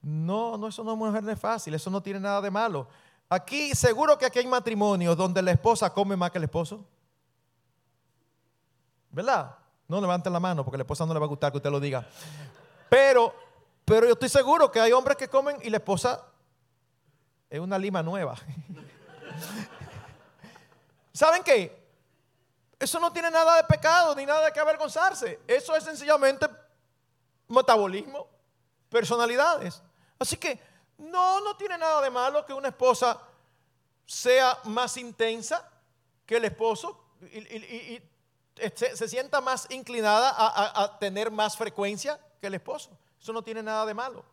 No, 0.00 0.56
no, 0.56 0.68
eso 0.68 0.82
no 0.82 0.92
es 0.92 0.98
mujer 0.98 1.22
no 1.22 1.30
es 1.30 1.38
fácil, 1.38 1.74
eso 1.74 1.90
no 1.90 2.02
tiene 2.02 2.20
nada 2.20 2.40
de 2.40 2.50
malo. 2.50 2.88
Aquí, 3.28 3.74
seguro 3.74 4.16
que 4.18 4.26
aquí 4.26 4.38
hay 4.38 4.46
matrimonios 4.46 5.16
donde 5.16 5.42
la 5.42 5.52
esposa 5.52 5.92
come 5.92 6.16
más 6.16 6.30
que 6.30 6.38
el 6.38 6.44
esposo. 6.44 6.84
¿Verdad? 9.10 9.56
No 9.88 10.00
levanten 10.00 10.32
la 10.32 10.40
mano 10.40 10.64
porque 10.64 10.78
la 10.78 10.82
esposa 10.82 11.04
no 11.04 11.12
le 11.12 11.20
va 11.20 11.26
a 11.26 11.28
gustar 11.28 11.50
que 11.50 11.58
usted 11.58 11.70
lo 11.70 11.80
diga. 11.80 12.06
Pero, 12.88 13.34
pero 13.84 14.06
yo 14.06 14.12
estoy 14.12 14.28
seguro 14.28 14.70
que 14.70 14.80
hay 14.80 14.92
hombres 14.92 15.16
que 15.16 15.28
comen 15.28 15.56
y 15.62 15.70
la 15.70 15.78
esposa 15.78 16.24
es 17.50 17.60
una 17.60 17.78
lima 17.78 18.02
nueva. 18.02 18.36
¿Saben 21.12 21.42
qué? 21.42 21.82
Eso 22.78 22.98
no 22.98 23.12
tiene 23.12 23.30
nada 23.30 23.56
de 23.56 23.64
pecado 23.64 24.14
ni 24.14 24.26
nada 24.26 24.52
que 24.52 24.58
avergonzarse. 24.58 25.40
Eso 25.46 25.76
es 25.76 25.84
sencillamente 25.84 26.48
metabolismo, 27.48 28.28
personalidades. 28.88 29.82
Así 30.18 30.36
que 30.36 30.58
no, 30.98 31.40
no 31.40 31.56
tiene 31.56 31.78
nada 31.78 32.00
de 32.00 32.10
malo 32.10 32.44
que 32.44 32.52
una 32.52 32.68
esposa 32.68 33.20
sea 34.06 34.58
más 34.64 34.96
intensa 34.96 35.68
que 36.26 36.36
el 36.36 36.44
esposo 36.44 37.04
y, 37.20 38.02
se, 38.74 39.08
sienta 39.08 39.40
más 39.40 39.66
inclinada 39.70 40.34
a, 40.36 40.98
tener 40.98 41.30
más 41.30 41.56
frecuencia 41.56 42.20
que 42.40 42.48
el 42.48 42.54
esposo. 42.54 42.90
Eso 43.20 43.32
no 43.32 43.42
tiene 43.42 43.62
nada 43.62 43.86
de 43.86 43.94
malo. 43.94 44.24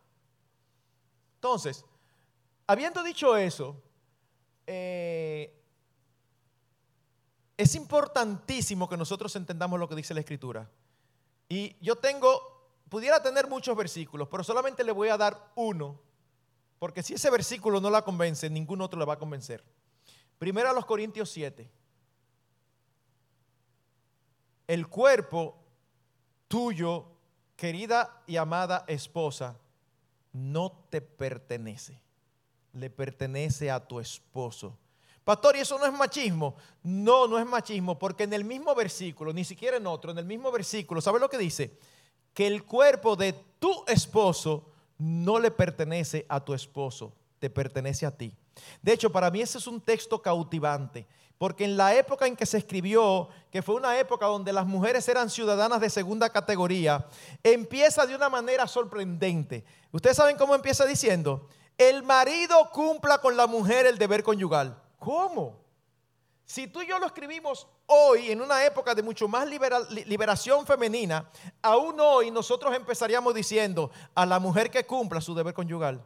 Entonces, 1.35 1.85
habiendo 2.67 3.03
dicho 3.03 3.37
eso, 3.37 3.81
eh, 4.65 5.58
es 7.59 7.75
importantísimo 7.75 8.87
que 8.87 8.95
nosotros 8.95 9.35
entendamos 9.35 9.79
lo 9.79 9.89
que 9.89 9.95
dice 9.95 10.13
la 10.13 10.21
Escritura. 10.21 10.69
Y 11.49 11.75
yo 11.81 11.97
tengo, 11.97 12.39
pudiera 12.87 13.21
tener 13.21 13.49
muchos 13.49 13.75
versículos, 13.75 14.29
pero 14.29 14.43
solamente 14.45 14.83
le 14.83 14.93
voy 14.93 15.09
a 15.09 15.17
dar 15.17 15.51
uno 15.55 15.99
porque 16.79 17.03
si 17.03 17.13
ese 17.13 17.29
versículo 17.29 17.81
no 17.81 17.89
la 17.89 18.03
convence, 18.03 18.49
ningún 18.49 18.81
otro 18.81 18.97
la 18.97 19.05
va 19.05 19.15
a 19.15 19.19
convencer. 19.19 19.61
Primero 20.39 20.69
a 20.69 20.73
los 20.73 20.85
Corintios 20.85 21.29
7. 21.29 21.69
El 24.65 24.87
cuerpo 24.87 25.57
tuyo, 26.47 27.07
querida 27.57 28.23
y 28.25 28.37
amada 28.37 28.85
esposa, 28.87 29.57
no 30.31 30.71
te 30.89 31.01
pertenece. 31.01 32.01
Le 32.71 32.89
pertenece 32.89 33.69
a 33.69 33.85
tu 33.85 33.99
esposo. 33.99 34.77
Pastor, 35.29 35.57
¿y 35.57 35.59
eso 35.59 35.77
no 35.77 35.85
es 35.85 35.93
machismo? 35.93 36.55
No, 36.81 37.27
no 37.27 37.37
es 37.37 37.45
machismo, 37.45 37.99
porque 37.99 38.23
en 38.23 38.33
el 38.33 38.43
mismo 38.43 38.73
versículo, 38.73 39.31
ni 39.31 39.43
siquiera 39.43 39.77
en 39.77 39.85
otro, 39.85 40.09
en 40.09 40.17
el 40.17 40.25
mismo 40.25 40.51
versículo, 40.51 41.01
¿sabes 41.01 41.21
lo 41.21 41.29
que 41.29 41.37
dice? 41.37 41.77
Que 42.33 42.47
el 42.47 42.63
cuerpo 42.63 43.15
de 43.15 43.33
tu 43.59 43.83
esposo 43.85 44.71
no 44.97 45.37
le 45.37 45.51
pertenece 45.51 46.25
a 46.29 46.43
tu 46.43 46.55
esposo, 46.55 47.13
te 47.37 47.51
pertenece 47.51 48.07
a 48.07 48.17
ti. 48.17 48.33
De 48.81 48.91
hecho, 48.91 49.11
para 49.11 49.29
mí 49.29 49.39
ese 49.39 49.59
es 49.59 49.67
un 49.67 49.79
texto 49.81 50.19
cautivante, 50.19 51.05
porque 51.37 51.65
en 51.65 51.77
la 51.77 51.93
época 51.93 52.25
en 52.25 52.35
que 52.35 52.47
se 52.47 52.57
escribió, 52.57 53.29
que 53.51 53.61
fue 53.61 53.75
una 53.75 53.99
época 53.99 54.25
donde 54.25 54.51
las 54.51 54.65
mujeres 54.65 55.07
eran 55.09 55.29
ciudadanas 55.29 55.79
de 55.79 55.91
segunda 55.91 56.31
categoría, 56.31 57.05
empieza 57.43 58.07
de 58.07 58.15
una 58.15 58.29
manera 58.29 58.65
sorprendente. 58.65 59.63
Ustedes 59.91 60.17
saben 60.17 60.37
cómo 60.37 60.55
empieza 60.55 60.87
diciendo, 60.87 61.47
el 61.77 62.01
marido 62.01 62.71
cumpla 62.71 63.19
con 63.19 63.37
la 63.37 63.45
mujer 63.45 63.85
el 63.85 63.99
deber 63.99 64.23
conyugal. 64.23 64.88
¿Cómo? 64.99 65.57
Si 66.45 66.67
tú 66.67 66.81
y 66.81 66.87
yo 66.87 66.99
lo 66.99 67.05
escribimos 67.05 67.67
hoy, 67.85 68.31
en 68.31 68.41
una 68.41 68.65
época 68.65 68.93
de 68.93 69.03
mucho 69.03 69.27
más 69.27 69.47
liberación 69.47 70.65
femenina, 70.65 71.29
aún 71.61 71.99
hoy 71.99 72.31
nosotros 72.31 72.75
empezaríamos 72.75 73.33
diciendo 73.33 73.91
a 74.13 74.25
la 74.25 74.39
mujer 74.39 74.69
que 74.69 74.85
cumpla 74.85 75.21
su 75.21 75.33
deber 75.33 75.53
conyugal. 75.53 76.03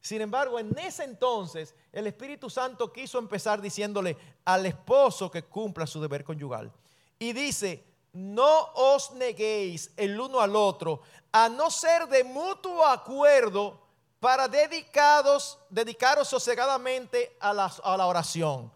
Sin 0.00 0.20
embargo, 0.20 0.58
en 0.58 0.76
ese 0.78 1.04
entonces 1.04 1.74
el 1.92 2.06
Espíritu 2.06 2.48
Santo 2.48 2.92
quiso 2.92 3.18
empezar 3.18 3.60
diciéndole 3.60 4.16
al 4.44 4.64
esposo 4.66 5.30
que 5.30 5.44
cumpla 5.44 5.86
su 5.86 6.00
deber 6.00 6.24
conyugal. 6.24 6.72
Y 7.18 7.32
dice, 7.32 7.84
no 8.12 8.70
os 8.74 9.12
neguéis 9.12 9.92
el 9.96 10.18
uno 10.18 10.40
al 10.40 10.56
otro, 10.56 11.02
a 11.30 11.48
no 11.48 11.70
ser 11.70 12.06
de 12.08 12.24
mutuo 12.24 12.86
acuerdo 12.86 13.87
para 14.20 14.48
dedicados, 14.48 15.58
dedicaros 15.70 16.28
sosegadamente 16.28 17.36
a 17.40 17.52
la, 17.52 18.06
oración 18.06 18.72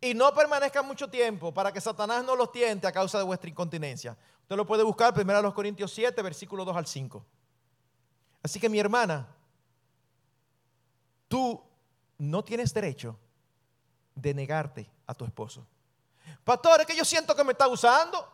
y 0.00 0.14
no 0.14 0.32
permanezcan 0.32 0.86
mucho 0.86 1.08
tiempo 1.10 1.52
para 1.52 1.72
que 1.72 1.80
Satanás 1.80 2.24
no 2.24 2.36
los 2.36 2.52
tiente 2.52 2.86
a 2.86 2.92
causa 2.92 3.18
de 3.18 3.24
vuestra 3.24 3.50
incontinencia. 3.50 4.16
Usted 4.42 4.56
lo 4.56 4.66
puede 4.66 4.82
buscar 4.82 5.12
primero 5.12 5.38
a 5.38 5.42
los 5.42 5.52
Corintios 5.52 5.92
7, 5.92 6.22
versículo 6.22 6.64
2 6.64 6.76
al 6.76 6.86
5. 6.86 7.24
Así 8.42 8.58
que 8.58 8.68
mi 8.68 8.78
hermana, 8.78 9.28
tú 11.28 11.62
no 12.18 12.42
tienes 12.44 12.72
derecho 12.72 13.18
de 14.14 14.32
negarte 14.32 14.90
a 15.06 15.14
tu 15.14 15.24
esposo. 15.24 15.66
Pastor, 16.44 16.80
es 16.80 16.86
que 16.86 16.96
yo 16.96 17.04
siento 17.04 17.34
que 17.34 17.44
me 17.44 17.52
está 17.52 17.68
usando. 17.68 18.26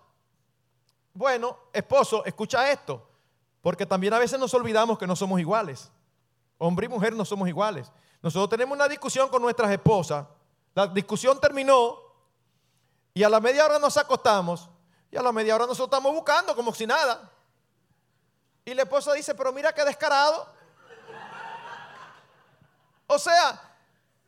Bueno, 1.12 1.58
esposo, 1.72 2.24
escucha 2.24 2.70
esto, 2.70 3.05
porque 3.66 3.84
también 3.84 4.14
a 4.14 4.20
veces 4.20 4.38
nos 4.38 4.54
olvidamos 4.54 4.96
que 4.96 5.08
no 5.08 5.16
somos 5.16 5.40
iguales. 5.40 5.90
Hombre 6.56 6.86
y 6.86 6.88
mujer 6.88 7.16
no 7.16 7.24
somos 7.24 7.48
iguales. 7.48 7.90
Nosotros 8.22 8.48
tenemos 8.48 8.76
una 8.76 8.86
discusión 8.86 9.28
con 9.28 9.42
nuestras 9.42 9.68
esposas 9.72 10.24
la 10.72 10.86
discusión 10.86 11.40
terminó 11.40 11.98
y 13.12 13.24
a 13.24 13.28
la 13.28 13.40
media 13.40 13.64
hora 13.64 13.80
nos 13.80 13.96
acostamos 13.96 14.68
y 15.10 15.16
a 15.16 15.22
la 15.22 15.32
media 15.32 15.56
hora 15.56 15.66
nosotros 15.66 15.88
estamos 15.88 16.12
buscando 16.12 16.54
como 16.54 16.72
si 16.72 16.86
nada. 16.86 17.28
Y 18.64 18.72
la 18.72 18.82
esposa 18.82 19.12
dice, 19.14 19.34
pero 19.34 19.52
mira 19.52 19.72
qué 19.72 19.84
descarado. 19.84 20.46
O 23.08 23.18
sea, 23.18 23.60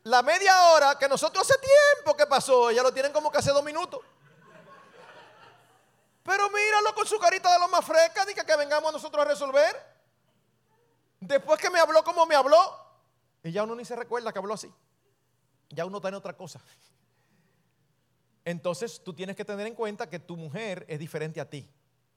la 0.03 0.21
media 0.21 0.73
hora 0.73 0.99
que 0.99 1.09
nosotros 1.09 1.49
hace 1.49 1.61
tiempo 1.61 2.17
que 2.17 2.27
pasó, 2.27 2.73
ya 2.73 2.83
lo 2.83 2.93
tienen 2.93 3.13
como 3.13 3.31
que 3.31 3.39
hace 3.39 3.53
dos 3.53 3.63
minutos. 3.63 4.01
Pero 6.29 6.51
míralo 6.51 6.95
con 6.95 7.07
su 7.07 7.19
carita 7.19 7.51
de 7.51 7.59
lo 7.59 7.69
más 7.69 7.85
fresca, 7.85 8.27
diga 8.27 8.45
que 8.45 8.55
vengamos 8.55 8.93
nosotros 8.93 9.25
a 9.25 9.29
resolver. 9.29 9.75
Después 11.21 11.59
que 11.59 11.71
me 11.71 11.81
habló 11.81 12.05
como 12.05 12.27
me 12.27 12.35
habló, 12.35 12.59
y 13.43 13.51
ya 13.51 13.63
uno 13.65 13.75
ni 13.75 13.85
se 13.87 13.97
recuerda 13.97 14.31
que 14.31 14.39
habló 14.39 14.53
así 14.53 14.71
ya 15.71 15.85
uno 15.85 15.99
está 15.99 16.09
en 16.09 16.15
otra 16.15 16.37
cosa. 16.37 16.61
Entonces 18.45 19.03
tú 19.05 19.13
tienes 19.13 19.37
que 19.37 19.45
tener 19.45 19.67
en 19.67 19.75
cuenta 19.75 20.09
que 20.09 20.19
tu 20.19 20.37
mujer 20.37 20.85
es 20.89 20.99
diferente 20.99 21.41
a 21.41 21.49
ti. 21.49 21.69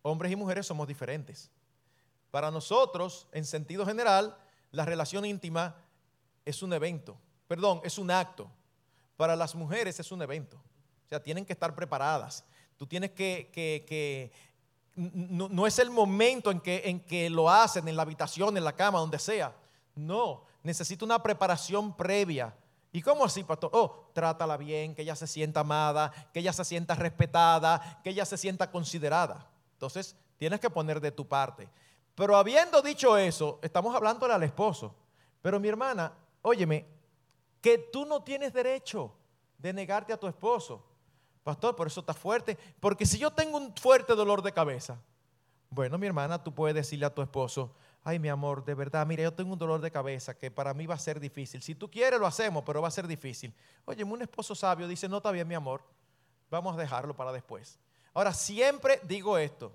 Hombres 0.01 0.31
y 0.31 0.35
mujeres 0.35 0.65
somos 0.65 0.87
diferentes. 0.87 1.51
Para 2.31 2.49
nosotros, 2.49 3.27
en 3.33 3.45
sentido 3.45 3.85
general, 3.85 4.37
la 4.71 4.85
relación 4.85 5.25
íntima 5.25 5.75
es 6.45 6.63
un 6.63 6.73
evento, 6.73 7.17
perdón, 7.47 7.81
es 7.83 7.97
un 7.97 8.09
acto. 8.09 8.49
Para 9.17 9.35
las 9.35 9.53
mujeres 9.53 9.99
es 9.99 10.11
un 10.11 10.21
evento. 10.21 10.57
O 11.05 11.09
sea, 11.09 11.21
tienen 11.21 11.45
que 11.45 11.53
estar 11.53 11.75
preparadas. 11.75 12.45
Tú 12.81 12.87
tienes 12.87 13.11
que, 13.11 14.31
no, 14.95 15.67
es 15.67 15.77
el 15.77 15.91
momento 15.91 16.49
en 16.49 16.59
que, 16.59 16.81
en 16.85 16.99
que 17.01 17.29
lo 17.29 17.47
hacen 17.47 17.87
en 17.87 17.95
la 17.95 18.01
habitación, 18.01 18.57
en 18.57 18.63
la 18.63 18.75
cama, 18.75 18.97
donde 18.97 19.19
sea. 19.19 19.53
No, 19.93 20.45
necesita 20.63 21.05
una 21.05 21.21
preparación 21.21 21.95
previa 21.95 22.55
¿Y 22.91 23.03
cómo 23.03 23.23
así, 23.23 23.43
pastor? 23.43 23.69
Oh, 23.71 24.07
trátala 24.13 24.57
bien, 24.57 24.95
que 24.95 25.03
ella 25.03 25.15
se 25.15 25.27
sienta 25.27 25.59
amada, 25.59 26.11
que 26.33 26.39
ella 26.39 26.51
se 26.53 26.65
sienta 26.65 26.95
respetada, 26.95 28.01
que 28.03 28.09
ella 28.09 28.25
se 28.25 28.35
sienta 28.35 28.71
considerada. 28.71 29.47
Entonces, 29.73 30.15
tienes 30.39 30.59
que 30.59 30.71
poner 30.71 30.99
de 30.99 31.11
tu 31.11 31.27
parte. 31.27 31.69
Pero 32.15 32.35
habiendo 32.35 32.81
dicho 32.81 33.15
eso, 33.15 33.59
estamos 33.61 33.95
hablándole 33.95 34.33
al 34.33 34.41
esposo. 34.41 34.95
Pero 35.43 35.59
mi 35.59 35.67
hermana, 35.67 36.11
óyeme, 36.41 36.87
que 37.61 37.77
tú 37.77 38.07
no 38.07 38.23
tienes 38.23 38.51
derecho 38.51 39.13
de 39.59 39.71
negarte 39.71 40.13
a 40.13 40.17
tu 40.17 40.25
esposo. 40.25 40.83
Pastor, 41.43 41.75
por 41.75 41.87
eso 41.87 42.01
está 42.01 42.13
fuerte. 42.13 42.57
Porque 42.79 43.05
si 43.05 43.17
yo 43.17 43.31
tengo 43.31 43.57
un 43.57 43.75
fuerte 43.75 44.13
dolor 44.15 44.41
de 44.41 44.51
cabeza, 44.51 44.99
bueno, 45.69 45.97
mi 45.97 46.07
hermana, 46.07 46.43
tú 46.43 46.53
puedes 46.53 46.75
decirle 46.75 47.05
a 47.05 47.13
tu 47.13 47.21
esposo, 47.21 47.73
ay 48.03 48.19
mi 48.19 48.29
amor, 48.29 48.63
de 48.65 48.73
verdad, 48.73 49.05
mira, 49.07 49.23
yo 49.23 49.33
tengo 49.33 49.53
un 49.53 49.59
dolor 49.59 49.79
de 49.81 49.91
cabeza 49.91 50.37
que 50.37 50.51
para 50.51 50.73
mí 50.73 50.85
va 50.85 50.95
a 50.95 50.99
ser 50.99 51.19
difícil. 51.19 51.61
Si 51.61 51.75
tú 51.75 51.89
quieres, 51.89 52.19
lo 52.19 52.27
hacemos, 52.27 52.63
pero 52.65 52.81
va 52.81 52.89
a 52.89 52.91
ser 52.91 53.07
difícil. 53.07 53.53
Oye, 53.85 54.03
un 54.03 54.21
esposo 54.21 54.53
sabio 54.53 54.87
dice, 54.87 55.07
no 55.07 55.17
está 55.17 55.31
bien 55.31 55.47
mi 55.47 55.55
amor, 55.55 55.81
vamos 56.49 56.75
a 56.75 56.77
dejarlo 56.77 57.15
para 57.15 57.31
después. 57.31 57.79
Ahora, 58.13 58.33
siempre 58.33 58.99
digo 59.03 59.37
esto, 59.37 59.71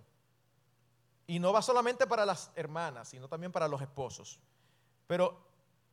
y 1.27 1.39
no 1.39 1.53
va 1.53 1.63
solamente 1.63 2.07
para 2.07 2.25
las 2.25 2.51
hermanas, 2.55 3.09
sino 3.09 3.29
también 3.29 3.51
para 3.51 3.67
los 3.67 3.81
esposos. 3.81 4.39
Pero 5.07 5.37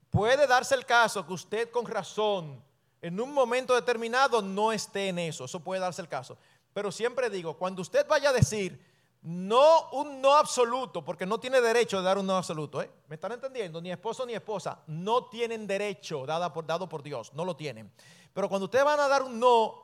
puede 0.09 0.45
darse 0.45 0.75
el 0.75 0.85
caso 0.85 1.25
que 1.25 1.33
usted 1.33 1.71
con 1.71 1.85
razón 1.85 2.61
en 3.03 3.19
un 3.19 3.33
momento 3.33 3.75
determinado 3.75 4.41
no 4.41 4.71
esté 4.71 5.09
en 5.09 5.19
eso. 5.19 5.43
Eso 5.43 5.59
puede 5.59 5.81
darse 5.81 6.01
el 6.01 6.07
caso. 6.07 6.37
Pero 6.73 6.89
siempre 6.89 7.29
digo, 7.29 7.57
cuando 7.57 7.81
usted 7.81 8.07
vaya 8.07 8.29
a 8.29 8.33
decir 8.33 8.81
no 9.21 9.89
un 9.91 10.21
no 10.21 10.33
absoluto, 10.33 11.03
porque 11.03 11.25
no 11.25 11.37
tiene 11.37 11.59
derecho 11.59 11.97
de 11.97 12.03
dar 12.03 12.17
un 12.17 12.25
no 12.25 12.37
absoluto, 12.37 12.81
¿eh? 12.81 12.89
¿me 13.09 13.15
están 13.15 13.33
entendiendo? 13.33 13.81
Ni 13.81 13.91
esposo 13.91 14.25
ni 14.25 14.33
esposa 14.33 14.83
no 14.87 15.25
tienen 15.25 15.67
derecho 15.67 16.25
dado 16.25 16.51
por, 16.53 16.65
dado 16.65 16.87
por 16.87 17.03
Dios, 17.03 17.33
no 17.33 17.43
lo 17.43 17.57
tienen. 17.57 17.91
Pero 18.33 18.47
cuando 18.47 18.65
ustedes 18.65 18.85
van 18.85 18.99
a 18.99 19.07
dar 19.09 19.23
un 19.23 19.37
no, 19.37 19.83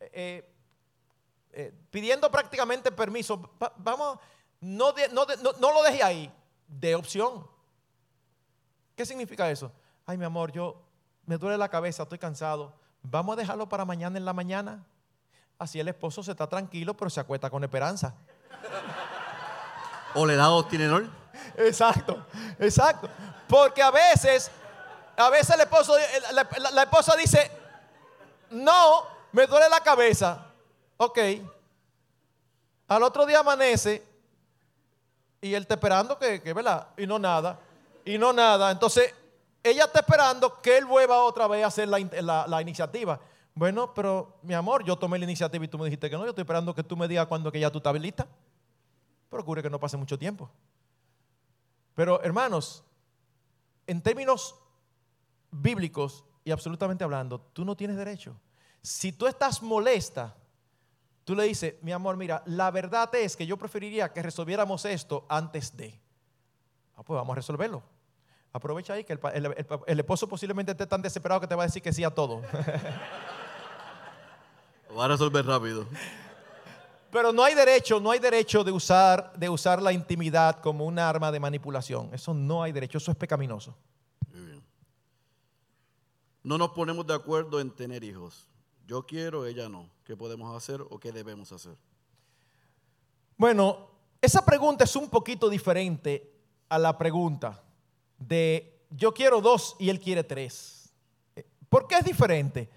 eh, 0.00 0.52
eh, 1.52 1.72
pidiendo 1.88 2.28
prácticamente 2.32 2.90
permiso, 2.90 3.50
vamos, 3.76 4.18
no 4.60 4.92
lo 4.92 5.82
deje 5.84 6.02
ahí, 6.02 6.32
de 6.66 6.96
opción. 6.96 7.46
¿Qué 8.96 9.06
significa 9.06 9.48
eso? 9.48 9.70
Ay, 10.04 10.18
mi 10.18 10.24
amor, 10.24 10.50
yo 10.50 10.87
me 11.28 11.36
duele 11.36 11.58
la 11.58 11.68
cabeza, 11.68 12.04
estoy 12.04 12.18
cansado. 12.18 12.72
Vamos 13.02 13.34
a 13.34 13.36
dejarlo 13.36 13.68
para 13.68 13.84
mañana 13.84 14.16
en 14.16 14.24
la 14.24 14.32
mañana. 14.32 14.82
Así 15.58 15.78
el 15.78 15.86
esposo 15.86 16.22
se 16.22 16.30
está 16.30 16.46
tranquilo, 16.46 16.96
pero 16.96 17.10
se 17.10 17.20
acuesta 17.20 17.50
con 17.50 17.62
esperanza. 17.62 18.14
O 20.14 20.24
le 20.24 20.36
da. 20.36 20.48
Exacto, 21.58 22.24
exacto. 22.58 23.10
Porque 23.46 23.82
a 23.82 23.90
veces, 23.90 24.50
a 25.18 25.28
veces 25.28 25.54
el 25.54 25.60
esposo, 25.60 25.94
la, 26.32 26.82
esposa 26.82 27.14
dice, 27.14 27.50
no, 28.48 29.06
me 29.32 29.46
duele 29.46 29.68
la 29.68 29.80
cabeza. 29.80 30.46
Ok. 30.96 31.18
Al 32.88 33.02
otro 33.02 33.26
día 33.26 33.40
amanece 33.40 34.02
y 35.42 35.52
él 35.52 35.60
está 35.60 35.74
esperando 35.74 36.18
que, 36.18 36.40
que, 36.40 36.54
¿verdad? 36.54 36.88
Y 36.96 37.06
no 37.06 37.18
nada. 37.18 37.58
Y 38.06 38.16
no 38.16 38.32
nada. 38.32 38.70
Entonces, 38.70 39.14
ella 39.70 39.84
está 39.84 40.00
esperando 40.00 40.60
que 40.60 40.78
él 40.78 40.84
vuelva 40.84 41.22
otra 41.22 41.46
vez 41.46 41.64
a 41.64 41.68
hacer 41.68 41.88
la, 41.88 42.46
la 42.46 42.62
iniciativa. 42.62 43.20
Bueno, 43.54 43.92
pero 43.92 44.38
mi 44.42 44.54
amor, 44.54 44.84
yo 44.84 44.96
tomé 44.96 45.18
la 45.18 45.24
iniciativa 45.24 45.64
y 45.64 45.68
tú 45.68 45.78
me 45.78 45.86
dijiste 45.86 46.08
que 46.08 46.16
no. 46.16 46.22
Yo 46.22 46.30
estoy 46.30 46.42
esperando 46.42 46.74
que 46.74 46.84
tú 46.84 46.96
me 46.96 47.08
digas 47.08 47.26
cuando 47.26 47.50
que 47.50 47.58
ya 47.58 47.70
tú 47.70 47.78
estás 47.78 48.00
lista. 48.00 48.28
Procure 49.28 49.62
que 49.62 49.70
no 49.70 49.80
pase 49.80 49.96
mucho 49.96 50.18
tiempo. 50.18 50.48
Pero 51.94 52.22
hermanos, 52.22 52.84
en 53.86 54.00
términos 54.00 54.54
bíblicos 55.50 56.24
y 56.44 56.52
absolutamente 56.52 57.02
hablando, 57.02 57.40
tú 57.52 57.64
no 57.64 57.76
tienes 57.76 57.96
derecho. 57.96 58.36
Si 58.80 59.10
tú 59.10 59.26
estás 59.26 59.60
molesta, 59.62 60.36
tú 61.24 61.34
le 61.34 61.42
dices, 61.44 61.74
mi 61.82 61.90
amor, 61.90 62.16
mira, 62.16 62.42
la 62.46 62.70
verdad 62.70 63.12
es 63.16 63.36
que 63.36 63.46
yo 63.46 63.56
preferiría 63.56 64.12
que 64.12 64.22
resolviéramos 64.22 64.84
esto 64.84 65.26
antes 65.28 65.76
de. 65.76 66.00
Ah, 66.96 67.02
pues 67.02 67.16
vamos 67.16 67.32
a 67.32 67.36
resolverlo. 67.36 67.82
Aprovecha 68.52 68.94
ahí 68.94 69.04
que 69.04 69.12
el, 69.12 69.20
el 69.86 70.00
esposo 70.00 70.26
posiblemente 70.28 70.72
esté 70.72 70.86
tan 70.86 71.02
desesperado 71.02 71.40
que 71.40 71.46
te 71.46 71.54
va 71.54 71.64
a 71.64 71.66
decir 71.66 71.82
que 71.82 71.92
sí 71.92 72.02
a 72.02 72.10
todo. 72.10 72.42
va 74.98 75.04
a 75.04 75.08
resolver 75.08 75.44
rápido. 75.44 75.86
Pero 77.10 77.32
no 77.32 77.42
hay 77.42 77.54
derecho, 77.54 78.00
no 78.00 78.10
hay 78.10 78.18
derecho 78.18 78.64
de 78.64 78.72
usar, 78.72 79.32
de 79.34 79.48
usar 79.48 79.80
la 79.80 79.92
intimidad 79.92 80.60
como 80.60 80.84
un 80.84 80.98
arma 80.98 81.32
de 81.32 81.40
manipulación. 81.40 82.10
Eso 82.12 82.34
no 82.34 82.62
hay 82.62 82.72
derecho, 82.72 82.98
eso 82.98 83.10
es 83.10 83.16
pecaminoso. 83.16 83.74
No 86.42 86.56
nos 86.56 86.70
ponemos 86.70 87.06
de 87.06 87.14
acuerdo 87.14 87.60
en 87.60 87.70
tener 87.70 88.04
hijos. 88.04 88.46
Yo 88.86 89.04
quiero, 89.06 89.44
ella 89.46 89.68
no. 89.68 89.90
¿Qué 90.04 90.16
podemos 90.16 90.56
hacer 90.56 90.80
o 90.80 90.98
qué 90.98 91.12
debemos 91.12 91.52
hacer? 91.52 91.76
Bueno, 93.36 93.88
esa 94.20 94.44
pregunta 94.44 94.84
es 94.84 94.96
un 94.96 95.10
poquito 95.10 95.48
diferente 95.48 96.34
a 96.68 96.78
la 96.78 96.96
pregunta 96.96 97.62
de 98.18 98.84
yo 98.90 99.12
quiero 99.14 99.40
dos 99.40 99.76
y 99.78 99.90
él 99.90 100.00
quiere 100.00 100.24
tres. 100.24 100.92
¿Por 101.68 101.86
qué 101.86 101.96
es 101.96 102.04
diferente? 102.04 102.68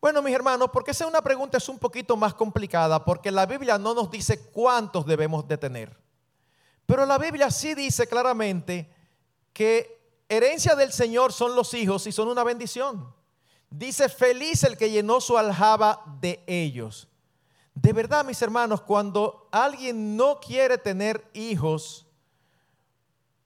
Bueno, 0.00 0.22
mis 0.22 0.34
hermanos, 0.34 0.70
porque 0.72 0.92
esa 0.92 1.04
es 1.04 1.10
una 1.10 1.22
pregunta 1.22 1.58
es 1.58 1.68
un 1.68 1.78
poquito 1.78 2.16
más 2.16 2.34
complicada, 2.34 3.04
porque 3.04 3.30
la 3.30 3.46
Biblia 3.46 3.78
no 3.78 3.94
nos 3.94 4.10
dice 4.10 4.50
cuántos 4.50 5.06
debemos 5.06 5.46
de 5.46 5.58
tener. 5.58 5.96
Pero 6.86 7.06
la 7.06 7.18
Biblia 7.18 7.50
sí 7.50 7.74
dice 7.74 8.06
claramente 8.06 8.90
que 9.52 10.00
herencia 10.28 10.74
del 10.74 10.92
Señor 10.92 11.32
son 11.32 11.54
los 11.54 11.74
hijos 11.74 12.06
y 12.06 12.12
son 12.12 12.28
una 12.28 12.44
bendición. 12.44 13.14
Dice, 13.68 14.08
feliz 14.08 14.64
el 14.64 14.76
que 14.76 14.90
llenó 14.90 15.20
su 15.20 15.38
aljaba 15.38 16.02
de 16.20 16.42
ellos. 16.46 17.08
De 17.74 17.92
verdad, 17.92 18.24
mis 18.24 18.42
hermanos, 18.42 18.80
cuando 18.80 19.48
alguien 19.52 20.16
no 20.16 20.40
quiere 20.40 20.78
tener 20.78 21.24
hijos, 21.34 22.06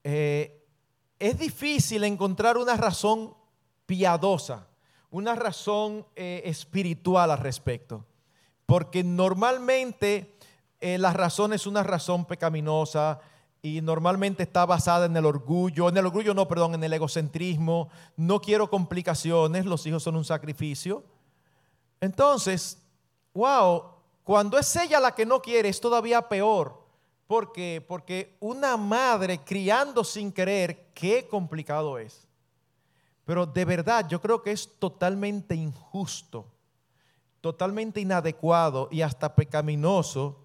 eh, 0.03 0.64
es 1.19 1.37
difícil 1.37 2.03
encontrar 2.03 2.57
una 2.57 2.75
razón 2.75 3.33
piadosa 3.85 4.67
una 5.15 5.33
razón 5.33 6.05
eh, 6.17 6.41
espiritual 6.43 7.31
al 7.31 7.37
respecto. 7.37 8.05
Porque 8.65 9.01
normalmente 9.01 10.35
eh, 10.81 10.97
la 10.97 11.13
razón 11.13 11.53
es 11.53 11.65
una 11.65 11.83
razón 11.83 12.25
pecaminosa 12.25 13.21
y 13.61 13.79
normalmente 13.79 14.43
está 14.43 14.65
basada 14.65 15.05
en 15.05 15.15
el 15.15 15.25
orgullo, 15.25 15.87
en 15.87 15.95
el 15.95 16.05
orgullo 16.05 16.33
no, 16.33 16.49
perdón, 16.49 16.75
en 16.75 16.83
el 16.83 16.91
egocentrismo. 16.91 17.87
No 18.17 18.41
quiero 18.41 18.69
complicaciones, 18.69 19.65
los 19.65 19.85
hijos 19.87 20.03
son 20.03 20.17
un 20.17 20.25
sacrificio. 20.25 21.05
Entonces, 22.01 22.81
wow, 23.33 23.83
cuando 24.21 24.57
es 24.57 24.75
ella 24.75 24.99
la 24.99 25.15
que 25.15 25.25
no 25.25 25.41
quiere 25.41 25.69
es 25.69 25.79
todavía 25.79 26.27
peor. 26.27 26.84
¿Por 27.27 27.51
qué? 27.51 27.83
Porque 27.85 28.37
una 28.39 28.77
madre 28.77 29.39
criando 29.43 30.03
sin 30.03 30.31
querer, 30.31 30.91
qué 30.93 31.27
complicado 31.27 31.97
es. 31.97 32.27
Pero 33.25 33.45
de 33.45 33.65
verdad 33.65 34.07
yo 34.07 34.21
creo 34.21 34.41
que 34.41 34.51
es 34.51 34.77
totalmente 34.77 35.55
injusto, 35.55 36.45
totalmente 37.41 37.99
inadecuado 37.99 38.87
y 38.91 39.01
hasta 39.01 39.33
pecaminoso 39.33 40.39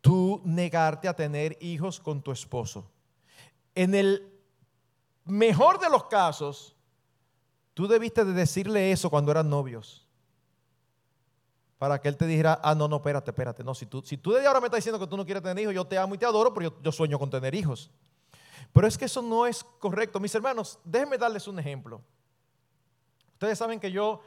tú 0.00 0.42
negarte 0.44 1.06
a 1.06 1.14
tener 1.14 1.56
hijos 1.60 2.00
con 2.00 2.20
tu 2.20 2.32
esposo. 2.32 2.90
En 3.74 3.94
el 3.94 4.28
mejor 5.24 5.78
de 5.78 5.88
los 5.88 6.04
casos, 6.04 6.74
tú 7.72 7.86
debiste 7.86 8.24
de 8.24 8.32
decirle 8.32 8.90
eso 8.90 9.08
cuando 9.08 9.30
eran 9.30 9.48
novios. 9.48 10.08
Para 11.82 12.00
que 12.00 12.06
él 12.06 12.16
te 12.16 12.28
dijera, 12.28 12.60
ah, 12.62 12.76
no, 12.76 12.86
no, 12.86 12.98
espérate, 12.98 13.32
espérate. 13.32 13.64
No, 13.64 13.74
si 13.74 13.86
tú, 13.86 14.02
si 14.02 14.16
tú 14.16 14.30
desde 14.30 14.46
ahora 14.46 14.60
me 14.60 14.68
estás 14.68 14.78
diciendo 14.78 15.00
que 15.00 15.06
tú 15.08 15.16
no 15.16 15.24
quieres 15.24 15.42
tener 15.42 15.60
hijos, 15.64 15.74
yo 15.74 15.84
te 15.84 15.98
amo 15.98 16.14
y 16.14 16.18
te 16.18 16.24
adoro, 16.24 16.54
pero 16.54 16.80
yo 16.80 16.92
sueño 16.92 17.18
con 17.18 17.28
tener 17.28 17.56
hijos. 17.56 17.90
Pero 18.72 18.86
es 18.86 18.96
que 18.96 19.06
eso 19.06 19.20
no 19.20 19.48
es 19.48 19.64
correcto. 19.80 20.20
Mis 20.20 20.32
hermanos, 20.32 20.78
déjenme 20.84 21.18
darles 21.18 21.48
un 21.48 21.58
ejemplo. 21.58 22.00
Ustedes 23.32 23.58
saben 23.58 23.80
que 23.80 23.90
yo 23.90 24.20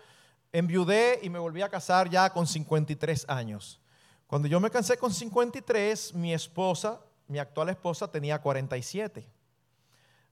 enviudé 0.51 1.21
y 1.23 1.29
me 1.29 1.39
volví 1.39 1.61
a 1.61 1.69
casar 1.69 2.09
ya 2.09 2.29
con 2.29 2.45
53 2.45 3.23
años. 3.29 3.79
Cuando 4.27 4.49
yo 4.49 4.59
me 4.59 4.69
casé 4.69 4.97
con 4.97 5.13
53, 5.13 6.13
mi 6.13 6.33
esposa, 6.33 6.99
mi 7.25 7.39
actual 7.39 7.69
esposa, 7.69 8.11
tenía 8.11 8.41
47. 8.41 9.25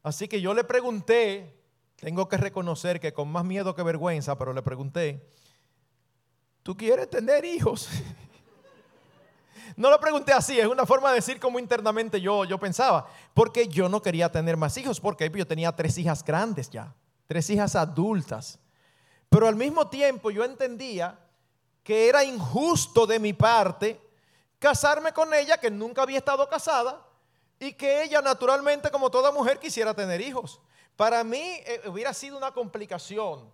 Así 0.03 0.27
que 0.27 0.41
yo 0.41 0.53
le 0.53 0.65
pregunté, 0.65 1.57
tengo 1.95 2.27
que 2.27 2.35
reconocer 2.35 2.99
que 2.99 3.13
con 3.13 3.31
más 3.31 3.45
miedo 3.45 3.73
que 3.75 3.83
vergüenza, 3.83 4.37
pero 4.37 4.51
le 4.51 4.61
pregunté, 4.61 5.25
¿tú 6.63 6.75
quieres 6.75 7.09
tener 7.09 7.45
hijos? 7.45 7.89
No 9.75 9.89
lo 9.89 9.99
pregunté 9.99 10.31
así, 10.31 10.59
es 10.59 10.67
una 10.67 10.85
forma 10.85 11.09
de 11.09 11.15
decir 11.15 11.39
como 11.39 11.57
internamente 11.57 12.21
yo, 12.21 12.45
yo 12.45 12.59
pensaba, 12.59 13.07
porque 13.33 13.67
yo 13.67 13.89
no 13.89 14.03
quería 14.03 14.31
tener 14.31 14.55
más 14.55 14.77
hijos, 14.77 14.99
porque 14.99 15.31
yo 15.33 15.47
tenía 15.47 15.75
tres 15.75 15.97
hijas 15.97 16.23
grandes 16.23 16.69
ya, 16.69 16.93
tres 17.25 17.49
hijas 17.49 17.75
adultas. 17.75 18.59
Pero 19.29 19.47
al 19.47 19.55
mismo 19.55 19.87
tiempo 19.87 20.29
yo 20.29 20.43
entendía 20.43 21.17
que 21.83 22.07
era 22.07 22.23
injusto 22.23 23.07
de 23.07 23.17
mi 23.17 23.33
parte 23.33 23.99
casarme 24.59 25.11
con 25.11 25.33
ella, 25.33 25.57
que 25.57 25.71
nunca 25.71 26.03
había 26.03 26.19
estado 26.19 26.47
casada, 26.47 27.05
y 27.59 27.73
que 27.73 28.03
ella 28.03 28.21
naturalmente, 28.21 28.91
como 28.91 29.09
toda 29.09 29.31
mujer, 29.31 29.59
quisiera 29.59 29.93
tener 29.93 30.21
hijos. 30.21 30.61
Para 30.95 31.23
mí 31.23 31.41
eh, 31.41 31.81
hubiera 31.87 32.13
sido 32.13 32.37
una 32.37 32.51
complicación, 32.51 33.51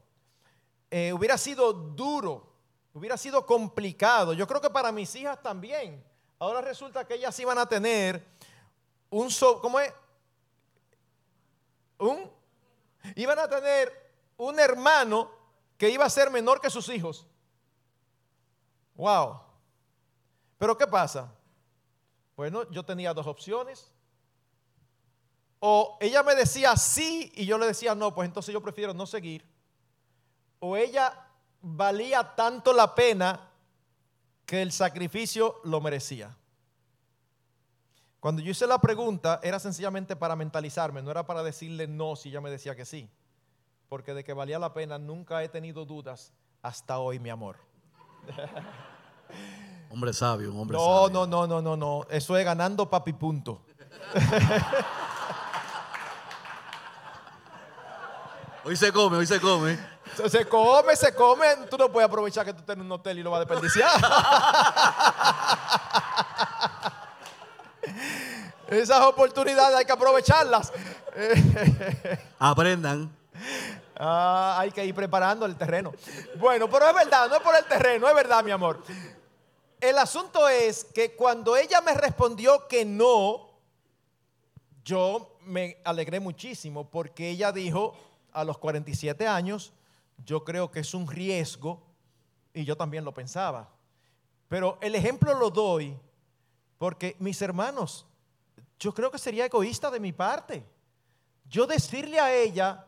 eh, 0.91 1.13
hubiera 1.13 1.37
sido 1.37 1.71
duro, 1.71 2.48
hubiera 2.93 3.17
sido 3.17 3.45
complicado. 3.45 4.33
Yo 4.33 4.47
creo 4.47 4.61
que 4.61 4.69
para 4.69 4.91
mis 4.91 5.13
hijas 5.15 5.41
también. 5.41 6.03
Ahora 6.37 6.61
resulta 6.61 7.05
que 7.05 7.15
ellas 7.15 7.37
iban 7.39 7.57
a 7.57 7.65
tener 7.65 8.25
un, 9.09 9.29
¿cómo 9.61 9.79
es? 9.79 9.93
Un, 11.97 12.31
iban 13.15 13.39
a 13.39 13.47
tener 13.47 13.91
un 14.37 14.59
hermano 14.59 15.29
que 15.77 15.89
iba 15.89 16.05
a 16.05 16.09
ser 16.09 16.29
menor 16.29 16.61
que 16.61 16.69
sus 16.69 16.87
hijos. 16.89 17.25
Wow. 18.95 19.41
Pero 20.57 20.77
¿qué 20.77 20.87
pasa? 20.87 21.33
Bueno, 22.35 22.69
yo 22.71 22.83
tenía 22.83 23.13
dos 23.13 23.27
opciones. 23.27 23.91
O 25.59 25.97
ella 25.99 26.23
me 26.23 26.35
decía 26.35 26.75
sí 26.77 27.31
y 27.35 27.45
yo 27.45 27.57
le 27.57 27.67
decía 27.67 27.95
no, 27.95 28.13
pues 28.13 28.27
entonces 28.27 28.53
yo 28.53 28.61
prefiero 28.61 28.93
no 28.93 29.05
seguir. 29.05 29.45
O 30.59 30.77
ella 30.77 31.28
valía 31.61 32.35
tanto 32.35 32.73
la 32.73 32.93
pena 32.95 33.49
que 34.45 34.61
el 34.61 34.71
sacrificio 34.71 35.59
lo 35.63 35.81
merecía. 35.81 36.35
Cuando 38.19 38.41
yo 38.41 38.51
hice 38.51 38.67
la 38.67 38.79
pregunta 38.79 39.39
era 39.43 39.59
sencillamente 39.59 40.15
para 40.15 40.35
mentalizarme, 40.35 41.01
no 41.01 41.11
era 41.11 41.25
para 41.25 41.41
decirle 41.43 41.87
no 41.87 42.15
si 42.15 42.29
ella 42.29 42.41
me 42.41 42.49
decía 42.49 42.75
que 42.75 42.85
sí. 42.85 43.09
Porque 43.87 44.13
de 44.13 44.23
que 44.23 44.33
valía 44.33 44.59
la 44.59 44.73
pena 44.73 44.97
nunca 44.99 45.41
he 45.43 45.49
tenido 45.49 45.85
dudas 45.85 46.33
hasta 46.61 46.99
hoy, 46.99 47.19
mi 47.19 47.29
amor. 47.29 47.57
Hombre 49.89 50.13
sabio, 50.13 50.51
un 50.51 50.59
hombre 50.59 50.77
No, 50.77 51.05
sabio. 51.07 51.25
no, 51.25 51.27
no, 51.27 51.47
no, 51.47 51.61
no, 51.61 51.75
no. 51.77 52.05
Eso 52.09 52.37
es 52.37 52.45
ganando 52.45 52.89
papi 52.89 53.13
punto. 53.13 53.63
Hoy 58.65 58.75
se 58.75 58.91
come, 58.91 59.17
hoy 59.17 59.25
se 59.25 59.39
come. 59.39 59.79
Se- 60.29 60.45
come, 60.47 60.95
se 60.95 61.13
come. 61.13 61.45
Tú 61.69 61.77
no 61.77 61.91
puedes 61.91 62.07
aprovechar 62.07 62.45
que 62.45 62.53
tú 62.53 62.59
estás 62.59 62.75
en 62.75 62.81
un 62.81 62.91
hotel 62.91 63.19
y 63.19 63.23
lo 63.23 63.31
vas 63.31 63.37
a 63.37 63.45
desperdiciar. 63.45 63.91
Esas 68.67 69.01
oportunidades 69.01 69.75
hay 69.75 69.85
que 69.85 69.91
aprovecharlas. 69.91 70.71
Aprendan. 72.39 73.15
Ah, 73.97 74.57
hay 74.59 74.71
que 74.71 74.85
ir 74.85 74.93
preparando 74.93 75.45
el 75.45 75.55
terreno. 75.57 75.91
Bueno, 76.37 76.69
pero 76.69 76.87
es 76.87 76.93
verdad, 76.93 77.27
no 77.29 77.35
es 77.35 77.41
por 77.41 77.55
el 77.55 77.65
terreno, 77.65 78.07
es 78.07 78.15
verdad, 78.15 78.43
mi 78.43 78.51
amor. 78.51 78.83
El 79.81 79.97
asunto 79.97 80.47
es 80.47 80.85
que 80.93 81.15
cuando 81.15 81.55
ella 81.57 81.81
me 81.81 81.93
respondió 81.93 82.67
que 82.67 82.85
no, 82.85 83.49
yo 84.83 85.35
me 85.41 85.77
alegré 85.83 86.19
muchísimo 86.19 86.89
porque 86.89 87.29
ella 87.29 87.51
dijo 87.51 87.95
a 88.33 88.43
los 88.43 88.57
47 88.57 89.27
años, 89.27 89.73
yo 90.25 90.43
creo 90.43 90.71
que 90.71 90.79
es 90.81 90.93
un 90.93 91.07
riesgo 91.07 91.81
y 92.53 92.65
yo 92.65 92.75
también 92.75 93.03
lo 93.05 93.13
pensaba. 93.13 93.69
Pero 94.47 94.77
el 94.81 94.95
ejemplo 94.95 95.33
lo 95.33 95.49
doy 95.49 95.97
porque 96.77 97.15
mis 97.19 97.41
hermanos, 97.41 98.05
yo 98.79 98.93
creo 98.93 99.11
que 99.11 99.19
sería 99.19 99.45
egoísta 99.45 99.91
de 99.91 99.99
mi 99.99 100.13
parte. 100.13 100.65
Yo 101.45 101.67
decirle 101.67 102.19
a 102.19 102.33
ella 102.33 102.85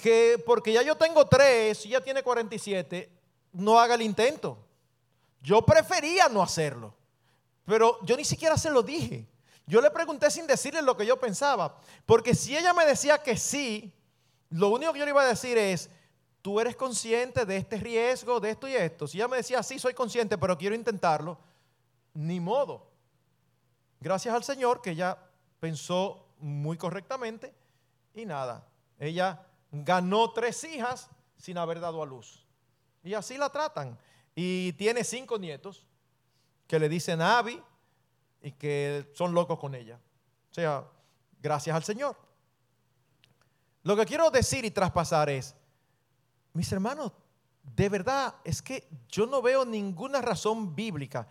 que 0.00 0.42
porque 0.46 0.72
ya 0.72 0.82
yo 0.82 0.96
tengo 0.96 1.26
tres 1.26 1.84
y 1.84 1.88
ella 1.88 2.02
tiene 2.02 2.22
47, 2.22 3.10
no 3.52 3.78
haga 3.78 3.94
el 3.94 4.02
intento. 4.02 4.58
Yo 5.42 5.66
prefería 5.66 6.28
no 6.28 6.42
hacerlo, 6.42 6.94
pero 7.64 7.98
yo 8.04 8.16
ni 8.16 8.24
siquiera 8.24 8.56
se 8.56 8.70
lo 8.70 8.82
dije. 8.82 9.26
Yo 9.66 9.80
le 9.80 9.90
pregunté 9.90 10.30
sin 10.30 10.46
decirle 10.46 10.82
lo 10.82 10.96
que 10.96 11.06
yo 11.06 11.18
pensaba, 11.18 11.76
porque 12.06 12.34
si 12.34 12.56
ella 12.56 12.72
me 12.72 12.86
decía 12.86 13.18
que 13.18 13.36
sí, 13.36 13.92
lo 14.50 14.68
único 14.68 14.92
que 14.92 14.98
yo 14.98 15.04
le 15.04 15.10
iba 15.10 15.22
a 15.22 15.26
decir 15.26 15.56
es, 15.58 15.88
tú 16.42 16.58
eres 16.60 16.76
consciente 16.76 17.46
de 17.46 17.56
este 17.56 17.76
riesgo, 17.76 18.40
de 18.40 18.50
esto 18.50 18.68
y 18.68 18.74
esto. 18.74 19.06
Si 19.06 19.16
ella 19.16 19.28
me 19.28 19.38
decía, 19.38 19.62
sí, 19.62 19.78
soy 19.78 19.94
consciente, 19.94 20.36
pero 20.36 20.58
quiero 20.58 20.74
intentarlo, 20.74 21.38
ni 22.12 22.40
modo. 22.40 22.90
Gracias 24.00 24.34
al 24.34 24.42
Señor 24.42 24.82
que 24.82 24.90
ella 24.90 25.16
pensó 25.60 26.26
muy 26.38 26.76
correctamente 26.76 27.54
y 28.14 28.26
nada, 28.26 28.66
ella 28.98 29.46
ganó 29.70 30.32
tres 30.32 30.64
hijas 30.64 31.08
sin 31.36 31.56
haber 31.56 31.80
dado 31.80 32.02
a 32.02 32.06
luz. 32.06 32.44
Y 33.04 33.14
así 33.14 33.38
la 33.38 33.48
tratan. 33.48 33.96
Y 34.34 34.72
tiene 34.74 35.04
cinco 35.04 35.38
nietos 35.38 35.86
que 36.66 36.78
le 36.78 36.88
dicen 36.88 37.20
Abby 37.20 37.62
y 38.42 38.52
que 38.52 39.10
son 39.14 39.32
locos 39.32 39.58
con 39.58 39.74
ella. 39.74 40.00
O 40.50 40.54
sea, 40.54 40.84
gracias 41.40 41.74
al 41.74 41.84
Señor. 41.84 42.16
Lo 43.82 43.96
que 43.96 44.04
quiero 44.04 44.30
decir 44.30 44.64
y 44.64 44.70
traspasar 44.70 45.30
es, 45.30 45.54
mis 46.52 46.70
hermanos, 46.72 47.12
de 47.62 47.88
verdad 47.88 48.34
es 48.44 48.60
que 48.60 48.88
yo 49.08 49.26
no 49.26 49.40
veo 49.40 49.64
ninguna 49.64 50.20
razón 50.20 50.74
bíblica. 50.74 51.26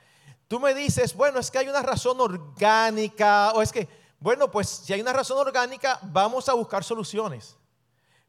Tú 0.47 0.59
me 0.59 0.73
dices, 0.73 1.13
bueno, 1.15 1.39
es 1.39 1.51
que 1.51 1.59
hay 1.59 1.67
una 1.67 1.81
razón 1.81 2.19
orgánica, 2.19 3.51
o 3.53 3.61
es 3.61 3.71
que, 3.71 3.87
bueno, 4.19 4.51
pues 4.51 4.67
si 4.67 4.93
hay 4.93 5.01
una 5.01 5.13
razón 5.13 5.37
orgánica, 5.37 5.99
vamos 6.03 6.49
a 6.49 6.53
buscar 6.53 6.83
soluciones. 6.83 7.57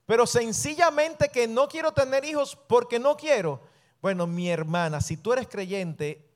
Pero 0.06 0.26
sencillamente 0.26 1.28
que 1.28 1.46
no 1.46 1.68
quiero 1.68 1.92
tener 1.92 2.24
hijos 2.24 2.56
porque 2.68 2.98
no 2.98 3.16
quiero. 3.16 3.60
Bueno, 4.00 4.26
mi 4.26 4.50
hermana, 4.50 5.00
si 5.00 5.16
tú 5.16 5.32
eres 5.32 5.48
creyente, 5.48 6.28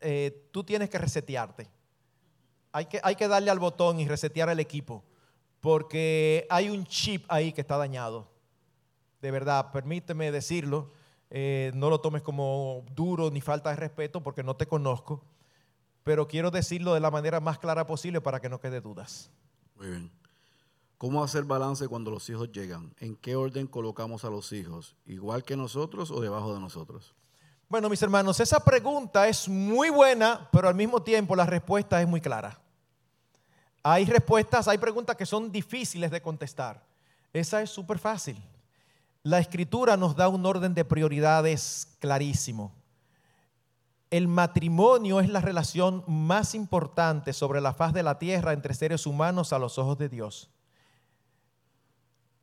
eh, 0.00 0.48
tú 0.52 0.62
tienes 0.62 0.88
que 0.88 0.98
resetearte. 0.98 1.68
Hay 2.72 2.86
que, 2.86 3.00
hay 3.02 3.16
que 3.16 3.26
darle 3.26 3.50
al 3.50 3.58
botón 3.58 3.98
y 3.98 4.06
resetear 4.06 4.48
el 4.50 4.60
equipo, 4.60 5.02
porque 5.60 6.46
hay 6.48 6.68
un 6.70 6.86
chip 6.86 7.24
ahí 7.28 7.52
que 7.52 7.62
está 7.62 7.76
dañado. 7.76 8.28
De 9.20 9.30
verdad, 9.30 9.72
permíteme 9.72 10.30
decirlo. 10.30 10.92
eh, 11.30 11.72
no 11.74 11.90
lo 11.90 12.00
tomes 12.00 12.22
como 12.22 12.84
duro 12.94 13.30
ni 13.30 13.40
falta 13.40 13.70
de 13.70 13.76
respeto 13.76 14.22
porque 14.22 14.42
no 14.42 14.56
te 14.56 14.66
conozco, 14.66 15.22
pero 16.02 16.26
quiero 16.26 16.50
decirlo 16.50 16.94
de 16.94 17.00
la 17.00 17.10
manera 17.10 17.38
más 17.38 17.58
clara 17.58 17.86
posible 17.86 18.20
para 18.20 18.40
que 18.40 18.48
no 18.48 18.60
quede 18.60 18.80
dudas. 18.80 19.30
Muy 19.76 19.88
bien. 19.88 20.10
¿Cómo 20.96 21.22
hacer 21.22 21.44
balance 21.44 21.86
cuando 21.86 22.10
los 22.10 22.28
hijos 22.30 22.50
llegan? 22.50 22.94
¿En 22.98 23.14
qué 23.14 23.36
orden 23.36 23.66
colocamos 23.66 24.24
a 24.24 24.30
los 24.30 24.52
hijos? 24.52 24.96
¿Igual 25.06 25.44
que 25.44 25.56
nosotros 25.56 26.10
o 26.10 26.20
debajo 26.20 26.54
de 26.54 26.60
nosotros? 26.60 27.14
Bueno, 27.68 27.88
mis 27.90 28.02
hermanos, 28.02 28.40
esa 28.40 28.58
pregunta 28.58 29.28
es 29.28 29.48
muy 29.48 29.90
buena, 29.90 30.48
pero 30.50 30.66
al 30.66 30.74
mismo 30.74 31.02
tiempo 31.02 31.36
la 31.36 31.44
respuesta 31.44 32.00
es 32.00 32.08
muy 32.08 32.20
clara. 32.20 32.58
Hay 33.82 34.06
respuestas, 34.06 34.66
hay 34.66 34.78
preguntas 34.78 35.14
que 35.14 35.26
son 35.26 35.52
difíciles 35.52 36.10
de 36.10 36.20
contestar. 36.22 36.82
Esa 37.32 37.60
es 37.62 37.70
súper 37.70 37.98
fácil. 37.98 38.42
La 39.22 39.38
escritura 39.38 39.96
nos 39.96 40.16
da 40.16 40.28
un 40.28 40.46
orden 40.46 40.74
de 40.74 40.84
prioridades 40.84 41.96
clarísimo. 41.98 42.72
El 44.10 44.26
matrimonio 44.26 45.20
es 45.20 45.28
la 45.28 45.40
relación 45.40 46.02
más 46.06 46.54
importante 46.54 47.32
sobre 47.32 47.60
la 47.60 47.74
faz 47.74 47.92
de 47.92 48.02
la 48.02 48.18
tierra 48.18 48.52
entre 48.52 48.72
seres 48.74 49.06
humanos 49.06 49.52
a 49.52 49.58
los 49.58 49.76
ojos 49.78 49.98
de 49.98 50.08
Dios. 50.08 50.48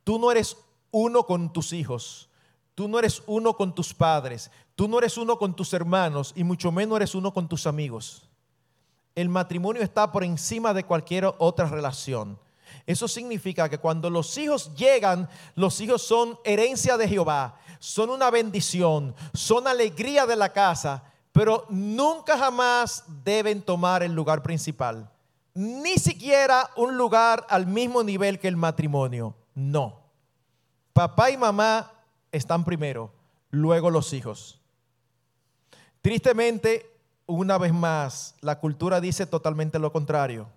Tú 0.03 0.19
no 0.19 0.31
eres 0.31 0.57
uno 0.91 1.23
con 1.23 1.51
tus 1.51 1.73
hijos, 1.73 2.29
tú 2.75 2.87
no 2.87 2.99
eres 2.99 3.23
uno 3.25 3.53
con 3.55 3.73
tus 3.73 3.93
padres, 3.93 4.51
tú 4.75 4.87
no 4.87 4.99
eres 4.99 5.17
uno 5.17 5.39
con 5.39 5.55
tus 5.55 5.73
hermanos 5.73 6.33
y 6.35 6.43
mucho 6.43 6.71
menos 6.71 6.97
eres 6.97 7.15
uno 7.15 7.33
con 7.33 7.47
tus 7.47 7.65
amigos. 7.65 8.29
El 9.15 9.29
matrimonio 9.29 9.81
está 9.81 10.11
por 10.11 10.23
encima 10.23 10.73
de 10.73 10.83
cualquier 10.83 11.33
otra 11.39 11.67
relación. 11.67 12.37
Eso 12.85 13.07
significa 13.07 13.67
que 13.67 13.79
cuando 13.79 14.09
los 14.09 14.37
hijos 14.37 14.75
llegan, 14.75 15.27
los 15.55 15.81
hijos 15.81 16.03
son 16.03 16.37
herencia 16.43 16.97
de 16.97 17.07
Jehová, 17.07 17.57
son 17.79 18.11
una 18.11 18.29
bendición, 18.29 19.15
son 19.33 19.67
alegría 19.67 20.25
de 20.25 20.35
la 20.35 20.53
casa, 20.53 21.03
pero 21.31 21.65
nunca 21.69 22.37
jamás 22.37 23.03
deben 23.23 23.61
tomar 23.61 24.03
el 24.03 24.13
lugar 24.13 24.43
principal. 24.43 25.09
Ni 25.55 25.97
siquiera 25.97 26.69
un 26.75 26.97
lugar 26.97 27.45
al 27.49 27.65
mismo 27.65 28.03
nivel 28.03 28.39
que 28.39 28.47
el 28.47 28.55
matrimonio. 28.55 29.35
No. 29.55 30.01
Papá 30.93 31.31
y 31.31 31.37
mamá 31.37 31.91
están 32.31 32.63
primero, 32.63 33.11
luego 33.49 33.89
los 33.89 34.13
hijos. 34.13 34.61
Tristemente, 36.01 36.89
una 37.25 37.57
vez 37.57 37.73
más, 37.73 38.35
la 38.41 38.59
cultura 38.59 39.01
dice 39.01 39.25
totalmente 39.25 39.79
lo 39.79 39.91
contrario. 39.91 40.47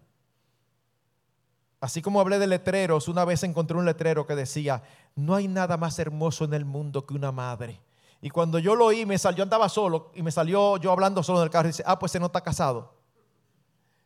Así 1.80 2.02
como 2.02 2.20
hablé 2.20 2.38
de 2.38 2.48
letreros, 2.48 3.06
una 3.06 3.24
vez 3.24 3.42
encontré 3.44 3.76
un 3.76 3.84
letrero 3.84 4.26
que 4.26 4.34
decía, 4.34 4.82
no 5.14 5.34
hay 5.34 5.46
nada 5.46 5.76
más 5.76 5.98
hermoso 5.98 6.44
en 6.44 6.54
el 6.54 6.64
mundo 6.64 7.06
que 7.06 7.14
una 7.14 7.30
madre. 7.30 7.80
Y 8.20 8.30
cuando 8.30 8.58
yo 8.58 8.74
lo 8.74 8.86
oí, 8.86 9.06
me 9.06 9.16
salió, 9.16 9.44
andaba 9.44 9.68
solo, 9.68 10.10
y 10.14 10.22
me 10.22 10.32
salió 10.32 10.76
yo 10.78 10.90
hablando 10.90 11.22
solo 11.22 11.38
en 11.38 11.44
el 11.44 11.50
carro 11.50 11.68
y 11.68 11.70
dice, 11.70 11.84
ah, 11.86 11.98
pues 11.98 12.10
se 12.10 12.18
no 12.18 12.26
está 12.26 12.40
casado. 12.40 12.94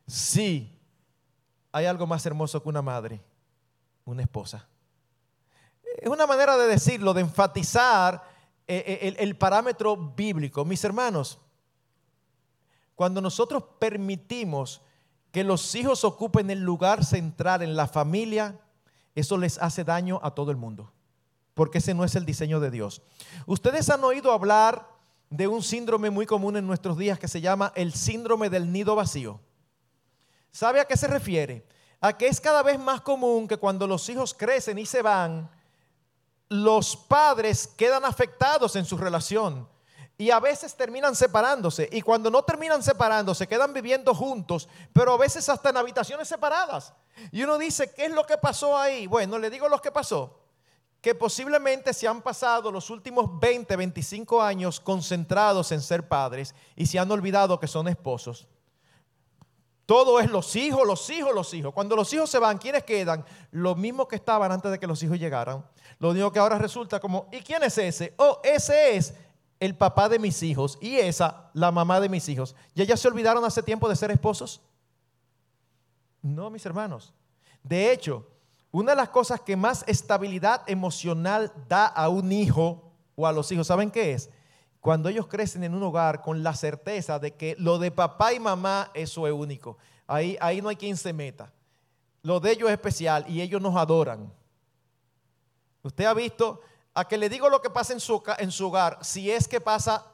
Sí, 0.07 0.79
hay 1.70 1.87
algo 1.87 2.07
más 2.07 2.27
hermoso 2.27 2.62
que 2.62 2.68
una 2.68 2.83
madre, 2.83 3.23
una 4.05 4.23
esposa. 4.23 4.68
Es 5.97 6.09
una 6.09 6.27
manera 6.27 6.59
de 6.59 6.66
decirlo, 6.66 7.14
de 7.14 7.23
enfatizar 7.23 8.23
eh, 8.66 8.99
el, 9.03 9.16
el 9.18 9.37
parámetro 9.37 9.97
bíblico. 9.97 10.64
Mis 10.66 10.85
hermanos, 10.85 11.39
cuando 12.95 13.23
nosotros 13.23 13.64
permitimos 13.79 14.83
que 15.33 15.43
los 15.45 15.74
hijos 15.74 16.05
ocupen 16.05 16.51
el 16.51 16.61
lugar 16.61 17.05
central 17.05 17.62
en 17.62 17.74
la 17.74 17.89
familia, 17.89 18.61
eso 19.14 19.39
les 19.39 19.59
hace 19.59 19.83
daño 19.83 20.20
a 20.22 20.33
todo 20.33 20.51
el 20.51 20.59
mundo, 20.59 20.93
porque 21.55 21.78
ese 21.78 21.95
no 21.95 22.05
es 22.05 22.14
el 22.14 22.26
diseño 22.26 22.61
de 22.61 22.70
Dios. 22.70 23.03
Ustedes 23.47 23.89
han 23.89 24.05
oído 24.05 24.30
hablar 24.30 24.87
de 25.30 25.49
un 25.49 25.62
síndrome 25.62 26.11
muy 26.11 26.26
común 26.26 26.59
en 26.59 26.66
nuestros 26.66 26.99
días 26.99 27.18
que 27.18 27.28
se 27.28 27.41
llama 27.41 27.72
el 27.74 27.95
síndrome 27.95 28.51
del 28.51 28.70
nido 28.70 28.95
vacío. 28.95 29.41
¿Sabe 30.51 30.80
a 30.80 30.85
qué 30.85 30.99
se 30.99 31.09
refiere? 31.09 31.66
A 32.03 32.16
que 32.16 32.26
es 32.26 32.39
cada 32.39 32.62
vez 32.62 32.78
más 32.78 33.01
común 33.01 33.49
que 33.49 33.57
cuando 33.57 33.87
los 33.87 34.07
hijos 34.11 34.35
crecen 34.35 34.78
y 34.78 34.85
se 34.85 35.01
van, 35.01 35.51
los 36.51 36.95
padres 36.95 37.66
quedan 37.66 38.05
afectados 38.05 38.76
en 38.76 38.85
su 38.85 38.99
relación 38.99 39.66
y 40.19 40.31
a 40.31 40.41
veces 40.41 40.75
terminan 40.77 41.17
separándose. 41.17 41.89
Y 41.91 42.03
cuando 42.03 42.31
no 42.31 42.43
terminan 42.43 42.83
separándose, 42.83 43.47
quedan 43.47 43.73
viviendo 43.73 44.15
juntos, 44.15 44.69
pero 44.93 45.15
a 45.15 45.19
veces 45.19 45.49
hasta 45.49 45.71
en 45.71 45.77
habitaciones 45.77 46.29
separadas. 46.29 46.95
Y 47.31 47.43
uno 47.43 47.59
dice, 47.59 47.93
¿qué 47.93 48.07
es 48.07 48.13
lo 48.13 48.25
que 48.25 48.39
pasó 48.39 48.79
ahí? 48.79 49.07
Bueno, 49.07 49.39
le 49.39 49.51
digo 49.51 49.69
lo 49.69 49.81
que 49.81 49.91
pasó. 49.91 50.39
Que 51.01 51.15
posiblemente 51.15 51.93
se 51.93 52.07
han 52.07 52.23
pasado 52.23 52.71
los 52.71 52.89
últimos 52.89 53.39
20, 53.41 53.75
25 53.75 54.41
años 54.41 54.79
concentrados 54.79 55.73
en 55.73 55.81
ser 55.81 56.07
padres 56.07 56.55
y 56.77 56.87
se 56.87 56.99
han 56.99 57.11
olvidado 57.11 57.59
que 57.59 57.67
son 57.67 57.89
esposos. 57.89 58.47
Todo 59.85 60.21
es 60.21 60.31
los 60.31 60.55
hijos, 60.55 60.87
los 60.87 61.11
hijos, 61.11 61.35
los 61.35 61.53
hijos. 61.55 61.75
Cuando 61.75 61.97
los 61.97 62.13
hijos 62.13 62.31
se 62.31 62.39
van, 62.39 62.59
¿quiénes 62.59 62.85
quedan? 62.85 63.25
Los 63.51 63.77
mismos 63.77 64.07
que 64.07 64.17
estaban 64.17 64.53
antes 64.53 64.71
de 64.71 64.79
que 64.79 64.87
los 64.87 65.03
hijos 65.03 65.19
llegaran. 65.19 65.67
Lo 65.99 66.11
único 66.11 66.31
que 66.31 66.39
ahora 66.39 66.57
resulta 66.57 67.01
como, 67.01 67.29
¿y 67.33 67.41
quién 67.41 67.63
es 67.65 67.77
ese? 67.79 68.15
Oh, 68.17 68.41
ese 68.45 68.97
es 68.97 69.15
el 69.63 69.77
papá 69.77 70.09
de 70.09 70.19
mis 70.19 70.43
hijos 70.43 70.77
y 70.81 70.97
esa 70.97 71.49
la 71.53 71.71
mamá 71.71 72.01
de 72.01 72.09
mis 72.09 72.29
hijos. 72.29 72.57
¿Y 72.75 72.83
ellas 72.83 72.99
se 72.99 73.07
olvidaron 73.07 73.45
hace 73.45 73.63
tiempo 73.63 73.89
de 73.89 73.95
ser 73.95 74.11
esposos? 74.11 74.61
No, 76.21 76.51
mis 76.51 76.67
hermanos. 76.67 77.15
De 77.63 77.93
hecho, 77.93 78.27
una 78.73 78.91
de 78.91 78.97
las 78.97 79.11
cosas 79.11 79.41
que 79.41 79.55
más 79.55 79.85
estabilidad 79.87 80.69
emocional 80.69 81.53
da 81.69 81.87
a 81.87 82.09
un 82.09 82.33
hijo 82.33 82.91
o 83.15 83.25
a 83.25 83.31
los 83.31 83.53
hijos, 83.53 83.69
¿saben 83.69 83.93
qué 83.93 84.15
es? 84.15 84.31
Cuando 84.81 85.09
ellos 85.09 85.29
crecen 85.29 85.63
en 85.63 85.75
un 85.75 85.83
hogar 85.85 86.23
con 86.23 86.43
la 86.43 86.55
certeza 86.55 87.21
de 87.21 87.37
que 87.37 87.55
lo 87.57 87.79
de 87.79 87.93
papá 87.93 88.33
y 88.33 88.41
mamá, 88.41 88.91
eso 88.95 89.29
es 89.29 89.33
único. 89.33 89.79
Ahí, 90.09 90.37
ahí 90.41 90.61
no 90.61 90.71
hay 90.71 90.77
quien 90.77 90.97
se 90.97 91.13
meta. 91.13 91.53
Lo 92.23 92.41
de 92.41 92.51
ellos 92.51 92.69
es 92.69 92.73
especial 92.73 93.25
y 93.29 93.41
ellos 93.41 93.63
nos 93.63 93.77
adoran. 93.77 94.33
Usted 95.85 96.05
ha 96.05 96.15
visto 96.15 96.63
a 96.95 97.07
que 97.07 97.16
le 97.16 97.28
digo 97.28 97.49
lo 97.49 97.62
que 97.62 97.70
pasa 97.70 97.93
en 97.93 98.01
su, 98.01 98.22
en 98.38 98.51
su 98.51 98.68
hogar, 98.68 98.99
si 99.03 99.30
es 99.30 99.49
que 99.49 99.61
pasa 99.61 100.07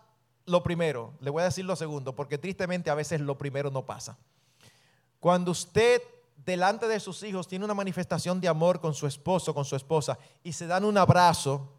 lo 0.46 0.62
primero, 0.62 1.14
le 1.20 1.30
voy 1.30 1.42
a 1.42 1.46
decir 1.46 1.64
lo 1.64 1.76
segundo, 1.76 2.14
porque 2.14 2.38
tristemente 2.38 2.90
a 2.90 2.94
veces 2.94 3.20
lo 3.20 3.36
primero 3.36 3.70
no 3.70 3.84
pasa. 3.84 4.16
Cuando 5.20 5.50
usted 5.50 6.02
delante 6.44 6.86
de 6.88 7.00
sus 7.00 7.22
hijos 7.22 7.48
tiene 7.48 7.64
una 7.64 7.74
manifestación 7.74 8.40
de 8.40 8.48
amor 8.48 8.80
con 8.80 8.94
su 8.94 9.06
esposo, 9.06 9.52
con 9.52 9.64
su 9.64 9.76
esposa, 9.76 10.18
y 10.42 10.52
se 10.52 10.66
dan 10.66 10.84
un 10.84 10.96
abrazo, 10.96 11.74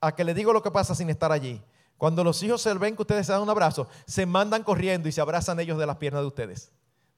a 0.00 0.14
que 0.14 0.24
le 0.24 0.34
digo 0.34 0.52
lo 0.52 0.62
que 0.62 0.70
pasa 0.70 0.94
sin 0.94 1.10
estar 1.10 1.32
allí. 1.32 1.62
Cuando 1.96 2.22
los 2.22 2.42
hijos 2.42 2.60
se 2.60 2.72
ven 2.74 2.94
que 2.94 3.02
ustedes 3.02 3.26
se 3.26 3.32
dan 3.32 3.40
un 3.40 3.50
abrazo, 3.50 3.88
se 4.06 4.26
mandan 4.26 4.62
corriendo 4.62 5.08
y 5.08 5.12
se 5.12 5.20
abrazan 5.20 5.58
ellos 5.58 5.78
de 5.78 5.86
las 5.86 5.96
piernas 5.96 6.22
de 6.22 6.28
ustedes. 6.28 6.70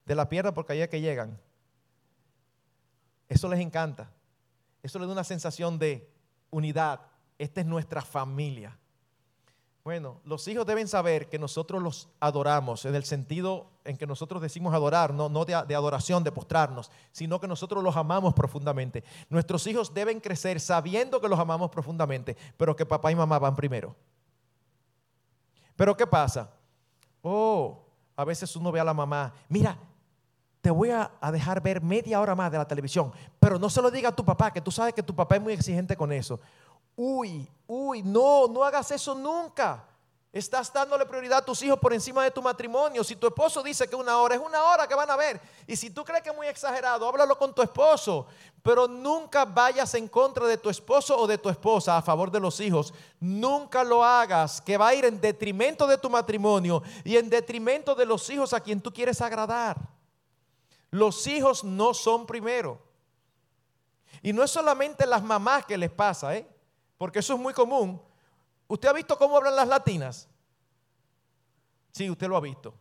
De 0.07 0.15
la 0.15 0.29
pierna 0.29 0.55
porque 0.55 0.81
es 0.81 0.89
que 0.89 1.01
llegan. 1.01 1.41
Eso 3.29 3.49
les 3.49 3.61
encanta. 3.61 4.11
Eso 4.83 4.99
les 4.99 5.09
da 5.09 5.13
una 5.13 5.25
sensación 5.25 5.79
de 5.79 6.09
unidad. 6.51 7.01
Esta 7.39 7.61
es 7.61 7.67
nuestra 7.67 8.03
familia. 8.03 8.77
Bueno, 9.85 10.21
los 10.25 10.47
hijos 10.49 10.67
deben 10.67 10.87
saber 10.87 11.29
que 11.31 11.39
nosotros 11.39 11.83
los 11.83 12.09
adoramos, 12.21 12.85
en 12.85 12.95
el 12.95 13.05
sentido 13.05 13.71
en 13.85 13.97
que 13.97 14.07
nosotros 14.07 14.43
decimos 14.43 14.75
adorar, 14.75 15.15
no, 15.15 15.31
de, 15.47 15.65
de, 15.67 15.75
adoración, 15.75 16.23
de 16.23 16.31
postrarnos, 16.31 16.91
sino 17.11 17.41
que 17.41 17.49
nosotros 17.49 17.83
los 17.83 17.97
amamos 17.97 18.35
profundamente. 18.35 19.03
Nuestros 19.31 19.67
hijos 19.67 19.95
deben 19.95 20.21
crecer 20.21 20.61
sabiendo 20.61 21.23
que 21.23 21.29
los 21.29 21.39
amamos 21.39 21.71
profundamente, 21.71 22.37
pero 22.59 22.77
que 22.77 22.85
papá 22.85 23.11
y 23.11 23.15
mamá 23.15 23.39
van 23.39 23.57
primero. 23.57 23.97
Pero 25.75 25.97
¿qué 25.97 26.07
pasa? 26.07 26.51
Oh, 27.23 27.87
a 28.15 28.25
veces 28.27 28.55
uno 28.57 28.71
ve 28.71 28.81
a 28.81 28.85
la 28.85 28.93
mamá, 28.93 29.33
mira, 29.49 29.79
te 30.69 30.73
voy 30.73 30.91
a, 30.91 31.11
dejar 31.33 31.63
ver 31.63 31.81
media 31.81 32.21
hora 32.21 32.35
más 32.35 32.53
de 32.53 32.59
la 32.59 32.69
televisión, 32.69 33.11
pero 33.41 33.59
no 33.59 33.71
se 33.71 33.81
lo 33.81 33.91
diga 33.91 34.11
a 34.11 34.15
tu 34.15 34.23
papá, 34.23 34.53
que 34.53 34.61
tú 34.61 34.71
sabes 34.71 34.93
que 34.93 35.03
tu 35.03 35.15
papá 35.17 35.37
es 35.37 35.41
muy 35.41 35.55
exigente 35.55 35.97
con 35.97 36.13
eso. 36.13 36.39
Uy, 36.95 37.49
uy, 37.67 38.03
no, 38.03 38.47
no 38.49 38.63
hagas 38.63 38.91
eso 38.91 39.15
nunca. 39.15 39.83
Estás 40.31 40.71
dándole 40.71 41.07
prioridad 41.07 41.39
a 41.39 41.45
tus 41.47 41.63
hijos 41.63 41.79
por 41.79 41.95
encima 41.95 42.23
de 42.23 42.31
tu 42.31 42.43
matrimonio. 42.43 43.03
Si 43.03 43.17
tu 43.17 43.29
esposo 43.29 43.63
dice 43.63 43.89
que 43.89 43.97
una 43.97 44.19
hora 44.19 44.35
es 44.35 44.43
una 44.43 44.63
hora 44.63 44.87
que 44.87 44.95
van 44.95 45.11
a 45.11 45.17
ver. 45.17 45.41
Y 45.67 45.75
si 45.75 45.89
tú 45.89 46.05
crees 46.05 46.23
que 46.23 46.29
es 46.29 46.37
muy 46.37 46.47
exagerado, 46.49 47.09
háblalo 47.09 47.39
con 47.39 47.55
tu 47.55 47.63
esposo. 47.63 48.27
Pero 48.63 48.87
nunca 48.87 49.47
vayas 49.47 49.95
en 49.95 50.07
contra 50.07 50.47
de 50.47 50.59
tu 50.59 50.69
esposo 50.69 51.17
o 51.17 51.27
de 51.27 51.39
tu 51.39 51.49
esposa 51.49 51.97
a 51.97 52.03
favor 52.03 52.31
de 52.31 52.41
los 52.41 52.61
hijos. 52.61 52.93
Nunca 53.21 53.83
lo 53.83 54.05
hagas, 54.05 54.61
que 54.61 54.77
va 54.77 54.89
a 54.89 54.95
ir 54.95 55.07
en 55.07 55.19
detrimento 55.19 55.87
de 55.87 55.97
tu 55.97 56.11
matrimonio 56.11 56.83
y 57.05 57.17
en 57.17 57.31
detrimento 57.31 57.95
de 57.95 58.05
los 58.05 58.29
hijos 58.29 58.53
a 58.53 58.61
quien 58.61 58.83
tú 58.83 58.93
quieres 58.93 59.23
agradar. 59.23 59.97
Los 60.91 61.27
hijos 61.27 61.65
no 61.65 61.95
son 61.95 62.27
primero. 62.27 62.81
Y 64.23 64.33
no 64.33 64.43
es 64.43 64.51
solamente 64.51 65.07
las 65.07 65.23
mamás 65.23 65.65
que 65.67 65.77
les 65.77 65.91
pasa, 65.91 66.37
¿eh? 66.37 66.49
porque 66.97 67.21
eso 67.21 67.35
es 67.35 67.41
muy 67.41 67.53
común. 67.53 68.03
¿Usted 68.67 68.89
ha 68.89 68.93
visto 68.93 69.17
cómo 69.17 69.37
hablan 69.37 69.57
las 69.57 69.69
latinas? 69.69 70.29
Sí, 71.93 72.11
usted 72.11 72.29
lo 72.29 72.37
ha 72.37 72.41
visto. 72.41 72.75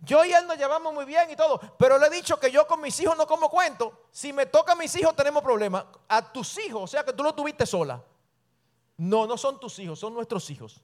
Yo 0.00 0.24
y 0.24 0.32
él 0.32 0.46
nos 0.46 0.56
llevamos 0.56 0.94
muy 0.94 1.04
bien 1.04 1.30
y 1.30 1.36
todo, 1.36 1.60
pero 1.76 1.98
le 1.98 2.06
he 2.06 2.10
dicho 2.10 2.38
que 2.38 2.50
yo 2.50 2.66
con 2.66 2.80
mis 2.80 2.98
hijos 3.00 3.16
no 3.16 3.26
como 3.26 3.48
cuento. 3.48 4.06
Si 4.10 4.32
me 4.32 4.46
toca 4.46 4.72
a 4.72 4.76
mis 4.76 4.94
hijos 4.96 5.14
tenemos 5.16 5.42
problemas. 5.42 5.84
A 6.08 6.32
tus 6.32 6.58
hijos, 6.58 6.82
o 6.82 6.86
sea 6.86 7.04
que 7.04 7.12
tú 7.12 7.22
lo 7.22 7.34
tuviste 7.34 7.66
sola. 7.66 8.02
No, 8.96 9.26
no 9.26 9.36
son 9.36 9.58
tus 9.58 9.78
hijos, 9.80 9.98
son 9.98 10.14
nuestros 10.14 10.48
hijos. 10.50 10.80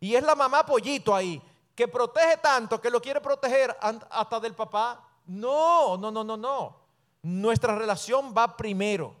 Y 0.00 0.14
es 0.14 0.22
la 0.22 0.34
mamá 0.34 0.64
pollito 0.64 1.14
ahí 1.14 1.42
que 1.76 1.86
protege 1.86 2.38
tanto 2.38 2.80
que 2.80 2.90
lo 2.90 3.00
quiere 3.00 3.20
proteger 3.20 3.76
hasta 4.10 4.40
del 4.40 4.54
papá. 4.54 5.06
No, 5.26 5.98
no, 5.98 6.10
no, 6.10 6.24
no, 6.24 6.36
no. 6.36 6.80
Nuestra 7.22 7.76
relación 7.76 8.34
va 8.36 8.56
primero. 8.56 9.14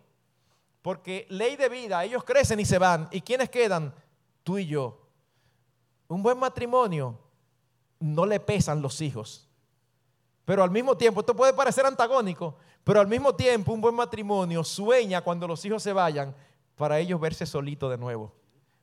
Porque 0.80 1.26
ley 1.28 1.56
de 1.56 1.68
vida, 1.68 2.02
ellos 2.02 2.24
crecen 2.24 2.58
y 2.58 2.64
se 2.64 2.78
van. 2.78 3.08
¿Y 3.12 3.20
quiénes 3.20 3.50
quedan? 3.50 3.94
Tú 4.42 4.56
y 4.56 4.66
yo. 4.66 5.06
Un 6.08 6.22
buen 6.22 6.38
matrimonio 6.38 7.18
no 7.98 8.24
le 8.24 8.40
pesan 8.40 8.80
los 8.80 9.02
hijos. 9.02 9.46
Pero 10.46 10.62
al 10.62 10.70
mismo 10.70 10.96
tiempo, 10.96 11.20
esto 11.20 11.36
puede 11.36 11.52
parecer 11.52 11.84
antagónico, 11.84 12.56
pero 12.84 13.00
al 13.00 13.08
mismo 13.08 13.34
tiempo 13.34 13.72
un 13.72 13.80
buen 13.80 13.94
matrimonio 13.94 14.64
sueña 14.64 15.20
cuando 15.20 15.46
los 15.46 15.62
hijos 15.64 15.82
se 15.82 15.92
vayan 15.92 16.34
para 16.76 16.98
ellos 17.00 17.20
verse 17.20 17.44
solitos 17.44 17.90
de 17.90 17.98
nuevo. 17.98 18.32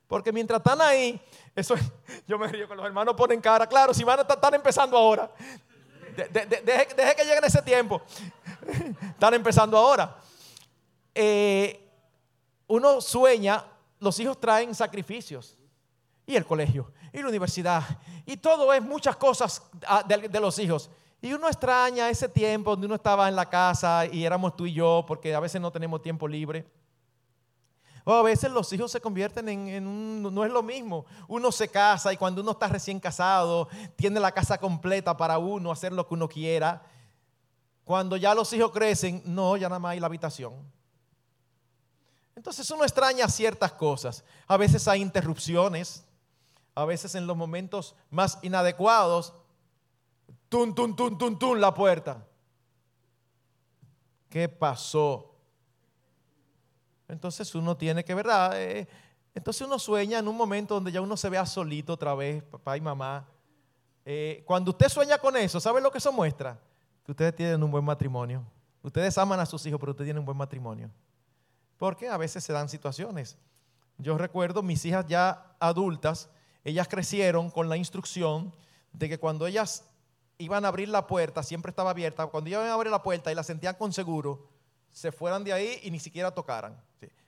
Porque 0.06 0.32
mientras 0.32 0.58
están 0.58 0.80
ahí, 0.80 1.20
eso 1.54 1.74
yo 2.26 2.38
me 2.38 2.48
río 2.48 2.68
con 2.68 2.76
los 2.76 2.86
hermanos 2.86 3.14
ponen 3.14 3.40
cara, 3.40 3.66
claro, 3.66 3.94
si 3.94 4.04
van 4.04 4.20
a 4.20 4.22
estar 4.22 4.54
empezando 4.54 4.96
ahora. 4.96 5.30
deje, 6.14 7.16
que 7.16 7.24
lleguen 7.24 7.44
ese 7.44 7.62
tiempo. 7.62 8.02
Están 9.10 9.34
empezando 9.34 9.76
ahora. 9.76 10.16
Eh, 11.14 11.80
uno 12.66 13.00
sueña, 13.00 13.64
los 14.00 14.18
hijos 14.20 14.38
traen 14.38 14.74
sacrificios. 14.74 15.56
Y 16.26 16.36
el 16.36 16.46
colegio, 16.46 16.90
y 17.12 17.20
la 17.20 17.28
universidad, 17.28 17.82
y 18.24 18.38
todo 18.38 18.72
es 18.72 18.80
muchas 18.80 19.14
cosas 19.16 19.62
ah, 19.86 20.02
de 20.02 20.40
los 20.40 20.58
hijos. 20.58 20.88
Y 21.24 21.32
uno 21.32 21.48
extraña 21.48 22.10
ese 22.10 22.28
tiempo 22.28 22.72
donde 22.72 22.84
uno 22.84 22.96
estaba 22.96 23.28
en 23.28 23.36
la 23.36 23.48
casa 23.48 24.04
y 24.04 24.26
éramos 24.26 24.54
tú 24.54 24.66
y 24.66 24.74
yo, 24.74 25.04
porque 25.06 25.34
a 25.34 25.40
veces 25.40 25.58
no 25.58 25.72
tenemos 25.72 26.02
tiempo 26.02 26.28
libre. 26.28 26.66
O 28.04 28.12
a 28.12 28.22
veces 28.22 28.50
los 28.50 28.70
hijos 28.72 28.92
se 28.92 29.00
convierten 29.00 29.48
en, 29.48 29.86
un, 29.86 30.22
no 30.22 30.44
es 30.44 30.52
lo 30.52 30.62
mismo. 30.62 31.06
Uno 31.26 31.50
se 31.50 31.68
casa 31.68 32.12
y 32.12 32.18
cuando 32.18 32.42
uno 32.42 32.50
está 32.50 32.68
recién 32.68 33.00
casado, 33.00 33.68
tiene 33.96 34.20
la 34.20 34.30
casa 34.30 34.58
completa 34.58 35.16
para 35.16 35.38
uno, 35.38 35.72
hacer 35.72 35.92
lo 35.92 36.06
que 36.06 36.12
uno 36.12 36.28
quiera. 36.28 36.82
Cuando 37.82 38.16
ya 38.16 38.34
los 38.34 38.52
hijos 38.52 38.72
crecen, 38.72 39.22
no, 39.24 39.56
ya 39.56 39.68
nada 39.68 39.78
más 39.78 39.92
hay 39.92 40.00
la 40.00 40.06
habitación. 40.06 40.54
Entonces 42.36 42.70
uno 42.70 42.84
extraña 42.84 43.26
ciertas 43.28 43.72
cosas. 43.72 44.22
A 44.46 44.58
veces 44.58 44.86
hay 44.86 45.00
interrupciones. 45.00 46.04
A 46.74 46.84
veces 46.84 47.14
en 47.14 47.26
los 47.26 47.36
momentos 47.36 47.94
más 48.10 48.38
inadecuados, 48.42 49.32
tum, 50.48 50.74
tum, 50.74 50.94
tum, 50.94 51.16
tum, 51.16 51.38
tum, 51.38 51.58
la 51.58 51.72
puerta. 51.72 52.26
¿Qué 54.28 54.48
pasó? 54.48 55.33
Entonces 57.08 57.54
uno 57.54 57.76
tiene 57.76 58.04
que, 58.04 58.14
¿verdad? 58.14 58.52
Eh, 58.60 58.88
entonces 59.34 59.66
uno 59.66 59.78
sueña 59.78 60.18
en 60.18 60.28
un 60.28 60.36
momento 60.36 60.74
donde 60.74 60.92
ya 60.92 61.00
uno 61.00 61.16
se 61.16 61.28
vea 61.28 61.44
solito 61.44 61.94
otra 61.94 62.14
vez, 62.14 62.42
papá 62.42 62.76
y 62.76 62.80
mamá. 62.80 63.26
Eh, 64.04 64.42
cuando 64.46 64.70
usted 64.70 64.88
sueña 64.88 65.18
con 65.18 65.36
eso, 65.36 65.60
¿sabe 65.60 65.80
lo 65.80 65.90
que 65.90 65.98
eso 65.98 66.12
muestra? 66.12 66.58
Que 67.04 67.12
ustedes 67.12 67.34
tienen 67.34 67.62
un 67.62 67.70
buen 67.70 67.84
matrimonio. 67.84 68.44
Ustedes 68.82 69.16
aman 69.18 69.40
a 69.40 69.46
sus 69.46 69.64
hijos, 69.66 69.80
pero 69.80 69.92
ustedes 69.92 70.08
tienen 70.08 70.20
un 70.20 70.26
buen 70.26 70.36
matrimonio. 70.36 70.90
Porque 71.78 72.08
a 72.08 72.16
veces 72.16 72.44
se 72.44 72.52
dan 72.52 72.68
situaciones. 72.68 73.36
Yo 73.98 74.18
recuerdo 74.18 74.62
mis 74.62 74.84
hijas 74.84 75.06
ya 75.06 75.56
adultas, 75.58 76.28
ellas 76.64 76.88
crecieron 76.88 77.50
con 77.50 77.68
la 77.68 77.76
instrucción 77.76 78.54
de 78.92 79.08
que 79.08 79.18
cuando 79.18 79.46
ellas 79.46 79.84
iban 80.38 80.64
a 80.64 80.68
abrir 80.68 80.88
la 80.88 81.06
puerta, 81.06 81.42
siempre 81.42 81.70
estaba 81.70 81.90
abierta, 81.90 82.26
cuando 82.26 82.50
iban 82.50 82.66
a 82.66 82.74
abrir 82.74 82.90
la 82.90 83.02
puerta 83.02 83.30
y 83.30 83.34
la 83.34 83.42
sentían 83.42 83.74
con 83.76 83.92
seguro, 83.92 84.48
se 84.90 85.12
fueran 85.12 85.44
de 85.44 85.52
ahí 85.52 85.80
y 85.82 85.90
ni 85.90 85.98
siquiera 85.98 86.30
tocaran. 86.30 86.80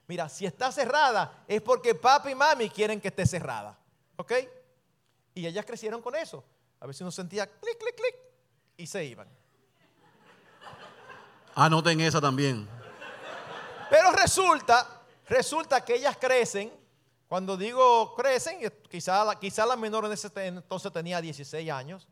Mira, 0.09 0.29
si 0.29 0.47
está 0.47 0.71
cerrada 0.71 1.45
es 1.49 1.61
porque 1.63 1.95
papi 1.95 2.31
y 2.31 2.35
mami 2.35 2.71
quieren 2.71 3.01
que 3.01 3.09
esté 3.09 3.27
cerrada. 3.27 3.79
¿Ok? 4.17 4.33
Y 5.35 5.47
ellas 5.47 5.67
crecieron 5.67 6.01
con 6.01 6.15
eso. 6.15 6.45
A 6.81 6.87
veces 6.87 7.03
uno 7.03 7.11
sentía 7.11 7.47
clic, 7.47 7.79
clic, 7.79 7.95
clic 7.97 8.17
y 8.77 8.87
se 8.87 9.05
iban. 9.05 9.29
Anoten 11.55 12.01
esa 12.01 12.21
también. 12.21 12.69
Pero 13.91 14.13
resulta, 14.13 15.03
resulta 15.27 15.85
que 15.85 15.95
ellas 15.95 16.17
crecen. 16.19 16.73
Cuando 17.29 17.57
digo 17.57 18.15
crecen, 18.15 18.61
quizá, 18.89 19.35
quizá 19.41 19.67
la 19.67 19.77
menor 19.77 20.05
en 20.05 20.13
ese 20.13 20.31
entonces 20.47 20.93
tenía 20.93 21.21
16 21.21 21.71
años. 21.71 22.09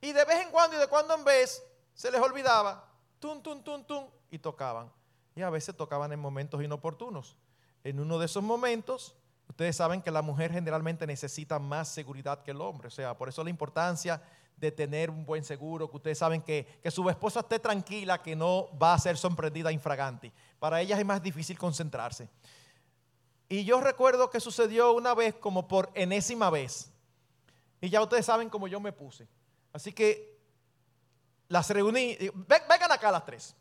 Y 0.00 0.12
de 0.12 0.24
vez 0.24 0.40
en 0.42 0.50
cuando 0.50 0.76
y 0.76 0.80
de 0.80 0.86
cuando 0.86 1.14
en 1.14 1.24
vez 1.24 1.62
se 1.94 2.10
les 2.10 2.20
olvidaba 2.20 2.88
tum, 3.18 3.42
tum, 3.42 3.62
tum, 3.62 3.84
tum, 3.84 4.08
y 4.30 4.38
tocaban. 4.38 4.92
Y 5.38 5.42
a 5.42 5.50
veces 5.50 5.76
tocaban 5.76 6.12
en 6.12 6.20
momentos 6.20 6.62
inoportunos. 6.62 7.36
En 7.84 8.00
uno 8.00 8.18
de 8.18 8.26
esos 8.26 8.42
momentos, 8.42 9.14
Ustedes 9.48 9.76
saben 9.76 10.02
que 10.02 10.10
la 10.10 10.22
mujer 10.22 10.52
generalmente 10.52 11.06
necesita 11.06 11.58
más 11.58 11.88
seguridad 11.88 12.42
que 12.42 12.50
el 12.50 12.60
hombre, 12.60 12.88
o 12.88 12.90
sea, 12.90 13.16
por 13.16 13.28
eso 13.28 13.42
la 13.42 13.50
importancia 13.50 14.22
de 14.56 14.70
tener 14.70 15.08
un 15.08 15.24
buen 15.24 15.42
seguro, 15.42 15.88
que 15.88 15.96
ustedes 15.96 16.18
saben 16.18 16.42
que, 16.42 16.78
que 16.82 16.90
su 16.90 17.08
esposa 17.08 17.40
esté 17.40 17.58
tranquila, 17.58 18.22
que 18.22 18.36
no 18.36 18.68
va 18.78 18.92
a 18.92 18.98
ser 18.98 19.16
sorprendida 19.16 19.72
infraganti. 19.72 20.32
Para 20.58 20.80
ellas 20.80 20.98
es 20.98 21.06
más 21.06 21.22
difícil 21.22 21.56
concentrarse. 21.56 22.28
Y 23.48 23.64
yo 23.64 23.80
recuerdo 23.80 24.28
que 24.30 24.40
sucedió 24.40 24.92
una 24.92 25.14
vez 25.14 25.34
como 25.34 25.66
por 25.66 25.90
enésima 25.94 26.50
vez. 26.50 26.92
Y 27.80 27.88
ya 27.88 28.02
ustedes 28.02 28.26
saben 28.26 28.50
cómo 28.50 28.68
yo 28.68 28.80
me 28.80 28.92
puse. 28.92 29.28
Así 29.72 29.92
que 29.92 30.38
las 31.48 31.70
reuní. 31.70 32.18
Vengan 32.34 32.92
acá 32.92 33.10
las 33.12 33.24
tres. 33.24 33.56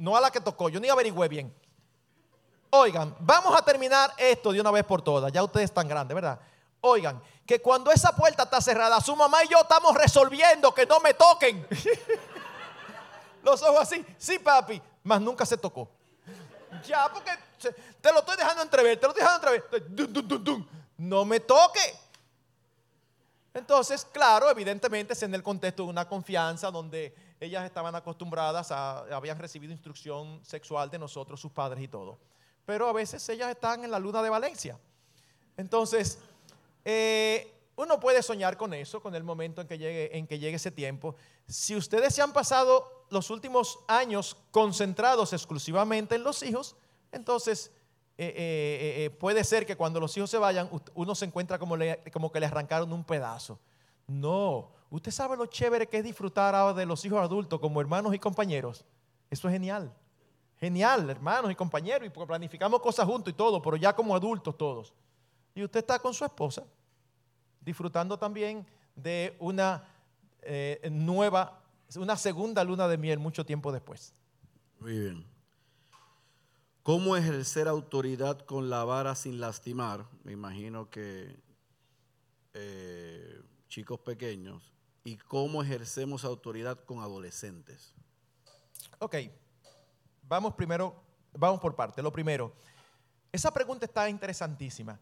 No 0.00 0.16
a 0.16 0.20
la 0.20 0.30
que 0.30 0.40
tocó. 0.40 0.70
Yo 0.70 0.80
ni 0.80 0.88
averigüé 0.88 1.28
bien. 1.28 1.54
Oigan, 2.70 3.14
vamos 3.20 3.54
a 3.54 3.62
terminar 3.62 4.14
esto 4.16 4.50
de 4.50 4.60
una 4.60 4.70
vez 4.70 4.82
por 4.84 5.02
todas. 5.02 5.30
Ya 5.30 5.42
ustedes 5.44 5.66
están 5.66 5.86
grandes, 5.86 6.14
¿verdad? 6.14 6.40
Oigan, 6.80 7.22
que 7.44 7.60
cuando 7.60 7.92
esa 7.92 8.16
puerta 8.16 8.44
está 8.44 8.62
cerrada, 8.62 8.98
su 9.02 9.14
mamá 9.14 9.44
y 9.44 9.48
yo 9.48 9.58
estamos 9.60 9.94
resolviendo 9.94 10.72
que 10.72 10.86
no 10.86 11.00
me 11.00 11.12
toquen. 11.12 11.66
Los 13.42 13.62
ojos 13.62 13.82
así. 13.82 14.06
Sí, 14.16 14.38
papi. 14.38 14.80
Mas 15.02 15.20
nunca 15.20 15.44
se 15.44 15.58
tocó. 15.58 15.90
Ya, 16.86 17.06
porque 17.12 17.32
te 18.00 18.10
lo 18.10 18.20
estoy 18.20 18.38
dejando 18.38 18.62
entrever, 18.62 18.98
te 18.98 19.06
lo 19.06 19.12
estoy 19.12 19.22
dejando 19.22 19.52
entrever. 19.52 20.66
No 20.96 21.26
me 21.26 21.40
toque. 21.40 21.94
Entonces, 23.52 24.06
claro, 24.06 24.48
evidentemente 24.48 25.12
es 25.12 25.22
en 25.24 25.34
el 25.34 25.42
contexto 25.42 25.82
de 25.82 25.90
una 25.90 26.08
confianza 26.08 26.70
donde 26.70 27.14
ellas 27.40 27.64
estaban 27.64 27.94
acostumbradas 27.94 28.70
a, 28.70 28.98
habían 29.14 29.38
recibido 29.38 29.72
instrucción 29.72 30.44
sexual 30.44 30.90
de 30.90 30.98
nosotros, 30.98 31.40
sus 31.40 31.50
padres 31.50 31.82
y 31.82 31.88
todo. 31.88 32.18
Pero 32.66 32.86
a 32.86 32.92
veces 32.92 33.26
ellas 33.30 33.50
están 33.50 33.82
en 33.82 33.90
la 33.90 33.98
luna 33.98 34.22
de 34.22 34.28
Valencia. 34.28 34.78
Entonces, 35.56 36.18
eh, 36.84 37.52
uno 37.76 37.98
puede 37.98 38.22
soñar 38.22 38.58
con 38.58 38.74
eso, 38.74 39.00
con 39.00 39.14
el 39.14 39.24
momento 39.24 39.62
en 39.62 39.66
que, 39.66 39.78
llegue, 39.78 40.16
en 40.16 40.26
que 40.26 40.38
llegue 40.38 40.56
ese 40.56 40.70
tiempo. 40.70 41.16
Si 41.48 41.74
ustedes 41.74 42.14
se 42.14 42.20
han 42.20 42.32
pasado 42.32 43.06
los 43.08 43.30
últimos 43.30 43.78
años 43.88 44.36
concentrados 44.50 45.32
exclusivamente 45.32 46.16
en 46.16 46.22
los 46.22 46.42
hijos, 46.42 46.76
entonces 47.10 47.72
eh, 48.18 49.06
eh, 49.06 49.10
puede 49.18 49.44
ser 49.44 49.64
que 49.64 49.76
cuando 49.76 49.98
los 49.98 50.14
hijos 50.14 50.28
se 50.28 50.36
vayan, 50.36 50.68
uno 50.94 51.14
se 51.14 51.24
encuentra 51.24 51.58
como, 51.58 51.76
como 52.12 52.30
que 52.30 52.38
le 52.38 52.46
arrancaron 52.46 52.92
un 52.92 53.02
pedazo. 53.02 53.58
No, 54.06 54.72
usted 54.90 55.10
sabe 55.10 55.36
lo 55.36 55.46
chévere 55.46 55.88
que 55.88 55.98
es 55.98 56.04
disfrutar 56.04 56.54
ahora 56.54 56.74
de 56.74 56.86
los 56.86 57.04
hijos 57.04 57.20
adultos 57.20 57.58
como 57.60 57.80
hermanos 57.80 58.14
y 58.14 58.18
compañeros. 58.18 58.84
Eso 59.30 59.48
es 59.48 59.52
genial. 59.52 59.92
Genial, 60.58 61.08
hermanos 61.08 61.50
y 61.50 61.54
compañeros, 61.54 62.06
y 62.06 62.10
planificamos 62.10 62.80
cosas 62.80 63.06
juntos 63.06 63.32
y 63.32 63.36
todo, 63.36 63.62
pero 63.62 63.76
ya 63.76 63.94
como 63.94 64.14
adultos 64.14 64.58
todos. 64.58 64.92
Y 65.54 65.64
usted 65.64 65.80
está 65.80 65.98
con 65.98 66.12
su 66.12 66.24
esposa, 66.24 66.64
disfrutando 67.60 68.18
también 68.18 68.66
de 68.94 69.36
una 69.38 69.82
nueva, 70.90 71.62
una 71.96 72.16
segunda 72.16 72.62
luna 72.64 72.88
de 72.88 72.98
miel 72.98 73.18
mucho 73.18 73.44
tiempo 73.44 73.72
después. 73.72 74.12
Muy 74.80 74.98
bien. 74.98 75.26
¿Cómo 76.82 77.16
ejercer 77.16 77.68
autoridad 77.68 78.40
con 78.40 78.70
la 78.70 78.84
vara 78.84 79.14
sin 79.14 79.40
lastimar? 79.40 80.06
Me 80.24 80.32
imagino 80.32 80.88
que 80.88 81.36
eh, 82.54 83.42
chicos 83.68 84.00
pequeños. 84.00 84.72
¿Y 85.02 85.16
cómo 85.16 85.62
ejercemos 85.62 86.24
autoridad 86.24 86.78
con 86.84 87.00
adolescentes? 87.00 87.94
Ok, 88.98 89.16
vamos 90.22 90.54
primero, 90.54 90.94
vamos 91.32 91.60
por 91.60 91.74
parte. 91.74 92.02
Lo 92.02 92.12
primero, 92.12 92.52
esa 93.32 93.50
pregunta 93.50 93.86
está 93.86 94.08
interesantísima. 94.08 94.98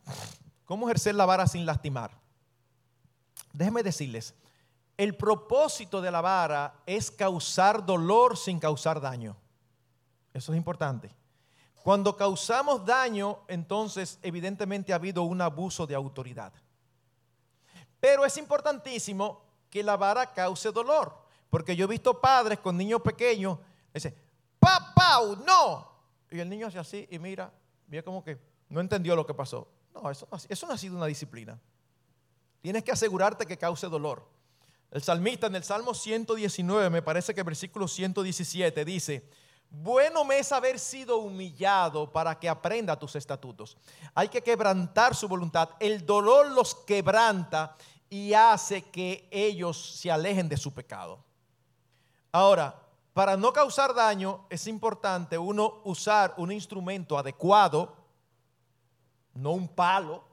¿Cómo 0.65 0.87
ejercer 0.87 1.15
la 1.15 1.27
vara 1.27 1.47
sin 1.47 1.67
lastimar? 1.67 2.17
Déjenme 3.53 3.83
decirles, 3.83 4.35
el 4.97 5.17
propósito 5.17 6.01
de 6.01 6.11
la 6.11 6.21
vara 6.21 6.83
es 6.85 7.11
causar 7.11 7.85
dolor 7.85 8.37
sin 8.37 8.59
causar 8.61 9.01
daño. 9.01 9.37
Eso 10.33 10.53
es 10.53 10.57
importante. 10.59 11.11
Cuando 11.83 12.17
causamos 12.17 12.85
daño, 12.85 13.41
entonces 13.49 14.19
evidentemente 14.23 14.93
ha 14.93 14.97
habido 14.97 15.23
un 15.23 15.41
abuso 15.41 15.87
de 15.87 15.95
autoridad. 15.95 16.53
Pero 17.99 18.25
es 18.25 18.37
importantísimo 18.37 19.48
que 19.71 19.83
la 19.83 19.97
vara 19.97 20.33
cause 20.33 20.71
dolor, 20.73 21.17
porque 21.51 21.77
yo 21.77 21.85
he 21.85 21.89
visto 21.89 22.21
padres 22.21 22.59
con 22.59 22.77
niños 22.77 23.01
pequeños, 23.03 23.59
dice, 23.93 24.15
papá, 24.59 25.21
no. 25.47 25.89
Y 26.31 26.41
el 26.41 26.49
niño 26.49 26.67
hace 26.67 26.79
así 26.79 27.09
y 27.11 27.19
mira, 27.19 27.53
mira 27.87 28.03
como 28.03 28.23
que 28.23 28.39
no 28.69 28.81
entendió 28.81 29.17
lo 29.17 29.27
que 29.27 29.35
pasó. 29.35 29.69
No, 29.95 30.11
eso, 30.11 30.29
eso 30.49 30.67
no 30.67 30.75
ha 30.75 30.79
sido 30.79 30.97
una 30.97 31.07
disciplina. 31.07 31.59
Tienes 32.61 32.85
que 32.85 32.93
asegurarte 32.93 33.47
que 33.47 33.57
cause 33.57 33.89
dolor. 33.89 34.29
El 34.91 35.03
salmista 35.03 35.47
en 35.47 35.57
el 35.57 35.65
Salmo 35.65 35.95
119, 35.95 36.91
me 36.91 37.03
parece 37.03 37.35
que 37.35 37.41
el 37.41 37.47
versículo 37.47 37.87
117 37.87 38.85
dice, 38.85 39.29
bueno 39.71 40.25
me 40.25 40.39
es 40.39 40.51
haber 40.51 40.79
sido 40.79 41.19
humillado 41.19 42.11
para 42.11 42.39
que 42.39 42.49
aprenda 42.49 42.99
tus 42.99 43.15
estatutos. 43.17 43.77
Hay 44.15 44.29
que 44.29 44.43
quebrantar 44.43 45.15
su 45.15 45.29
voluntad. 45.29 45.71
El 45.79 46.07
dolor 46.07 46.51
los 46.53 46.75
quebranta 46.75 47.77
y 48.11 48.33
hace 48.35 48.83
que 48.83 49.29
ellos 49.31 49.99
se 49.99 50.11
alejen 50.11 50.49
de 50.49 50.57
su 50.57 50.73
pecado. 50.73 51.25
Ahora, 52.33 52.75
para 53.13 53.37
no 53.37 53.53
causar 53.53 53.95
daño 53.95 54.47
es 54.49 54.67
importante 54.67 55.37
uno 55.37 55.81
usar 55.85 56.35
un 56.37 56.53
instrumento 56.53 57.19
adecuado, 57.19 57.97
no 59.35 59.51
un 59.51 59.69
palo, 59.69 60.25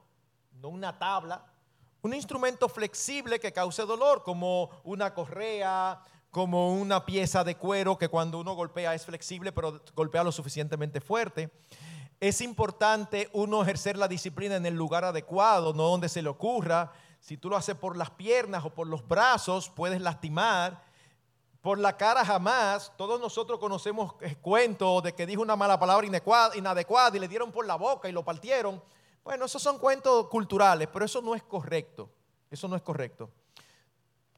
no 0.52 0.68
una 0.68 0.96
tabla, 0.98 1.44
un 2.02 2.14
instrumento 2.14 2.68
flexible 2.68 3.40
que 3.40 3.52
cause 3.52 3.82
dolor, 3.82 4.22
como 4.22 4.70
una 4.84 5.12
correa, 5.12 6.00
como 6.30 6.74
una 6.74 7.04
pieza 7.04 7.42
de 7.42 7.56
cuero 7.56 7.98
que 7.98 8.08
cuando 8.08 8.38
uno 8.38 8.54
golpea 8.54 8.94
es 8.94 9.04
flexible, 9.04 9.52
pero 9.52 9.82
golpea 9.94 10.22
lo 10.22 10.30
suficientemente 10.30 11.00
fuerte. 11.00 11.50
Es 12.20 12.40
importante 12.40 13.28
uno 13.32 13.62
ejercer 13.62 13.96
la 13.96 14.06
disciplina 14.06 14.56
en 14.56 14.66
el 14.66 14.74
lugar 14.74 15.04
adecuado, 15.04 15.72
no 15.72 15.84
donde 15.84 16.08
se 16.08 16.22
le 16.22 16.28
ocurra. 16.28 16.92
Si 17.20 17.36
tú 17.36 17.50
lo 17.50 17.56
haces 17.56 17.74
por 17.74 17.96
las 17.96 18.10
piernas 18.10 18.64
o 18.64 18.70
por 18.70 18.86
los 18.86 19.06
brazos, 19.06 19.70
puedes 19.70 20.00
lastimar. 20.00 20.84
Por 21.60 21.78
la 21.78 21.96
cara 21.96 22.24
jamás. 22.24 22.92
Todos 22.96 23.20
nosotros 23.20 23.58
conocemos 23.58 24.14
cuentos 24.40 25.02
de 25.02 25.14
que 25.14 25.26
dijo 25.26 25.42
una 25.42 25.56
mala 25.56 25.78
palabra 25.78 26.06
inadecuada 26.06 27.16
y 27.16 27.20
le 27.20 27.28
dieron 27.28 27.50
por 27.50 27.66
la 27.66 27.74
boca 27.74 28.08
y 28.08 28.12
lo 28.12 28.24
partieron. 28.24 28.82
Bueno, 29.24 29.46
esos 29.46 29.60
son 29.60 29.78
cuentos 29.78 30.28
culturales, 30.28 30.88
pero 30.92 31.04
eso 31.04 31.20
no 31.20 31.34
es 31.34 31.42
correcto. 31.42 32.08
Eso 32.50 32.68
no 32.68 32.76
es 32.76 32.82
correcto. 32.82 33.28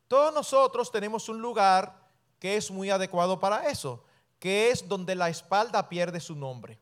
Todos 0.06 0.32
nosotros 0.32 0.90
tenemos 0.90 1.28
un 1.28 1.42
lugar 1.42 2.08
que 2.38 2.56
es 2.56 2.70
muy 2.70 2.88
adecuado 2.88 3.38
para 3.38 3.68
eso, 3.68 4.02
que 4.38 4.70
es 4.70 4.88
donde 4.88 5.14
la 5.14 5.28
espalda 5.28 5.88
pierde 5.88 6.20
su 6.20 6.34
nombre. 6.34 6.78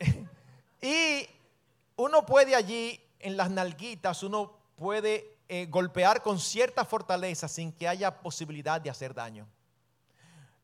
y 0.82 1.28
uno 1.96 2.26
puede 2.26 2.56
allí, 2.56 3.00
en 3.24 3.36
las 3.36 3.50
nalguitas, 3.50 4.22
uno 4.22 4.52
puede 4.76 5.38
eh, 5.48 5.66
golpear 5.66 6.22
con 6.22 6.38
cierta 6.38 6.84
fortaleza 6.84 7.48
sin 7.48 7.72
que 7.72 7.88
haya 7.88 8.20
posibilidad 8.20 8.80
de 8.80 8.90
hacer 8.90 9.14
daño. 9.14 9.48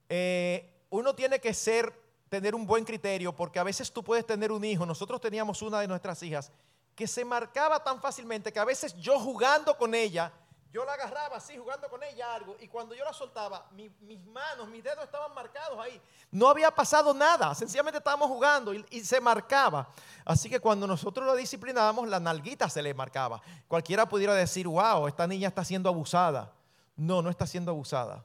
Eh, 0.09 0.71
uno 0.91 1.15
tiene 1.15 1.41
que 1.41 1.55
ser, 1.55 1.93
tener 2.29 2.55
un 2.55 2.67
buen 2.67 2.85
criterio, 2.85 3.35
porque 3.35 3.59
a 3.59 3.65
veces 3.65 3.91
tú 3.91 4.05
puedes 4.05 4.27
tener 4.27 4.53
un 4.53 4.63
hijo, 4.65 4.85
nosotros 4.85 5.21
teníamos 5.21 5.63
una 5.63 5.81
de 5.81 5.89
nuestras 5.89 6.23
hijas, 6.23 6.53
que 6.95 7.07
se 7.07 7.25
marcaba 7.25 7.83
tan 7.83 7.99
fácilmente 8.01 8.53
que 8.53 8.59
a 8.59 8.65
veces 8.65 8.95
yo 8.97 9.19
jugando 9.19 9.77
con 9.79 9.95
ella, 9.95 10.31
yo 10.73 10.85
la 10.85 10.93
agarraba 10.93 11.37
así, 11.37 11.57
jugando 11.57 11.89
con 11.89 12.01
ella 12.05 12.33
algo, 12.33 12.57
y 12.61 12.69
cuando 12.69 12.95
yo 12.95 13.05
la 13.05 13.13
soltaba, 13.13 13.67
mis 13.73 14.25
manos, 14.27 14.69
mis 14.69 14.85
dedos 14.85 15.03
estaban 15.03 15.35
marcados 15.35 15.79
ahí. 15.81 16.01
No 16.31 16.49
había 16.49 16.71
pasado 16.71 17.13
nada, 17.13 17.53
sencillamente 17.57 17.99
estábamos 17.99 18.29
jugando 18.29 18.73
y, 18.73 18.85
y, 18.91 19.01
se 19.01 19.21
marcaba. 19.21 19.89
Así 20.25 20.49
que 20.49 20.61
cuando 20.61 20.87
nosotros 20.87 21.27
la 21.27 21.35
disciplinábamos, 21.35 22.09
la 22.09 22.21
nalguita 22.21 22.69
se 22.69 22.83
le 22.83 22.95
marcaba. 22.95 23.43
Cualquiera 23.67 24.09
pudiera 24.09 24.33
decir, 24.35 24.69
wow, 24.69 25.09
esta 25.09 25.27
niña 25.27 25.49
está 25.49 25.65
siendo 25.65 25.89
abusada. 25.89 26.53
No, 26.95 27.21
no 27.21 27.31
está 27.31 27.47
siendo 27.47 27.73
abusada. 27.73 28.25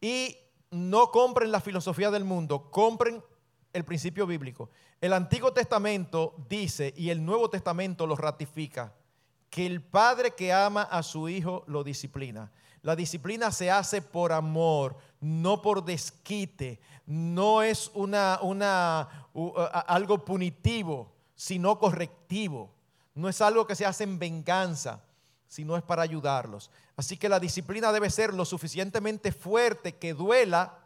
Y 0.00 0.36
no 0.70 1.12
compren 1.12 1.52
la 1.52 1.60
filosofía 1.60 2.10
del 2.10 2.24
mundo, 2.24 2.70
compren 2.70 3.22
el 3.72 3.84
principio 3.84 4.26
bíblico. 4.26 4.70
El 5.00 5.12
Antiguo 5.12 5.52
Testamento 5.52 6.34
dice 6.48 6.92
y 6.96 7.10
el 7.10 7.24
Nuevo 7.24 7.48
Testamento 7.48 8.06
lo 8.06 8.16
ratifica 8.16 8.92
que 9.52 9.66
el 9.66 9.82
padre 9.82 10.30
que 10.30 10.50
ama 10.50 10.80
a 10.80 11.02
su 11.02 11.28
hijo 11.28 11.62
lo 11.66 11.84
disciplina. 11.84 12.50
La 12.80 12.96
disciplina 12.96 13.52
se 13.52 13.70
hace 13.70 14.00
por 14.00 14.32
amor, 14.32 14.96
no 15.20 15.60
por 15.60 15.84
desquite, 15.84 16.80
no 17.04 17.60
es 17.62 17.90
una, 17.92 18.38
una, 18.40 19.28
algo 19.86 20.24
punitivo, 20.24 21.12
sino 21.34 21.78
correctivo. 21.78 22.72
No 23.14 23.28
es 23.28 23.42
algo 23.42 23.66
que 23.66 23.74
se 23.74 23.84
hace 23.84 24.04
en 24.04 24.18
venganza, 24.18 25.02
sino 25.46 25.76
es 25.76 25.82
para 25.82 26.00
ayudarlos. 26.00 26.70
Así 26.96 27.18
que 27.18 27.28
la 27.28 27.38
disciplina 27.38 27.92
debe 27.92 28.08
ser 28.08 28.32
lo 28.32 28.46
suficientemente 28.46 29.32
fuerte 29.32 29.96
que 29.96 30.14
duela, 30.14 30.78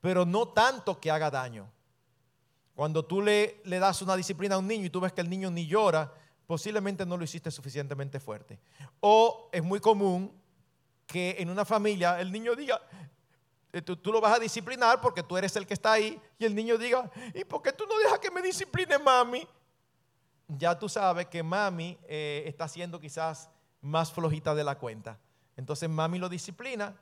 pero 0.00 0.24
no 0.24 0.48
tanto 0.48 0.98
que 0.98 1.10
haga 1.10 1.30
daño. 1.30 1.70
Cuando 2.74 3.04
tú 3.04 3.20
le, 3.20 3.60
le 3.64 3.78
das 3.78 4.00
una 4.00 4.16
disciplina 4.16 4.54
a 4.54 4.58
un 4.58 4.66
niño 4.66 4.86
y 4.86 4.90
tú 4.90 5.00
ves 5.00 5.12
que 5.12 5.20
el 5.20 5.28
niño 5.28 5.50
ni 5.50 5.66
llora, 5.66 6.10
posiblemente 6.46 7.06
no 7.06 7.16
lo 7.16 7.24
hiciste 7.24 7.50
suficientemente 7.50 8.20
fuerte. 8.20 8.58
O 9.00 9.48
es 9.52 9.62
muy 9.62 9.80
común 9.80 10.32
que 11.06 11.36
en 11.38 11.50
una 11.50 11.64
familia 11.64 12.20
el 12.20 12.32
niño 12.32 12.54
diga, 12.54 12.80
eh, 13.72 13.82
tú, 13.82 14.12
lo 14.12 14.20
vas 14.20 14.36
a 14.36 14.38
disciplinar 14.38 15.00
porque 15.00 15.22
tú 15.22 15.36
eres 15.36 15.56
el 15.56 15.66
que 15.66 15.74
está 15.74 15.92
ahí 15.92 16.20
y 16.38 16.44
el 16.44 16.54
niño 16.54 16.78
diga, 16.78 17.10
¿y 17.34 17.44
por 17.44 17.62
qué 17.62 17.72
tú 17.72 17.84
no 17.86 17.98
dejas 17.98 18.18
que 18.18 18.30
me 18.30 18.40
discipline 18.40 19.02
mami? 19.02 19.46
Ya 20.46 20.78
tú 20.78 20.88
sabes 20.88 21.26
que 21.26 21.42
mami 21.42 21.98
eh, 22.04 22.44
está 22.46 22.68
siendo 22.68 23.00
quizás 23.00 23.50
más 23.80 24.12
flojita 24.12 24.54
de 24.54 24.64
la 24.64 24.78
cuenta. 24.78 25.18
Entonces 25.56 25.88
mami 25.88 26.18
lo 26.18 26.28
disciplina. 26.28 26.96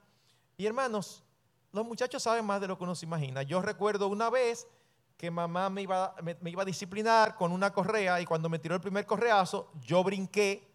Y 0.57 0.67
hermanos, 0.67 1.23
los 1.73 1.85
muchachos 1.85 2.23
saben 2.23 2.45
más 2.45 2.61
de 2.61 2.69
lo 2.69 2.79
que 2.79 2.85
uno 2.85 2.95
se 2.95 3.07
imagina. 3.07 3.43
Yo 3.43 3.61
recuerdo 3.63 4.09
una 4.09 4.31
vez 4.31 4.67
que 5.23 5.31
mamá 5.31 5.71
me 5.71 5.83
iba, 5.83 6.17
me, 6.21 6.51
iba 6.51 6.63
a 6.63 6.65
disciplinar 6.65 7.37
con 7.37 7.53
una 7.53 7.73
correa 7.73 8.21
y 8.21 8.25
cuando 8.25 8.49
me 8.49 8.59
tiró 8.59 8.75
el 8.75 8.81
primer 8.81 9.07
correazo, 9.07 9.71
yo 9.81 10.03
brinqué, 10.03 10.69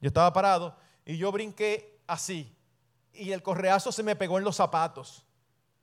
yo 0.00 0.08
estaba 0.08 0.32
parado 0.32 0.74
y 1.06 1.16
yo 1.16 1.30
brinqué 1.30 2.00
así. 2.08 2.52
Y 3.12 3.30
el 3.30 3.40
correazo 3.40 3.92
se 3.92 4.02
me 4.02 4.16
pegó 4.16 4.36
en 4.36 4.42
los 4.42 4.56
zapatos. 4.56 5.24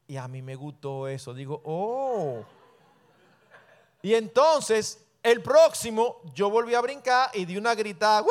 Y 0.08 0.18
a 0.18 0.28
mí 0.28 0.42
me 0.42 0.58
gustó 0.58 1.08
eso. 1.08 1.34
Digo, 1.34 1.62
oh. 1.64 2.44
Y 4.02 4.14
entonces, 4.14 5.06
el 5.24 5.42
próximo, 5.42 6.18
yo 6.34 6.50
volví 6.50 6.76
a 6.76 6.82
brincar 6.82 7.30
y 7.34 7.46
di 7.46 7.56
una 7.56 7.76
gritada, 7.76 8.26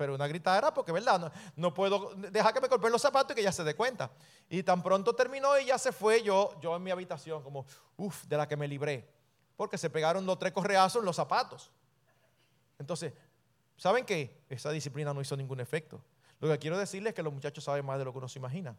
pero 0.00 0.14
una 0.14 0.26
gritadera 0.26 0.72
porque, 0.72 0.92
¿verdad? 0.92 1.30
No, 1.56 1.74
puedo 1.74 2.14
dejar 2.14 2.54
que 2.54 2.60
me 2.62 2.68
golpeen 2.68 2.90
los 2.90 3.02
zapatos 3.02 3.32
y 3.32 3.34
que 3.34 3.42
ya 3.42 3.52
se 3.52 3.62
dé 3.64 3.74
cuenta. 3.74 4.10
Y 4.48 4.62
tan 4.62 4.82
pronto 4.82 5.14
terminó 5.14 5.58
y 5.58 5.66
ya 5.66 5.76
se 5.76 5.92
fue, 5.92 6.22
yo, 6.22 6.58
yo 6.62 6.74
en 6.74 6.82
mi 6.82 6.90
habitación, 6.90 7.42
como, 7.42 7.66
uff, 7.98 8.24
de 8.24 8.38
la 8.38 8.48
que 8.48 8.56
me 8.56 8.66
libré. 8.66 9.06
Porque 9.58 9.76
se 9.76 9.90
pegaron 9.90 10.24
los 10.24 10.38
tres 10.38 10.54
correazos 10.54 11.00
en 11.00 11.04
los 11.04 11.16
zapatos. 11.16 11.70
Entonces, 12.78 13.12
¿saben 13.76 14.06
qué? 14.06 14.42
Esa 14.48 14.70
disciplina 14.70 15.12
no 15.12 15.20
hizo 15.20 15.36
ningún 15.36 15.60
efecto. 15.60 16.02
Lo 16.38 16.48
que 16.48 16.58
quiero 16.58 16.78
decirles 16.78 17.10
es 17.10 17.14
que 17.14 17.22
los 17.22 17.34
muchachos 17.34 17.62
saben 17.62 17.84
más 17.84 17.98
de 17.98 18.06
lo 18.06 18.12
que 18.12 18.18
uno 18.20 18.28
se 18.30 18.38
imagina. 18.38 18.74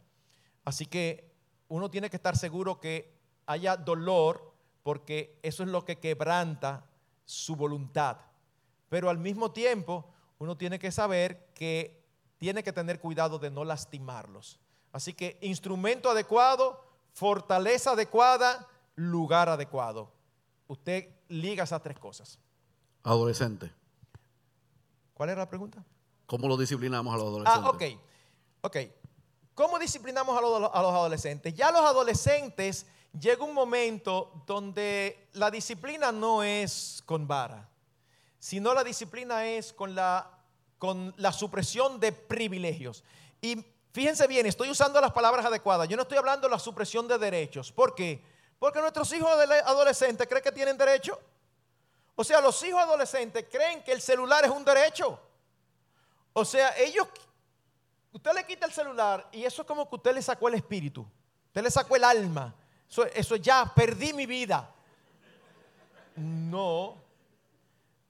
Así 0.65 0.87
que 0.87 1.35
uno 1.67 1.91
tiene 1.91 2.09
que 2.09 2.15
estar 2.15 2.35
seguro 2.35 2.79
que 2.79 3.15
haya 3.45 3.77
dolor 3.77 4.55
porque 4.81 5.37
eso 5.43 5.61
es 5.61 5.69
lo 5.69 5.85
que 5.85 5.99
quebranta 5.99 6.83
su 7.25 7.55
voluntad. 7.55 8.17
Pero 8.89 9.07
al 9.07 9.19
mismo 9.19 9.51
tiempo, 9.51 10.11
uno 10.41 10.57
tiene 10.57 10.79
que 10.79 10.91
saber 10.91 11.51
que 11.53 12.03
tiene 12.39 12.63
que 12.63 12.73
tener 12.73 12.99
cuidado 12.99 13.37
de 13.37 13.51
no 13.51 13.63
lastimarlos. 13.63 14.59
Así 14.91 15.13
que 15.13 15.37
instrumento 15.41 16.09
adecuado, 16.09 16.83
fortaleza 17.13 17.91
adecuada, 17.91 18.67
lugar 18.95 19.49
adecuado. 19.49 20.11
Usted 20.67 21.09
liga 21.27 21.63
esas 21.63 21.83
tres 21.83 21.99
cosas. 21.99 22.39
Adolescente. 23.03 23.71
¿Cuál 25.13 25.29
era 25.29 25.41
la 25.41 25.47
pregunta? 25.47 25.85
¿Cómo 26.25 26.47
lo 26.47 26.57
disciplinamos 26.57 27.13
a 27.13 27.17
los 27.17 27.27
adolescentes? 27.27 27.63
Ah, 27.63 27.69
ok. 27.69 27.83
Ok. 28.61 28.77
¿Cómo 29.53 29.77
disciplinamos 29.77 30.35
a 30.35 30.41
los, 30.41 30.71
a 30.73 30.81
los 30.81 30.91
adolescentes? 30.91 31.53
Ya 31.53 31.71
los 31.71 31.81
adolescentes 31.81 32.87
llega 33.13 33.43
un 33.43 33.53
momento 33.53 34.43
donde 34.47 35.29
la 35.33 35.51
disciplina 35.51 36.11
no 36.11 36.41
es 36.41 37.03
con 37.05 37.27
vara 37.27 37.70
sino 38.41 38.73
la 38.73 38.83
disciplina 38.83 39.45
es 39.45 39.71
con 39.71 39.93
la, 39.93 40.27
con 40.79 41.13
la 41.17 41.31
supresión 41.31 41.99
de 41.99 42.11
privilegios. 42.11 43.03
Y 43.39 43.63
fíjense 43.93 44.25
bien, 44.25 44.47
estoy 44.47 44.67
usando 44.71 44.99
las 44.99 45.11
palabras 45.11 45.45
adecuadas. 45.45 45.87
Yo 45.87 45.95
no 45.95 46.01
estoy 46.01 46.17
hablando 46.17 46.47
de 46.47 46.51
la 46.51 46.57
supresión 46.57 47.07
de 47.07 47.19
derechos. 47.19 47.71
¿Por 47.71 47.93
qué? 47.93 48.25
Porque 48.57 48.81
nuestros 48.81 49.13
hijos 49.13 49.29
adolescentes 49.29 50.27
creen 50.27 50.43
que 50.43 50.51
tienen 50.51 50.75
derecho. 50.75 51.19
O 52.15 52.23
sea, 52.23 52.41
los 52.41 52.61
hijos 52.63 52.81
adolescentes 52.81 53.45
creen 53.47 53.83
que 53.83 53.91
el 53.91 54.01
celular 54.01 54.43
es 54.43 54.49
un 54.49 54.65
derecho. 54.65 55.19
O 56.33 56.43
sea, 56.43 56.75
ellos, 56.79 57.07
usted 58.11 58.31
le 58.33 58.43
quita 58.47 58.65
el 58.65 58.71
celular 58.71 59.29
y 59.31 59.45
eso 59.45 59.61
es 59.61 59.67
como 59.67 59.87
que 59.87 59.97
usted 59.97 60.15
le 60.15 60.21
sacó 60.23 60.47
el 60.47 60.55
espíritu, 60.55 61.05
usted 61.45 61.61
le 61.61 61.69
sacó 61.69 61.95
el 61.95 62.03
alma. 62.03 62.55
Eso, 62.89 63.05
eso 63.05 63.35
ya, 63.35 63.71
perdí 63.75 64.13
mi 64.13 64.25
vida. 64.25 64.67
No, 66.15 67.00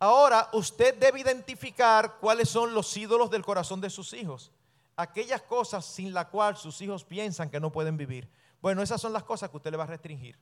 Ahora 0.03 0.49
usted 0.53 0.95
debe 0.97 1.19
identificar 1.19 2.17
cuáles 2.19 2.49
son 2.49 2.73
los 2.73 2.97
ídolos 2.97 3.29
del 3.29 3.45
corazón 3.45 3.79
de 3.79 3.91
sus 3.91 4.13
hijos. 4.13 4.51
Aquellas 4.95 5.43
cosas 5.43 5.85
sin 5.85 6.11
las 6.11 6.25
cuales 6.25 6.59
sus 6.59 6.81
hijos 6.81 7.05
piensan 7.05 7.51
que 7.51 7.59
no 7.59 7.71
pueden 7.71 7.97
vivir. 7.97 8.27
Bueno, 8.63 8.81
esas 8.81 8.99
son 8.99 9.13
las 9.13 9.23
cosas 9.23 9.51
que 9.51 9.57
usted 9.57 9.69
le 9.69 9.77
va 9.77 9.83
a 9.83 9.87
restringir. 9.87 10.39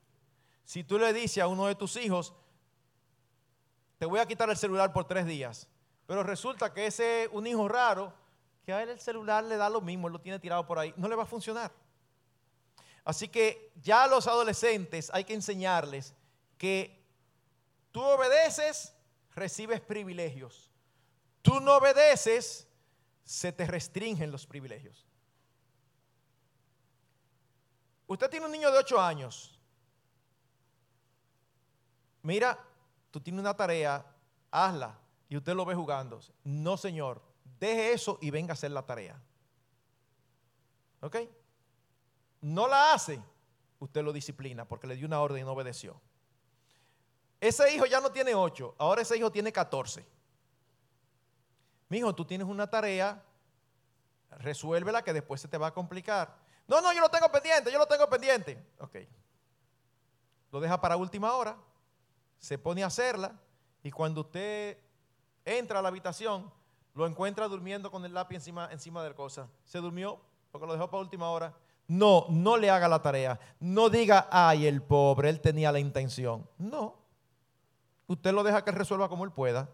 Si 0.63 0.85
tú 0.85 0.97
le 0.97 1.11
dices 1.11 1.43
a 1.43 1.49
uno 1.49 1.67
de 1.67 1.75
tus 1.75 1.97
hijos, 1.97 2.33
te 3.97 4.05
voy 4.05 4.21
a 4.21 4.25
quitar 4.25 4.49
el 4.49 4.55
celular 4.55 4.93
por 4.93 5.03
tres 5.03 5.25
días, 5.25 5.67
pero 6.07 6.23
resulta 6.23 6.73
que 6.73 6.85
ese 6.85 7.27
un 7.33 7.45
hijo 7.45 7.67
raro, 7.67 8.13
que 8.65 8.71
a 8.71 8.81
él 8.81 8.87
el 8.87 8.99
celular 9.01 9.43
le 9.43 9.57
da 9.57 9.69
lo 9.69 9.81
mismo, 9.81 10.07
él 10.07 10.13
lo 10.13 10.21
tiene 10.21 10.39
tirado 10.39 10.65
por 10.65 10.79
ahí, 10.79 10.93
no 10.95 11.09
le 11.09 11.17
va 11.17 11.23
a 11.23 11.25
funcionar. 11.25 11.69
Así 13.03 13.27
que 13.27 13.73
ya 13.81 14.03
a 14.03 14.07
los 14.07 14.25
adolescentes 14.25 15.11
hay 15.13 15.25
que 15.25 15.33
enseñarles 15.33 16.15
que 16.57 17.05
tú 17.91 18.01
obedeces 18.01 18.95
recibes 19.39 19.81
privilegios. 19.81 20.69
Tú 21.41 21.59
no 21.59 21.77
obedeces, 21.77 22.67
se 23.23 23.51
te 23.51 23.65
restringen 23.65 24.31
los 24.31 24.45
privilegios. 24.45 25.07
Usted 28.07 28.29
tiene 28.29 28.45
un 28.45 28.51
niño 28.51 28.71
de 28.71 28.79
8 28.79 28.99
años. 28.99 29.59
Mira, 32.23 32.59
tú 33.11 33.21
tienes 33.21 33.39
una 33.39 33.55
tarea, 33.55 34.05
hazla. 34.51 34.99
Y 35.29 35.37
usted 35.37 35.53
lo 35.53 35.63
ve 35.63 35.75
jugando. 35.75 36.19
No, 36.43 36.75
señor, 36.75 37.21
deje 37.59 37.93
eso 37.93 38.17
y 38.19 38.31
venga 38.31 38.51
a 38.51 38.53
hacer 38.53 38.71
la 38.71 38.85
tarea. 38.85 39.21
¿Ok? 41.01 41.17
No 42.41 42.67
la 42.67 42.93
hace, 42.93 43.21
usted 43.79 44.03
lo 44.03 44.11
disciplina 44.11 44.67
porque 44.67 44.87
le 44.87 44.95
dio 44.95 45.05
una 45.05 45.21
orden 45.21 45.41
y 45.41 45.45
no 45.45 45.51
obedeció. 45.51 46.01
Ese 47.39 47.73
hijo 47.73 47.85
ya 47.85 48.01
no 48.01 48.11
tiene 48.11 48.35
8, 48.35 48.75
ahora 48.77 49.01
ese 49.01 49.17
hijo 49.17 49.31
tiene 49.31 49.51
14. 49.51 50.05
Mi 51.87 51.97
hijo, 51.97 52.13
tú 52.13 52.25
tienes 52.25 52.47
una 52.47 52.69
tarea, 52.69 53.23
resuélvela 54.31 55.03
que 55.03 55.13
después 55.13 55.41
se 55.41 55.47
te 55.47 55.57
va 55.57 55.67
a 55.67 55.73
complicar. 55.73 56.37
No, 56.67 56.81
no, 56.81 56.93
yo 56.93 57.01
lo 57.01 57.09
tengo 57.09 57.31
pendiente, 57.31 57.71
yo 57.71 57.79
lo 57.79 57.87
tengo 57.87 58.07
pendiente. 58.09 58.63
Ok. 58.79 58.97
Lo 60.51 60.59
deja 60.59 60.79
para 60.79 60.97
última 60.97 61.33
hora, 61.33 61.57
se 62.37 62.57
pone 62.57 62.83
a 62.83 62.87
hacerla 62.87 63.39
y 63.83 63.91
cuando 63.91 64.21
usted 64.21 64.77
entra 65.45 65.79
a 65.79 65.81
la 65.81 65.87
habitación, 65.87 66.51
lo 66.93 67.07
encuentra 67.07 67.47
durmiendo 67.47 67.89
con 67.89 68.03
el 68.05 68.13
lápiz 68.13 68.35
encima, 68.35 68.69
encima 68.71 69.03
de 69.03 69.13
cosa. 69.15 69.47
Se 69.63 69.79
durmió 69.79 70.19
porque 70.51 70.67
lo 70.67 70.73
dejó 70.73 70.89
para 70.89 71.01
última 71.01 71.29
hora. 71.29 71.53
No, 71.87 72.25
no 72.29 72.57
le 72.57 72.69
haga 72.69 72.87
la 72.87 73.01
tarea. 73.01 73.39
No 73.59 73.89
diga, 73.89 74.27
ay, 74.31 74.67
el 74.67 74.83
pobre, 74.83 75.29
él 75.29 75.41
tenía 75.41 75.71
la 75.71 75.79
intención. 75.79 76.47
No, 76.57 76.99
usted 78.09 78.33
lo 78.33 78.43
deja 78.43 78.63
que 78.63 78.71
resuelva 78.71 79.07
como 79.07 79.23
él 79.23 79.31
pueda. 79.31 79.69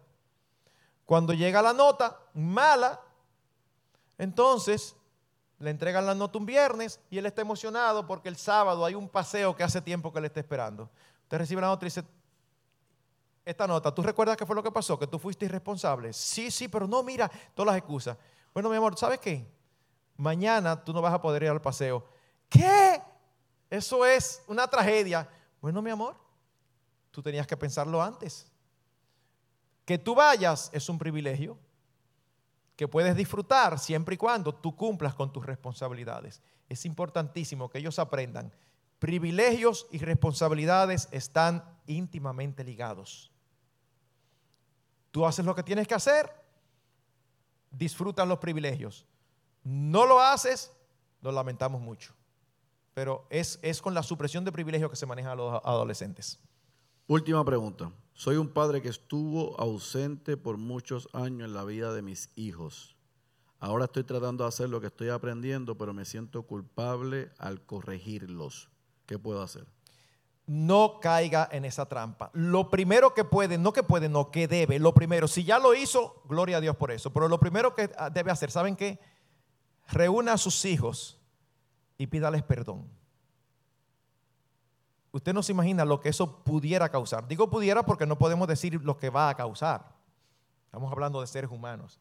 Cuando 1.06 1.32
llega 1.32 1.62
la 1.62 1.72
nota 1.72 2.18
mala, 2.34 3.00
entonces 4.18 4.94
le 5.58 5.70
entregan 5.70 6.04
la 6.04 6.14
nota 6.14 6.38
un 6.38 6.44
viernes 6.44 7.00
y 7.08 7.16
él 7.16 7.26
está 7.26 7.40
emocionado 7.40 8.06
porque 8.06 8.28
el 8.28 8.36
sábado 8.36 8.84
hay 8.84 8.94
un 8.94 9.08
paseo 9.08 9.56
que 9.56 9.62
hace 9.64 9.80
tiempo 9.80 10.12
que 10.12 10.20
le 10.20 10.26
está 10.26 10.40
esperando. 10.40 10.90
Usted 11.22 11.38
recibe 11.38 11.62
la 11.62 11.68
nota 11.68 11.86
y 11.86 11.88
dice, 11.88 12.04
esta 13.44 13.66
nota, 13.66 13.94
¿tú 13.94 14.02
recuerdas 14.02 14.36
qué 14.36 14.44
fue 14.44 14.54
lo 14.54 14.62
que 14.62 14.70
pasó? 14.70 14.98
Que 14.98 15.06
tú 15.06 15.18
fuiste 15.18 15.46
irresponsable. 15.46 16.12
Sí, 16.12 16.50
sí, 16.50 16.68
pero 16.68 16.86
no, 16.86 17.02
mira, 17.02 17.30
todas 17.54 17.68
las 17.68 17.78
excusas. 17.78 18.18
Bueno, 18.52 18.68
mi 18.68 18.76
amor, 18.76 18.98
¿sabes 18.98 19.18
qué? 19.18 19.46
Mañana 20.16 20.84
tú 20.84 20.92
no 20.92 21.00
vas 21.00 21.14
a 21.14 21.22
poder 21.22 21.44
ir 21.44 21.48
al 21.48 21.62
paseo. 21.62 22.04
¿Qué? 22.50 23.00
Eso 23.70 24.04
es 24.04 24.42
una 24.46 24.66
tragedia. 24.66 25.28
Bueno, 25.60 25.80
mi 25.80 25.90
amor, 25.90 26.25
tú 27.16 27.22
tenías 27.22 27.46
que 27.46 27.56
pensarlo 27.56 28.02
antes. 28.02 28.46
Que 29.86 29.96
tú 29.96 30.14
vayas 30.14 30.68
es 30.74 30.86
un 30.90 30.98
privilegio 30.98 31.56
que 32.76 32.86
puedes 32.86 33.16
disfrutar 33.16 33.78
siempre 33.78 34.16
y 34.16 34.18
cuando 34.18 34.54
tú 34.54 34.76
cumplas 34.76 35.14
con 35.14 35.32
tus 35.32 35.46
responsabilidades. 35.46 36.42
Es 36.68 36.84
importantísimo 36.84 37.70
que 37.70 37.78
ellos 37.78 37.98
aprendan. 37.98 38.52
Privilegios 38.98 39.86
y 39.90 39.96
responsabilidades 39.96 41.08
están 41.10 41.64
íntimamente 41.86 42.62
ligados. 42.62 43.32
Tú 45.10 45.24
haces 45.24 45.46
lo 45.46 45.54
que 45.54 45.62
tienes 45.62 45.88
que 45.88 45.94
hacer, 45.94 46.30
disfrutas 47.70 48.28
los 48.28 48.40
privilegios. 48.40 49.06
No 49.64 50.04
lo 50.04 50.20
haces, 50.20 50.70
lo 51.22 51.32
lamentamos 51.32 51.80
mucho. 51.80 52.12
Pero 52.92 53.26
es, 53.30 53.58
es 53.62 53.80
con 53.80 53.94
la 53.94 54.02
supresión 54.02 54.44
de 54.44 54.52
privilegios 54.52 54.90
que 54.90 54.96
se 54.96 55.06
manejan 55.06 55.38
los 55.38 55.62
adolescentes. 55.64 56.40
Última 57.08 57.44
pregunta. 57.44 57.92
Soy 58.14 58.36
un 58.36 58.48
padre 58.48 58.82
que 58.82 58.88
estuvo 58.88 59.58
ausente 59.60 60.36
por 60.36 60.56
muchos 60.56 61.08
años 61.12 61.48
en 61.48 61.54
la 61.54 61.64
vida 61.64 61.92
de 61.92 62.02
mis 62.02 62.30
hijos. 62.34 62.96
Ahora 63.60 63.84
estoy 63.84 64.04
tratando 64.04 64.44
de 64.44 64.48
hacer 64.48 64.68
lo 64.68 64.80
que 64.80 64.88
estoy 64.88 65.10
aprendiendo, 65.10 65.78
pero 65.78 65.94
me 65.94 66.04
siento 66.04 66.42
culpable 66.42 67.30
al 67.38 67.60
corregirlos. 67.64 68.70
¿Qué 69.06 69.18
puedo 69.18 69.42
hacer? 69.42 69.66
no 70.46 71.00
caiga 71.00 71.48
en 71.50 71.64
esa 71.64 71.86
trampa. 71.86 72.30
Lo 72.32 72.70
primero 72.70 73.14
que 73.14 73.24
puede, 73.24 73.58
no 73.58 73.72
que 73.72 73.82
puede, 73.82 74.08
no 74.08 74.30
que 74.30 74.46
debe, 74.46 74.78
lo 74.78 74.94
primero, 74.94 75.26
si 75.26 75.44
ya 75.44 75.58
lo 75.58 75.74
hizo, 75.74 76.22
gloria 76.28 76.58
a 76.58 76.60
Dios 76.60 76.76
por 76.76 76.92
eso, 76.92 77.12
pero 77.12 77.28
lo 77.28 77.40
primero 77.40 77.74
que 77.74 77.90
debe 78.12 78.30
hacer, 78.30 78.50
¿saben 78.50 78.76
qué? 78.76 78.98
Reúna 79.88 80.34
a 80.34 80.38
sus 80.38 80.64
hijos 80.64 81.18
y 81.98 82.06
pídales 82.06 82.42
perdón. 82.42 82.88
Usted 85.16 85.32
no 85.32 85.42
se 85.42 85.52
imagina 85.52 85.86
lo 85.86 85.98
que 85.98 86.10
eso 86.10 86.44
pudiera 86.44 86.90
causar. 86.90 87.26
Digo 87.26 87.48
pudiera 87.48 87.84
porque 87.84 88.04
no 88.04 88.18
podemos 88.18 88.46
decir 88.46 88.78
lo 88.84 88.98
que 88.98 89.08
va 89.08 89.30
a 89.30 89.34
causar. 89.34 89.94
Estamos 90.66 90.92
hablando 90.92 91.22
de 91.22 91.26
seres 91.26 91.50
humanos. 91.50 91.98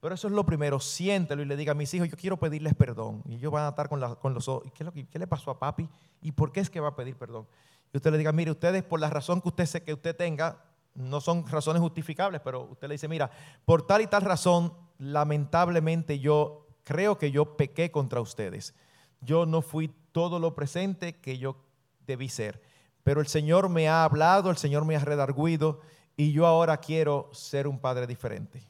Pero 0.00 0.14
eso 0.14 0.28
es 0.28 0.34
lo 0.34 0.44
primero, 0.44 0.78
siéntelo 0.78 1.40
y 1.40 1.46
le 1.46 1.56
diga 1.56 1.72
a 1.72 1.74
mis 1.74 1.92
hijos, 1.94 2.10
yo 2.10 2.16
quiero 2.18 2.36
pedirles 2.36 2.74
perdón. 2.74 3.22
Y 3.24 3.36
ellos 3.36 3.50
van 3.50 3.64
a 3.64 3.68
estar 3.70 3.88
con, 3.88 4.00
los 4.34 4.48
ojos, 4.48 4.70
¿qué, 4.74 5.06
¿qué 5.06 5.18
le 5.18 5.26
pasó 5.26 5.50
a 5.50 5.58
papi? 5.58 5.88
¿Y 6.20 6.32
por 6.32 6.52
qué 6.52 6.60
es 6.60 6.68
que 6.68 6.78
va 6.78 6.88
a 6.88 6.94
pedir 6.94 7.16
perdón? 7.16 7.46
Y 7.90 7.96
usted 7.96 8.12
le 8.12 8.18
diga, 8.18 8.32
mire, 8.32 8.50
ustedes 8.50 8.82
por 8.82 9.00
la 9.00 9.08
razón 9.08 9.40
que 9.40 9.48
usted, 9.48 9.82
que 9.82 9.94
usted 9.94 10.14
tenga, 10.14 10.62
no 10.94 11.22
son 11.22 11.48
razones 11.48 11.80
justificables, 11.80 12.42
pero 12.44 12.64
usted 12.64 12.86
le 12.86 12.94
dice, 12.94 13.08
mira, 13.08 13.30
por 13.64 13.86
tal 13.86 14.02
y 14.02 14.08
tal 14.08 14.22
razón, 14.22 14.74
lamentablemente 14.98 16.18
yo 16.18 16.66
creo 16.84 17.16
que 17.16 17.30
yo 17.30 17.56
pequé 17.56 17.90
contra 17.90 18.20
ustedes. 18.20 18.74
Yo 19.22 19.46
no 19.46 19.62
fui 19.62 19.88
todo 20.12 20.38
lo 20.38 20.54
presente 20.54 21.18
que 21.18 21.38
yo 21.38 21.67
debí 22.08 22.28
ser. 22.28 22.60
Pero 23.04 23.20
el 23.20 23.28
Señor 23.28 23.68
me 23.68 23.88
ha 23.88 24.02
hablado, 24.02 24.50
el 24.50 24.56
Señor 24.56 24.84
me 24.84 24.96
ha 24.96 25.00
redarguido 25.00 25.80
y 26.16 26.32
yo 26.32 26.46
ahora 26.46 26.78
quiero 26.78 27.30
ser 27.32 27.68
un 27.68 27.78
padre 27.78 28.06
diferente. 28.06 28.68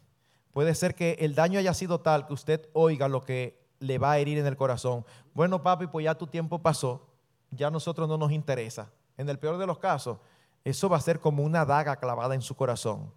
Puede 0.52 0.74
ser 0.74 0.94
que 0.94 1.16
el 1.20 1.34
daño 1.34 1.58
haya 1.58 1.72
sido 1.72 2.00
tal 2.00 2.26
que 2.26 2.34
usted 2.34 2.68
oiga 2.74 3.08
lo 3.08 3.24
que 3.24 3.66
le 3.78 3.98
va 3.98 4.12
a 4.12 4.18
herir 4.18 4.38
en 4.38 4.46
el 4.46 4.56
corazón. 4.56 5.06
Bueno, 5.32 5.62
papi, 5.62 5.86
pues 5.86 6.04
ya 6.04 6.16
tu 6.16 6.26
tiempo 6.26 6.60
pasó, 6.60 7.08
ya 7.50 7.68
a 7.68 7.70
nosotros 7.70 8.08
no 8.08 8.18
nos 8.18 8.32
interesa. 8.32 8.90
En 9.16 9.28
el 9.28 9.38
peor 9.38 9.56
de 9.56 9.66
los 9.66 9.78
casos, 9.78 10.18
eso 10.64 10.88
va 10.88 10.96
a 10.96 11.00
ser 11.00 11.20
como 11.20 11.42
una 11.42 11.64
daga 11.64 11.96
clavada 11.96 12.34
en 12.34 12.42
su 12.42 12.54
corazón. 12.54 13.12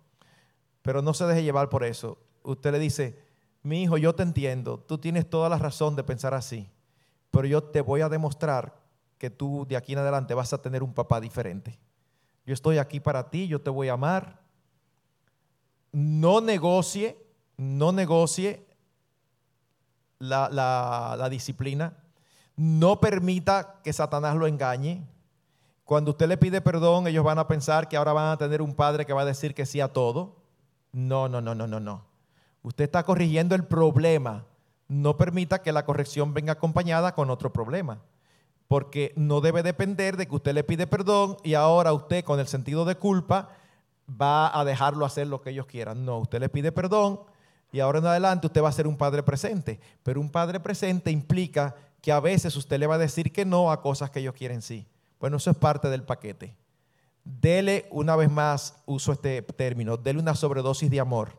Pero 0.82 1.02
no 1.02 1.14
se 1.14 1.26
deje 1.26 1.44
llevar 1.44 1.70
por 1.70 1.84
eso. 1.84 2.18
Usted 2.44 2.72
le 2.72 2.80
dice, 2.80 3.20
mi 3.64 3.84
hijo, 3.84 3.98
yo 3.98 4.16
te 4.16 4.24
entiendo, 4.24 4.80
tú 4.80 4.98
tienes 4.98 5.30
toda 5.30 5.50
la 5.50 5.58
razón 5.58 5.96
de 5.96 6.04
pensar 6.04 6.34
así, 6.34 6.70
pero 7.30 7.48
yo 7.48 7.64
te 7.64 7.82
voy 7.82 8.02
a 8.02 8.10
demostrar 8.10 8.81
que 9.22 9.30
tú 9.30 9.68
de 9.70 9.78
aquí 9.78 9.94
en 9.94 10.00
adelante 10.00 10.34
vas 10.34 10.52
a 10.52 10.64
tener 10.64 10.82
un 10.82 10.96
papá 10.96 11.22
diferente. 11.22 11.78
Yo 12.44 12.56
estoy 12.56 12.80
aquí 12.80 13.00
para 13.00 13.30
ti, 13.30 13.48
yo 13.48 13.62
te 13.62 13.70
voy 13.70 13.88
a 13.88 13.94
amar. 13.94 14.42
No 15.92 16.42
negocie, 16.42 17.24
no 17.56 17.92
negocie 17.92 18.66
la, 20.18 20.50
la 20.50 21.30
disciplina. 21.30 21.94
No 22.56 23.00
permita 23.00 23.80
que 23.84 23.94
Satanás 23.94 24.36
lo 24.38 24.48
engañe. 24.48 25.08
Cuando 25.86 26.10
usted 26.10 26.28
le 26.28 26.38
pide 26.38 26.60
perdón, 26.60 27.06
ellos 27.06 27.24
van 27.24 27.38
a 27.38 27.48
pensar 27.48 27.88
que 27.88 27.98
ahora 27.98 28.14
van 28.14 28.32
a 28.32 28.38
tener 28.38 28.60
un 28.60 28.74
padre 28.74 29.06
que 29.06 29.14
va 29.14 29.22
a 29.22 29.26
decir 29.26 29.54
que 29.54 29.68
sí 29.68 29.82
a 29.82 29.94
todo. 29.94 30.38
No, 30.94 31.30
no, 31.30 31.42
no, 31.42 31.54
no, 31.54 31.68
no, 31.68 31.80
no. 31.80 32.08
Usted 32.64 32.86
está 32.86 33.04
corrigiendo 33.04 33.54
el 33.54 33.66
problema. 33.66 34.48
No 34.88 35.16
permita 35.16 35.62
que 35.62 35.72
la 35.72 35.86
corrección 35.86 36.34
venga 36.34 36.54
acompañada 36.54 37.14
con 37.14 37.30
otro 37.30 37.54
problema. 37.54 38.02
Porque 38.72 39.12
no 39.18 39.42
debe 39.42 39.64
depender 39.64 40.16
de 40.16 40.30
que 40.30 40.36
usted 40.36 40.54
le 40.54 40.64
pide 40.64 40.88
perdón 40.88 41.36
y 41.44 41.56
ahora 41.56 41.92
usted 41.92 42.24
con 42.24 42.40
el 42.40 42.48
sentido 42.48 42.86
de 42.86 42.96
culpa 42.96 43.50
va 44.10 44.58
a 44.58 44.64
dejarlo 44.64 45.06
hacer 45.06 45.28
lo 45.28 45.42
que 45.42 45.50
ellos 45.50 45.66
quieran. 45.66 46.06
No, 46.06 46.20
usted 46.20 46.40
le 46.40 46.48
pide 46.48 46.72
perdón 46.72 47.20
y 47.74 47.82
ahora 47.82 48.00
en 48.00 48.06
adelante 48.06 48.48
usted 48.48 48.64
va 48.64 48.70
a 48.70 48.72
ser 48.72 48.88
un 48.88 48.96
padre 48.96 49.24
presente. 49.24 49.82
Pero 50.04 50.22
un 50.22 50.30
padre 50.30 50.62
presente 50.62 51.12
implica 51.12 51.76
que 52.00 52.14
a 52.14 52.22
veces 52.22 52.56
usted 52.56 52.80
le 52.80 52.88
va 52.88 52.96
a 52.96 52.98
decir 52.98 53.34
que 53.34 53.44
no 53.44 53.74
a 53.74 53.82
cosas 53.82 54.10
que 54.10 54.22
ellos 54.22 54.36
quieren 54.36 54.62
sí. 54.62 54.88
Bueno, 55.20 55.36
eso 55.36 55.52
es 55.52 55.58
parte 55.58 55.90
del 55.90 56.04
paquete. 56.04 56.56
Dele, 57.26 57.90
una 57.92 58.16
vez 58.16 58.32
más, 58.32 58.82
uso 58.86 59.12
este 59.12 59.42
término, 59.42 59.98
dele 59.98 60.22
una 60.22 60.34
sobredosis 60.34 60.90
de 60.90 61.02
amor. 61.02 61.38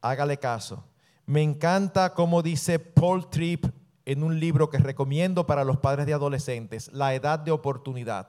Hágale 0.00 0.36
caso. 0.38 0.82
Me 1.26 1.42
encanta 1.42 2.12
como 2.12 2.42
dice 2.42 2.80
Paul 2.80 3.30
Tripp 3.30 3.66
en 4.06 4.22
un 4.22 4.38
libro 4.38 4.70
que 4.70 4.78
recomiendo 4.78 5.46
para 5.46 5.64
los 5.64 5.78
padres 5.78 6.06
de 6.06 6.14
adolescentes, 6.14 6.90
La 6.92 7.14
edad 7.14 7.38
de 7.38 7.50
oportunidad. 7.50 8.28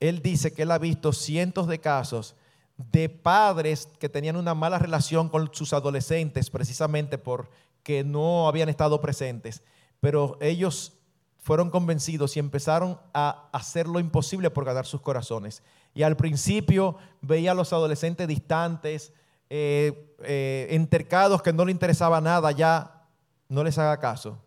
Él 0.00 0.20
dice 0.20 0.52
que 0.52 0.62
él 0.62 0.70
ha 0.70 0.78
visto 0.78 1.12
cientos 1.12 1.66
de 1.68 1.78
casos 1.78 2.34
de 2.76 3.08
padres 3.08 3.88
que 3.98 4.08
tenían 4.08 4.36
una 4.36 4.54
mala 4.54 4.78
relación 4.78 5.28
con 5.28 5.50
sus 5.52 5.72
adolescentes 5.72 6.50
precisamente 6.50 7.18
porque 7.18 8.02
no 8.04 8.48
habían 8.48 8.68
estado 8.68 9.00
presentes, 9.00 9.62
pero 10.00 10.36
ellos 10.40 10.94
fueron 11.38 11.70
convencidos 11.70 12.36
y 12.36 12.40
empezaron 12.40 12.98
a 13.12 13.48
hacer 13.52 13.88
lo 13.88 14.00
imposible 14.00 14.50
por 14.50 14.64
ganar 14.64 14.86
sus 14.86 15.00
corazones. 15.00 15.62
Y 15.94 16.02
al 16.02 16.16
principio 16.16 16.96
veía 17.20 17.52
a 17.52 17.54
los 17.54 17.72
adolescentes 17.72 18.28
distantes, 18.28 19.12
eh, 19.50 20.16
eh, 20.22 20.68
entercados 20.70 21.42
que 21.42 21.52
no 21.52 21.64
le 21.64 21.72
interesaba 21.72 22.20
nada, 22.20 22.52
ya 22.52 23.06
no 23.48 23.62
les 23.64 23.76
haga 23.76 23.98
caso. 23.98 24.38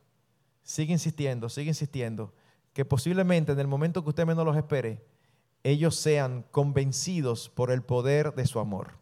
Sigue 0.65 0.93
insistiendo, 0.93 1.47
sigue 1.47 1.69
insistiendo, 1.69 2.33
que 2.73 2.85
posiblemente 2.85 3.51
en 3.51 3.59
el 3.59 3.67
momento 3.67 4.03
que 4.03 4.09
usted 4.09 4.25
menos 4.25 4.43
los 4.43 4.57
espere, 4.57 5.05
ellos 5.63 5.95
sean 5.95 6.43
convencidos 6.49 7.49
por 7.49 7.69
el 7.69 7.83
poder 7.83 8.33
de 8.33 8.47
su 8.47 8.59
amor. 8.59 8.97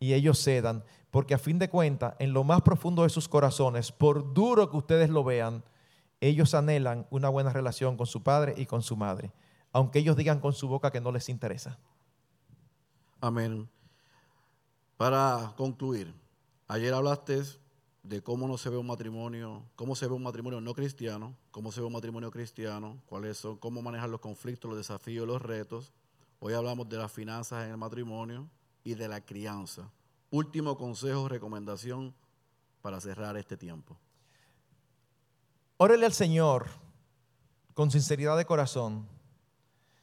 Y 0.00 0.14
ellos 0.14 0.42
cedan, 0.42 0.82
porque 1.12 1.32
a 1.34 1.38
fin 1.38 1.60
de 1.60 1.70
cuentas, 1.70 2.16
en 2.18 2.32
lo 2.32 2.42
más 2.42 2.62
profundo 2.62 3.04
de 3.04 3.08
sus 3.08 3.28
corazones, 3.28 3.92
por 3.92 4.34
duro 4.34 4.68
que 4.68 4.76
ustedes 4.76 5.10
lo 5.10 5.22
vean, 5.22 5.62
ellos 6.20 6.54
anhelan 6.54 7.06
una 7.08 7.28
buena 7.28 7.50
relación 7.50 7.96
con 7.96 8.08
su 8.08 8.24
padre 8.24 8.54
y 8.56 8.66
con 8.66 8.82
su 8.82 8.96
madre, 8.96 9.32
aunque 9.72 10.00
ellos 10.00 10.16
digan 10.16 10.40
con 10.40 10.54
su 10.54 10.66
boca 10.66 10.90
que 10.90 11.00
no 11.00 11.12
les 11.12 11.28
interesa. 11.28 11.78
Amén. 13.20 13.68
Para 14.96 15.54
concluir, 15.56 16.12
ayer 16.66 16.92
hablaste 16.92 17.42
de 18.04 18.22
cómo 18.22 18.46
no 18.46 18.58
se 18.58 18.68
ve 18.68 18.76
un 18.76 18.86
matrimonio, 18.86 19.64
cómo 19.76 19.96
se 19.96 20.06
ve 20.06 20.12
un 20.12 20.22
matrimonio 20.22 20.60
no 20.60 20.74
cristiano, 20.74 21.34
cómo 21.50 21.72
se 21.72 21.80
ve 21.80 21.86
un 21.86 21.94
matrimonio 21.94 22.30
cristiano, 22.30 23.00
cuáles 23.06 23.38
son, 23.38 23.56
cómo 23.56 23.80
manejar 23.80 24.10
los 24.10 24.20
conflictos, 24.20 24.68
los 24.68 24.76
desafíos, 24.76 25.26
los 25.26 25.40
retos. 25.40 25.90
Hoy 26.38 26.52
hablamos 26.52 26.86
de 26.86 26.98
las 26.98 27.10
finanzas 27.10 27.64
en 27.64 27.70
el 27.70 27.76
matrimonio 27.78 28.46
y 28.84 28.94
de 28.94 29.08
la 29.08 29.22
crianza. 29.22 29.90
Último 30.30 30.76
consejo, 30.76 31.28
recomendación 31.28 32.14
para 32.82 33.00
cerrar 33.00 33.38
este 33.38 33.56
tiempo. 33.56 33.96
Órele 35.78 36.04
al 36.04 36.12
Señor 36.12 36.66
con 37.72 37.90
sinceridad 37.90 38.36
de 38.36 38.44
corazón. 38.44 39.08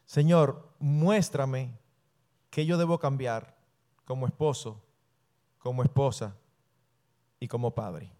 Señor, 0.05 0.73
muéstrame 0.79 1.77
que 2.49 2.65
yo 2.65 2.79
debo 2.79 2.97
cambiar 2.97 3.55
como 4.05 4.25
esposo, 4.25 4.81
como 5.59 5.83
esposa 5.83 6.35
y 7.41 7.47
como 7.47 7.71
padre. 7.71 8.13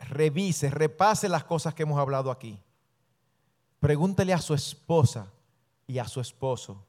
Revise, 0.00 0.68
repase 0.68 1.28
las 1.28 1.44
cosas 1.44 1.72
que 1.72 1.84
hemos 1.84 1.98
hablado 1.98 2.30
aquí. 2.30 2.60
Pregúntele 3.78 4.34
a 4.34 4.40
su 4.40 4.52
esposa 4.52 5.32
y 5.86 5.98
a 5.98 6.08
su 6.08 6.20
esposo. 6.20 6.84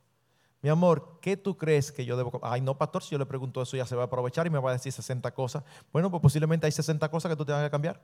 Mi 0.62 0.70
amor, 0.70 1.20
¿qué 1.22 1.38
tú 1.38 1.56
crees 1.56 1.92
que 1.92 2.04
yo 2.04 2.18
debo? 2.18 2.40
Ay, 2.44 2.60
no, 2.60 2.78
pastor, 2.78 3.04
si 3.04 3.12
yo 3.12 3.20
le 3.20 3.26
pregunto 3.26 3.62
eso 3.62 3.78
ya 3.78 3.86
se 3.86 3.96
va 3.96 4.04
a 4.04 4.06
aprovechar 4.08 4.48
y 4.48 4.50
me 4.50 4.60
va 4.60 4.72
a 4.72 4.74
decir 4.74 4.92
60 4.92 5.32
cosas. 5.32 5.64
Bueno, 5.94 6.10
pues 6.10 6.22
posiblemente 6.22 6.66
hay 6.66 6.72
60 6.72 7.10
cosas 7.10 7.30
que 7.30 7.36
tú 7.36 7.46
te 7.46 7.52
vas 7.52 7.64
a 7.64 7.70
cambiar. 7.70 8.02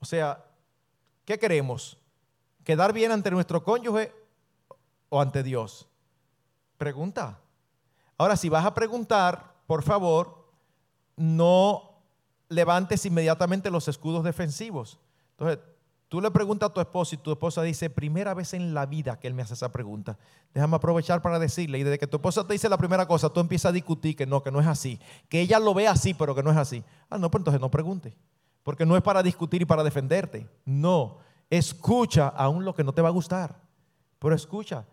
O 0.00 0.06
sea, 0.06 0.44
¿qué 1.26 1.38
queremos? 1.38 1.98
¿Quedar 2.64 2.94
bien 2.94 3.12
ante 3.12 3.30
nuestro 3.30 3.62
cónyuge 3.62 4.14
o 5.10 5.20
ante 5.20 5.42
Dios? 5.42 5.88
Pregunta. 6.78 7.38
Ahora, 8.16 8.36
si 8.36 8.48
vas 8.48 8.64
a 8.64 8.74
preguntar, 8.74 9.54
por 9.66 9.82
favor, 9.82 10.37
no 11.18 12.02
levantes 12.48 13.04
inmediatamente 13.04 13.70
los 13.70 13.88
escudos 13.88 14.24
defensivos. 14.24 14.98
Entonces, 15.32 15.58
tú 16.08 16.20
le 16.20 16.30
preguntas 16.30 16.70
a 16.70 16.72
tu 16.72 16.80
esposa 16.80 17.14
y 17.14 17.18
tu 17.18 17.30
esposa 17.30 17.62
dice, 17.62 17.90
primera 17.90 18.34
vez 18.34 18.54
en 18.54 18.72
la 18.74 18.86
vida 18.86 19.18
que 19.18 19.26
él 19.26 19.34
me 19.34 19.42
hace 19.42 19.54
esa 19.54 19.70
pregunta. 19.70 20.18
Déjame 20.54 20.76
aprovechar 20.76 21.20
para 21.20 21.38
decirle, 21.38 21.78
y 21.78 21.82
desde 21.82 21.98
que 21.98 22.06
tu 22.06 22.16
esposa 22.16 22.46
te 22.46 22.54
dice 22.54 22.68
la 22.68 22.78
primera 22.78 23.06
cosa, 23.06 23.28
tú 23.28 23.40
empiezas 23.40 23.70
a 23.70 23.72
discutir 23.72 24.16
que 24.16 24.26
no, 24.26 24.42
que 24.42 24.50
no 24.50 24.60
es 24.60 24.66
así, 24.66 24.98
que 25.28 25.40
ella 25.40 25.58
lo 25.58 25.74
ve 25.74 25.86
así, 25.86 26.14
pero 26.14 26.34
que 26.34 26.42
no 26.42 26.50
es 26.50 26.56
así. 26.56 26.82
Ah, 27.10 27.18
no, 27.18 27.30
pues 27.30 27.40
entonces 27.40 27.60
no 27.60 27.70
pregunte. 27.70 28.16
Porque 28.62 28.84
no 28.84 28.96
es 28.96 29.02
para 29.02 29.22
discutir 29.22 29.62
y 29.62 29.64
para 29.64 29.82
defenderte. 29.82 30.48
No. 30.64 31.18
Escucha 31.48 32.28
aún 32.28 32.64
lo 32.64 32.74
que 32.74 32.84
no 32.84 32.92
te 32.92 33.00
va 33.00 33.08
a 33.08 33.12
gustar. 33.12 33.58
Pero 34.18 34.34
escucha. 34.34 34.84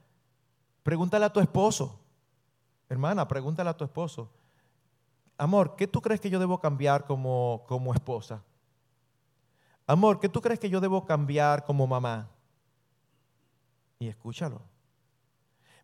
Pregúntale 0.84 1.26
a 1.26 1.34
tu 1.34 1.39
esposo. 1.39 1.99
Hermana, 2.88 3.27
pregúntale 3.27 3.69
a 3.69 3.76
tu 3.76 3.84
esposo. 3.84 4.30
Amor, 5.37 5.75
¿qué 5.75 5.87
tú 5.87 6.01
crees 6.01 6.21
que 6.21 6.29
yo 6.29 6.39
debo 6.39 6.59
cambiar 6.59 7.05
como, 7.05 7.63
como 7.67 7.93
esposa? 7.93 8.41
Amor, 9.87 10.19
¿qué 10.19 10.29
tú 10.29 10.41
crees 10.41 10.59
que 10.59 10.69
yo 10.69 10.79
debo 10.79 11.05
cambiar 11.05 11.63
como 11.65 11.85
mamá? 11.85 12.29
Y 13.99 14.07
escúchalo. 14.07 14.61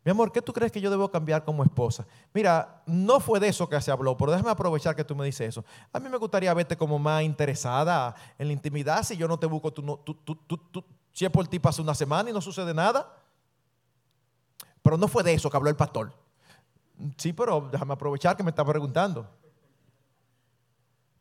Mi 0.03 0.09
amor, 0.09 0.31
¿qué 0.31 0.41
tú 0.41 0.51
crees 0.51 0.71
que 0.71 0.81
yo 0.81 0.89
debo 0.89 1.11
cambiar 1.11 1.45
como 1.45 1.63
esposa? 1.63 2.07
Mira, 2.33 2.81
no 2.87 3.19
fue 3.19 3.39
de 3.39 3.49
eso 3.49 3.69
que 3.69 3.79
se 3.81 3.91
habló, 3.91 4.17
pero 4.17 4.31
déjame 4.31 4.49
aprovechar 4.49 4.95
que 4.95 5.03
tú 5.03 5.15
me 5.15 5.25
dices 5.25 5.49
eso. 5.49 5.63
A 5.93 5.99
mí 5.99 6.09
me 6.09 6.17
gustaría 6.17 6.51
verte 6.55 6.75
como 6.75 6.97
más 6.97 7.21
interesada 7.21 8.15
en 8.39 8.47
la 8.47 8.53
intimidad. 8.53 9.03
Si 9.03 9.15
yo 9.15 9.27
no 9.27 9.37
te 9.37 9.45
busco, 9.45 9.71
tú, 9.71 9.83
no, 9.83 9.97
tú, 9.97 10.15
tú, 10.15 10.83
Si 11.11 11.23
es 11.23 11.29
por 11.29 11.47
ti 11.47 11.59
pasa 11.59 11.83
una 11.83 11.93
semana 11.93 12.31
y 12.31 12.33
no 12.33 12.41
sucede 12.41 12.73
nada. 12.73 13.15
Pero 14.81 14.97
no 14.97 15.07
fue 15.07 15.21
de 15.21 15.33
eso 15.33 15.51
que 15.51 15.57
habló 15.57 15.69
el 15.69 15.75
pastor. 15.75 16.11
Sí, 17.17 17.31
pero 17.31 17.69
déjame 17.71 17.93
aprovechar 17.93 18.35
que 18.35 18.41
me 18.41 18.49
está 18.49 18.65
preguntando. 18.65 19.29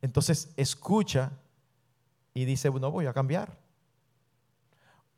Entonces 0.03 0.53
escucha 0.57 1.33
y 2.35 2.45
dice, 2.45 2.71
no 2.71 2.91
voy 2.91 3.07
a 3.07 3.13
cambiar. 3.13 3.59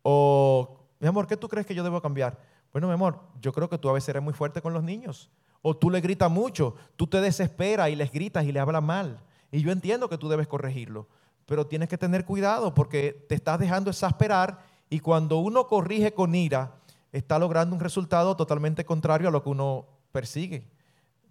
O, 0.03 0.81
mi 0.99 1.09
amor, 1.09 1.27
¿qué 1.27 1.37
tú 1.37 1.49
crees 1.49 1.67
que 1.67 1.75
yo 1.75 1.85
debo 1.85 2.01
cambiar? 2.01 2.39
Bueno, 2.73 2.89
mi 2.89 2.95
amor, 2.95 3.21
yo 3.41 3.53
creo 3.53 3.69
que 3.69 3.79
tú 3.79 3.89
a 3.89 3.93
veces 3.93 4.09
eres 4.11 4.23
muy 4.23 4.33
fuerte 4.33 4.61
con 4.61 4.73
los 4.73 4.83
niños. 4.83 5.31
O 5.61 5.77
tú 5.77 5.91
le 5.91 6.01
gritas 6.01 6.31
mucho, 6.31 6.75
tú 6.97 7.07
te 7.07 7.21
desesperas 7.21 7.91
y 7.91 7.97
les 7.97 8.11
gritas 8.11 8.45
y 8.45 8.53
le 8.53 8.59
hablas 8.59 8.83
mal. 8.83 9.21
Y 9.53 9.63
yo 9.63 9.71
entiendo 9.71 10.09
que 10.09 10.19
tú 10.19 10.29
debes 10.29 10.49
corregirlo, 10.49 11.07
pero 11.47 11.67
tienes 11.67 11.89
que 11.89 11.99
tener 11.99 12.25
cuidado 12.25 12.75
porque 12.75 13.27
te 13.29 13.35
estás 13.35 13.59
dejando 13.59 13.91
exasperar 13.91 14.65
y 14.89 15.01
cuando 15.01 15.39
uno 15.39 15.69
corrige 15.69 16.15
con 16.15 16.35
ira, 16.35 16.75
está 17.13 17.39
logrando 17.39 17.75
un 17.75 17.81
resultado 17.81 18.37
totalmente 18.37 18.85
contrario 18.85 19.29
a 19.29 19.31
lo 19.31 19.43
que 19.43 19.51
uno 19.51 19.87
persigue. 20.11 20.67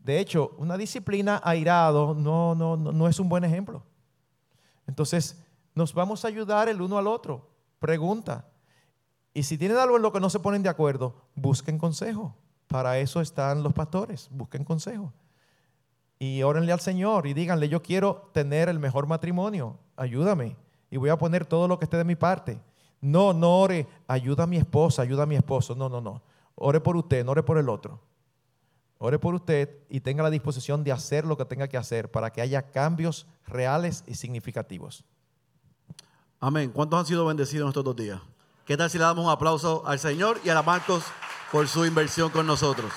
De 0.04 0.20
hecho, 0.20 0.56
una 0.58 0.78
disciplina 0.78 1.42
airado 1.44 2.16
no, 2.16 2.56
no, 2.56 2.76
no 2.78 3.08
es 3.08 3.20
un 3.20 3.30
buen 3.30 3.44
ejemplo. 3.44 3.84
Entonces, 4.88 5.42
nos 5.76 5.94
vamos 5.94 6.26
a 6.26 6.28
ayudar 6.28 6.70
el 6.70 6.82
uno 6.82 6.98
al 6.98 7.08
otro. 7.08 7.50
Pregunta. 7.80 8.46
Y 9.34 9.44
si 9.44 9.58
tienen 9.58 9.78
algo 9.78 9.96
en 9.96 10.02
lo 10.02 10.12
que 10.12 10.20
no 10.20 10.30
se 10.30 10.40
ponen 10.40 10.64
de 10.64 10.70
acuerdo, 10.70 11.16
busquen 11.36 11.78
consejo. 11.78 12.36
Para 12.68 13.00
eso 13.00 13.22
están 13.22 13.64
los 13.64 13.74
pastores, 13.74 14.30
busquen 14.32 14.64
consejo. 14.64 15.14
Y 16.20 16.44
órenle 16.44 16.72
al 16.72 16.80
Señor 16.80 17.26
y 17.28 17.34
díganle, 17.34 17.70
yo 17.70 17.82
quiero 17.82 18.30
tener 18.34 18.70
el 18.70 18.80
mejor 18.80 19.08
matrimonio, 19.08 19.80
ayúdame. 19.96 20.56
Y 20.90 20.98
voy 20.98 21.10
a 21.10 21.18
poner 21.18 21.46
todo 21.46 21.68
lo 21.68 21.80
que 21.80 21.86
esté 21.86 21.98
de 21.98 22.04
mi 22.04 22.16
parte. 22.16 22.60
No, 23.00 23.34
no 23.34 23.60
ore, 23.60 23.88
ayuda 24.08 24.44
a 24.44 24.48
mi 24.48 24.58
esposa, 24.58 25.02
ayuda 25.02 25.24
a 25.24 25.26
mi 25.26 25.36
esposo. 25.36 25.74
No, 25.74 25.90
no, 25.90 26.02
no. 26.02 26.22
Ore 26.56 26.80
por 26.80 26.96
usted, 26.96 27.26
no 27.26 27.32
ore 27.32 27.44
por 27.44 27.58
el 27.58 27.70
otro. 27.70 28.00
Ore 29.04 29.18
por 29.18 29.34
usted 29.34 29.80
y 29.90 30.02
tenga 30.02 30.22
la 30.22 30.30
disposición 30.30 30.84
de 30.84 30.92
hacer 30.92 31.26
lo 31.26 31.36
que 31.36 31.44
tenga 31.44 31.68
que 31.68 31.76
hacer 31.76 32.12
para 32.12 32.32
que 32.32 32.40
haya 32.40 32.70
cambios 32.70 33.26
reales 33.48 34.04
y 34.06 34.14
significativos. 34.14 35.04
Amén. 36.40 36.70
¿Cuántos 36.70 37.00
han 37.00 37.08
sido 37.08 37.26
bendecidos 37.26 37.64
en 37.64 37.70
estos 37.70 37.84
dos 37.84 37.96
días? 37.96 38.22
¿Qué 38.64 38.78
tal 38.78 38.92
si 38.92 39.00
le 39.00 39.06
damos 39.06 39.26
un 39.26 39.32
aplauso 39.32 39.82
al 39.88 39.98
Señor 39.98 40.40
y 40.44 40.50
a 40.50 40.54
la 40.54 40.62
Marcos 40.62 41.04
por 41.52 41.68
su 41.68 41.84
inversión 41.84 42.30
con 42.30 42.46
nosotros? 42.46 42.92